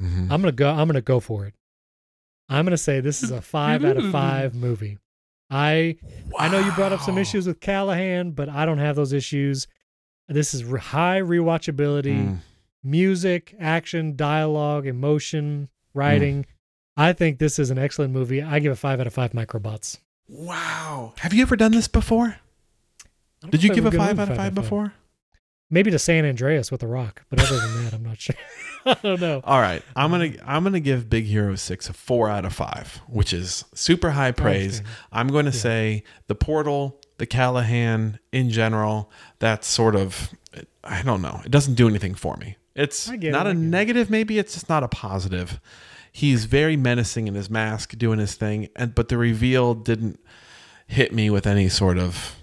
Mhm. 0.00 0.22
I'm 0.30 0.40
gonna 0.40 0.52
go. 0.52 0.70
I'm 0.70 0.86
gonna 0.86 1.00
go 1.00 1.20
for 1.20 1.46
it. 1.46 1.54
I'm 2.48 2.64
gonna 2.64 2.76
say 2.76 3.00
this 3.00 3.22
is 3.22 3.30
a 3.30 3.40
five 3.42 3.84
out 3.84 3.96
of 3.96 4.10
five 4.12 4.54
movie. 4.54 4.98
I 5.50 5.96
I 6.38 6.48
know 6.48 6.58
you 6.60 6.70
brought 6.72 6.92
up 6.92 7.00
some 7.00 7.18
issues 7.18 7.46
with 7.46 7.60
Callahan, 7.60 8.30
but 8.32 8.48
I 8.48 8.64
don't 8.66 8.78
have 8.78 8.96
those 8.96 9.12
issues. 9.12 9.66
This 10.28 10.54
is 10.54 10.62
high 10.62 11.20
rewatchability, 11.20 12.16
Mm. 12.24 12.38
music, 12.84 13.54
action, 13.58 14.14
dialogue, 14.14 14.86
emotion, 14.86 15.68
Mm. 15.94 15.98
writing. 15.98 16.46
I 16.96 17.12
think 17.12 17.38
this 17.38 17.58
is 17.58 17.70
an 17.70 17.78
excellent 17.78 18.12
movie. 18.12 18.42
I 18.42 18.58
give 18.58 18.72
it 18.72 18.76
five 18.76 19.00
out 19.00 19.06
of 19.06 19.14
five 19.14 19.32
microbots. 19.32 19.98
Wow. 20.28 21.14
Have 21.18 21.32
you 21.32 21.42
ever 21.42 21.56
done 21.56 21.72
this 21.72 21.88
before? 21.88 22.36
Did 23.48 23.62
you 23.62 23.72
give 23.74 23.86
a 23.86 23.90
five 23.90 24.18
out 24.18 24.30
of 24.30 24.36
five 24.36 24.54
before? 24.54 24.92
Maybe 25.72 25.90
to 25.92 25.98
San 26.00 26.24
Andreas 26.24 26.72
with 26.72 26.80
The 26.80 26.88
Rock, 26.88 27.22
but 27.30 27.40
other 27.40 27.58
than 27.58 27.84
that, 27.84 27.94
I'm 27.94 28.02
not 28.02 28.20
sure. 28.20 28.34
I 28.84 28.94
don't 29.02 29.20
know. 29.20 29.40
All 29.44 29.60
right. 29.60 29.82
I'm 29.94 30.10
gonna 30.10 30.26
um, 30.26 30.36
I'm 30.44 30.64
gonna 30.64 30.80
give 30.80 31.08
Big 31.08 31.26
Hero 31.26 31.54
Six 31.54 31.88
a 31.88 31.92
four 31.92 32.28
out 32.28 32.44
of 32.44 32.52
five, 32.52 33.00
which 33.06 33.32
is 33.32 33.64
super 33.72 34.10
high 34.10 34.30
oh, 34.30 34.32
praise. 34.32 34.82
I'm 35.12 35.28
going 35.28 35.44
to 35.44 35.52
Yeah. 35.52 35.58
say 35.58 36.04
the 36.26 36.34
Portal, 36.34 37.00
the 37.18 37.26
Callahan 37.26 38.18
in 38.32 38.50
general. 38.50 39.12
That's 39.38 39.68
sort 39.68 39.94
of 39.94 40.34
I 40.82 41.02
don't 41.02 41.22
know. 41.22 41.40
It 41.44 41.52
doesn't 41.52 41.74
do 41.74 41.88
anything 41.88 42.14
for 42.14 42.36
me. 42.36 42.56
It's 42.74 43.08
not 43.08 43.22
it, 43.22 43.34
a 43.46 43.50
it. 43.50 43.54
negative. 43.54 44.10
Maybe 44.10 44.38
it's 44.38 44.54
just 44.54 44.68
not 44.68 44.82
a 44.82 44.88
positive. 44.88 45.60
He's 46.12 46.44
very 46.44 46.76
menacing 46.76 47.28
in 47.28 47.34
his 47.34 47.48
mask, 47.50 47.96
doing 47.98 48.18
his 48.18 48.34
thing, 48.34 48.68
and 48.76 48.94
but 48.94 49.08
the 49.08 49.16
reveal 49.18 49.74
didn't 49.74 50.18
hit 50.86 51.12
me 51.12 51.30
with 51.30 51.46
any 51.46 51.68
sort 51.68 51.98
of 51.98 52.36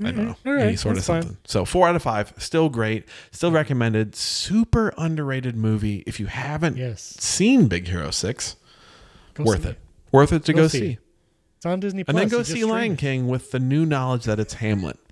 I 0.00 0.10
don't 0.10 0.16
know, 0.24 0.32
Mhm. 0.32 0.46
All 0.46 0.52
right, 0.54 0.62
any 0.68 0.76
sort 0.76 0.92
of 0.92 0.96
that's 0.96 1.06
fine. 1.06 1.22
something. 1.22 1.38
So 1.44 1.64
four 1.64 1.86
out 1.88 1.94
of 1.94 2.02
five, 2.02 2.32
still 2.38 2.68
great, 2.70 3.04
still 3.30 3.52
recommended. 3.52 4.16
Super 4.16 4.92
underrated 4.98 5.54
movie. 5.56 6.02
If 6.06 6.18
you 6.18 6.26
haven't 6.26 6.76
Yes. 6.76 7.14
seen 7.20 7.68
Big 7.68 7.86
Hero 7.88 8.10
Six, 8.10 8.56
Go 9.34 9.44
worth 9.44 9.62
see 9.62 9.68
it. 9.70 9.78
Worth 10.10 10.32
it 10.32 10.44
to 10.46 10.52
Go 10.52 10.62
go, 10.62 10.68
see 10.68 10.78
see. 10.78 10.98
It's 11.58 11.66
on 11.66 11.78
Disney 11.78 12.02
Plus. 12.04 12.14
And 12.14 12.18
then 12.22 12.28
go 12.36 12.42
see 12.42 12.64
Lion. 12.64 12.96
King 12.96 13.28
with 13.28 13.50
the 13.52 13.60
new 13.60 13.86
knowledge 13.86 14.24
that 14.24 14.40
it's 14.40 14.54
Hamlet. 14.54 14.98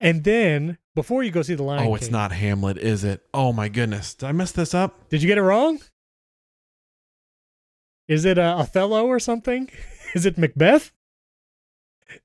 And 0.00 0.24
then 0.24 0.78
before 0.98 1.22
you 1.22 1.30
go 1.30 1.42
see 1.42 1.54
the 1.54 1.62
Lion 1.62 1.86
oh, 1.86 1.94
it's 1.94 2.06
King- 2.06 2.12
not 2.12 2.32
Hamlet, 2.32 2.76
is 2.76 3.04
it? 3.04 3.22
Oh 3.32 3.52
my 3.52 3.68
goodness. 3.68 4.14
Did 4.14 4.26
I 4.26 4.32
mess 4.32 4.50
this 4.50 4.74
up? 4.74 5.08
Did 5.10 5.22
you 5.22 5.28
get 5.28 5.38
it 5.38 5.42
wrong? 5.42 5.78
Is 8.08 8.24
it 8.24 8.36
uh, 8.36 8.56
Othello 8.58 9.06
or 9.06 9.20
something? 9.20 9.70
Is 10.14 10.26
it 10.26 10.36
Macbeth? 10.38 10.90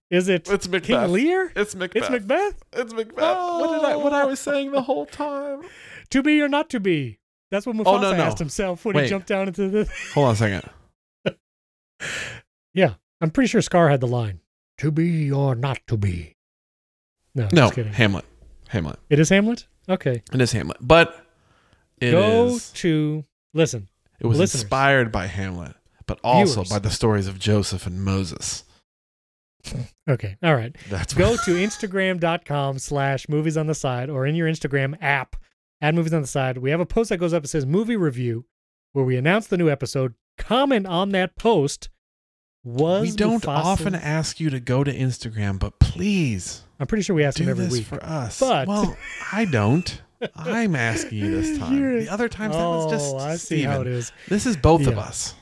Is 0.09 0.27
it 0.27 0.49
It's 0.49 0.65
King 0.65 0.71
Macbeth. 0.71 1.09
Lear? 1.11 1.51
It's 1.55 1.75
Macbeth. 1.75 2.01
It's 2.03 2.09
Macbeth. 2.09 2.63
It's 2.73 2.93
Macbeth. 2.93 3.37
What 3.59 3.75
did 3.75 3.85
I 3.85 3.95
what 3.97 4.11
I 4.13 4.25
was 4.25 4.39
saying 4.39 4.71
the 4.71 4.81
whole 4.81 5.05
time? 5.05 5.61
To 6.09 6.21
be 6.23 6.41
or 6.41 6.47
not 6.49 6.69
to 6.71 6.79
be? 6.79 7.19
That's 7.49 7.65
what 7.65 7.75
Mufasa 7.75 7.85
Oh, 7.87 7.97
no, 7.99 8.11
no. 8.15 8.23
asked 8.23 8.37
himself 8.39 8.85
when 8.85 8.95
he 8.95 9.07
jumped 9.07 9.27
down 9.27 9.47
into 9.47 9.67
the. 9.69 9.89
Hold 10.13 10.27
on 10.27 10.33
a 10.33 10.35
second. 10.35 10.69
yeah, 12.73 12.95
I'm 13.19 13.31
pretty 13.31 13.47
sure 13.47 13.61
Scar 13.61 13.89
had 13.89 13.99
the 13.99 14.07
line. 14.07 14.39
To 14.79 14.91
be 14.91 15.31
or 15.31 15.55
not 15.55 15.79
to 15.87 15.97
be. 15.97 16.35
No, 17.33 17.43
No, 17.51 17.61
just 17.63 17.75
kidding. 17.75 17.93
Hamlet. 17.93 18.25
Hamlet. 18.69 18.99
It 19.09 19.19
is 19.19 19.29
Hamlet. 19.29 19.67
Okay, 19.89 20.23
It 20.33 20.41
is 20.41 20.51
Hamlet. 20.53 20.77
But 20.81 21.25
it 21.99 22.11
go 22.11 22.47
is- 22.47 22.71
to 22.73 23.25
listen. 23.53 23.87
it 24.19 24.27
was 24.27 24.37
listeners. 24.39 24.63
inspired 24.63 25.11
by 25.11 25.27
Hamlet, 25.27 25.75
but 26.07 26.19
also 26.23 26.61
Viewers. 26.63 26.69
by 26.69 26.79
the 26.79 26.89
stories 26.89 27.27
of 27.27 27.39
Joseph 27.39 27.85
and 27.87 28.03
Moses. 28.03 28.63
Okay, 30.09 30.35
all 30.43 30.55
right. 30.55 30.75
That's 30.89 31.13
go 31.13 31.37
to 31.37 31.51
instagram.com 31.51 32.79
slash 32.79 33.29
movies 33.29 33.55
on 33.55 33.67
the 33.67 33.73
side 33.75 34.09
or 34.09 34.25
in 34.25 34.35
your 34.35 34.49
instagram 34.49 34.97
app 35.01 35.37
add 35.81 35.95
movies 35.95 36.13
on 36.13 36.21
the 36.21 36.27
side 36.27 36.57
we 36.57 36.69
have 36.71 36.81
a 36.81 36.85
post 36.85 37.09
that 37.09 37.17
goes 37.17 37.33
up 37.33 37.43
that 37.43 37.47
says 37.47 37.65
movie 37.65 37.95
review 37.95 38.45
where 38.91 39.05
we 39.05 39.15
announce 39.15 39.47
the 39.47 39.55
new 39.57 39.69
episode 39.69 40.13
comment 40.37 40.85
on 40.85 41.09
that 41.11 41.37
post 41.37 41.87
was 42.63 43.01
we 43.01 43.11
don't 43.11 43.43
Mufasa- 43.43 43.63
often 43.63 43.95
ask 43.95 44.39
you 44.39 44.49
to 44.49 44.59
go 44.59 44.83
to 44.83 44.93
Instagram, 44.93 45.59
but 45.59 45.79
please 45.79 46.61
i'm 46.79 46.87
pretty 46.87 47.03
sure 47.03 47.15
we 47.15 47.23
ask 47.23 47.37
do 47.37 47.43
him 47.43 47.49
every 47.49 47.65
this 47.65 47.73
week 47.73 47.85
for 47.85 48.03
us. 48.03 48.39
But- 48.39 48.67
well, 48.67 48.95
I 49.31 49.45
don't. 49.45 50.01
I'm 50.35 50.75
asking 50.75 51.17
you 51.17 51.31
this 51.41 51.57
time. 51.57 51.77
You're- 51.77 52.05
The 52.05 52.09
other 52.13 52.29
times 52.29 52.55
that 52.55 52.63
was 52.65 52.91
just 52.91 53.13
oh 53.13 53.17
i 53.17 53.35
see 53.35 53.63
how 53.63 53.81
it 53.81 53.87
Steven. 53.87 54.03
This 54.29 54.45
is 54.45 54.55
both 54.55 54.87
of 54.87 54.97
us. 54.97 55.35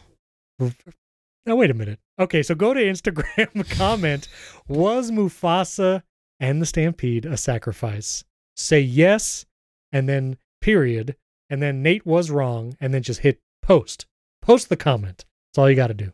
now 1.46 1.56
wait 1.56 1.72
a 1.72 1.74
minute 1.74 2.00
okay 2.20 2.44
so 2.44 2.54
go 2.54 2.74
to 2.74 2.80
instagram 2.94 3.68
comment 3.70 4.28
was 4.68 5.10
mufasa 5.12 6.04
and 6.40 6.60
the 6.62 6.66
Stampede 6.66 7.26
a 7.26 7.38
sacrifice. 7.38 8.24
Say 8.58 8.82
yes, 8.82 9.46
and 9.92 10.10
then 10.10 10.38
period, 10.60 11.16
and 11.52 11.62
then 11.62 11.84
Nate 11.84 12.04
was 12.06 12.32
wrong, 12.32 12.76
and 12.82 12.94
then 12.94 13.04
just 13.04 13.20
hit 13.20 13.40
post. 13.62 14.08
Post 14.42 14.70
the 14.70 14.76
comment. 14.76 15.24
That's 15.50 15.60
all 15.60 15.70
you 15.70 15.76
got 15.76 15.88
to 15.88 15.94
do. 15.94 16.14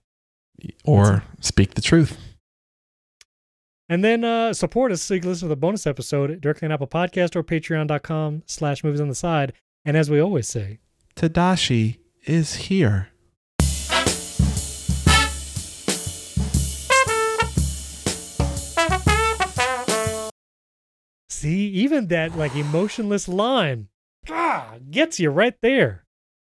Or 0.83 1.23
speak 1.39 1.75
the 1.75 1.81
truth. 1.81 2.17
And 3.89 4.03
then 4.03 4.23
uh, 4.23 4.53
support 4.53 4.91
us 4.91 5.01
so 5.01 5.13
you 5.13 5.21
can 5.21 5.29
listen 5.29 5.47
to 5.47 5.49
the 5.49 5.59
bonus 5.59 5.87
episode 5.87 6.41
directly 6.41 6.65
on 6.65 6.71
Apple 6.71 6.87
Podcast 6.87 7.35
or 7.35 7.43
patreon.com 7.43 8.43
slash 8.45 8.83
movies 8.83 8.99
on 8.99 9.07
the 9.07 9.15
side. 9.15 9.53
And 9.85 9.95
as 9.95 10.09
we 10.09 10.19
always 10.19 10.47
say, 10.47 10.79
Tadashi 11.15 11.99
is 12.25 12.55
here. 12.55 13.09
see, 21.37 21.67
even 21.69 22.07
that 22.07 22.35
like 22.35 22.55
emotionless 22.55 23.27
line 23.27 23.87
ah, 24.29 24.75
gets 24.89 25.19
you 25.19 25.29
right 25.29 25.55
there. 25.61 26.03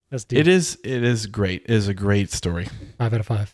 That's 0.10 0.26
deep. 0.26 0.40
It 0.40 0.48
is 0.48 0.78
it 0.84 1.04
is 1.04 1.28
great. 1.28 1.64
It 1.64 1.72
is 1.72 1.88
a 1.88 1.94
great 1.94 2.32
story. 2.32 2.68
Five 2.98 3.14
out 3.14 3.20
of 3.20 3.26
five. 3.26 3.54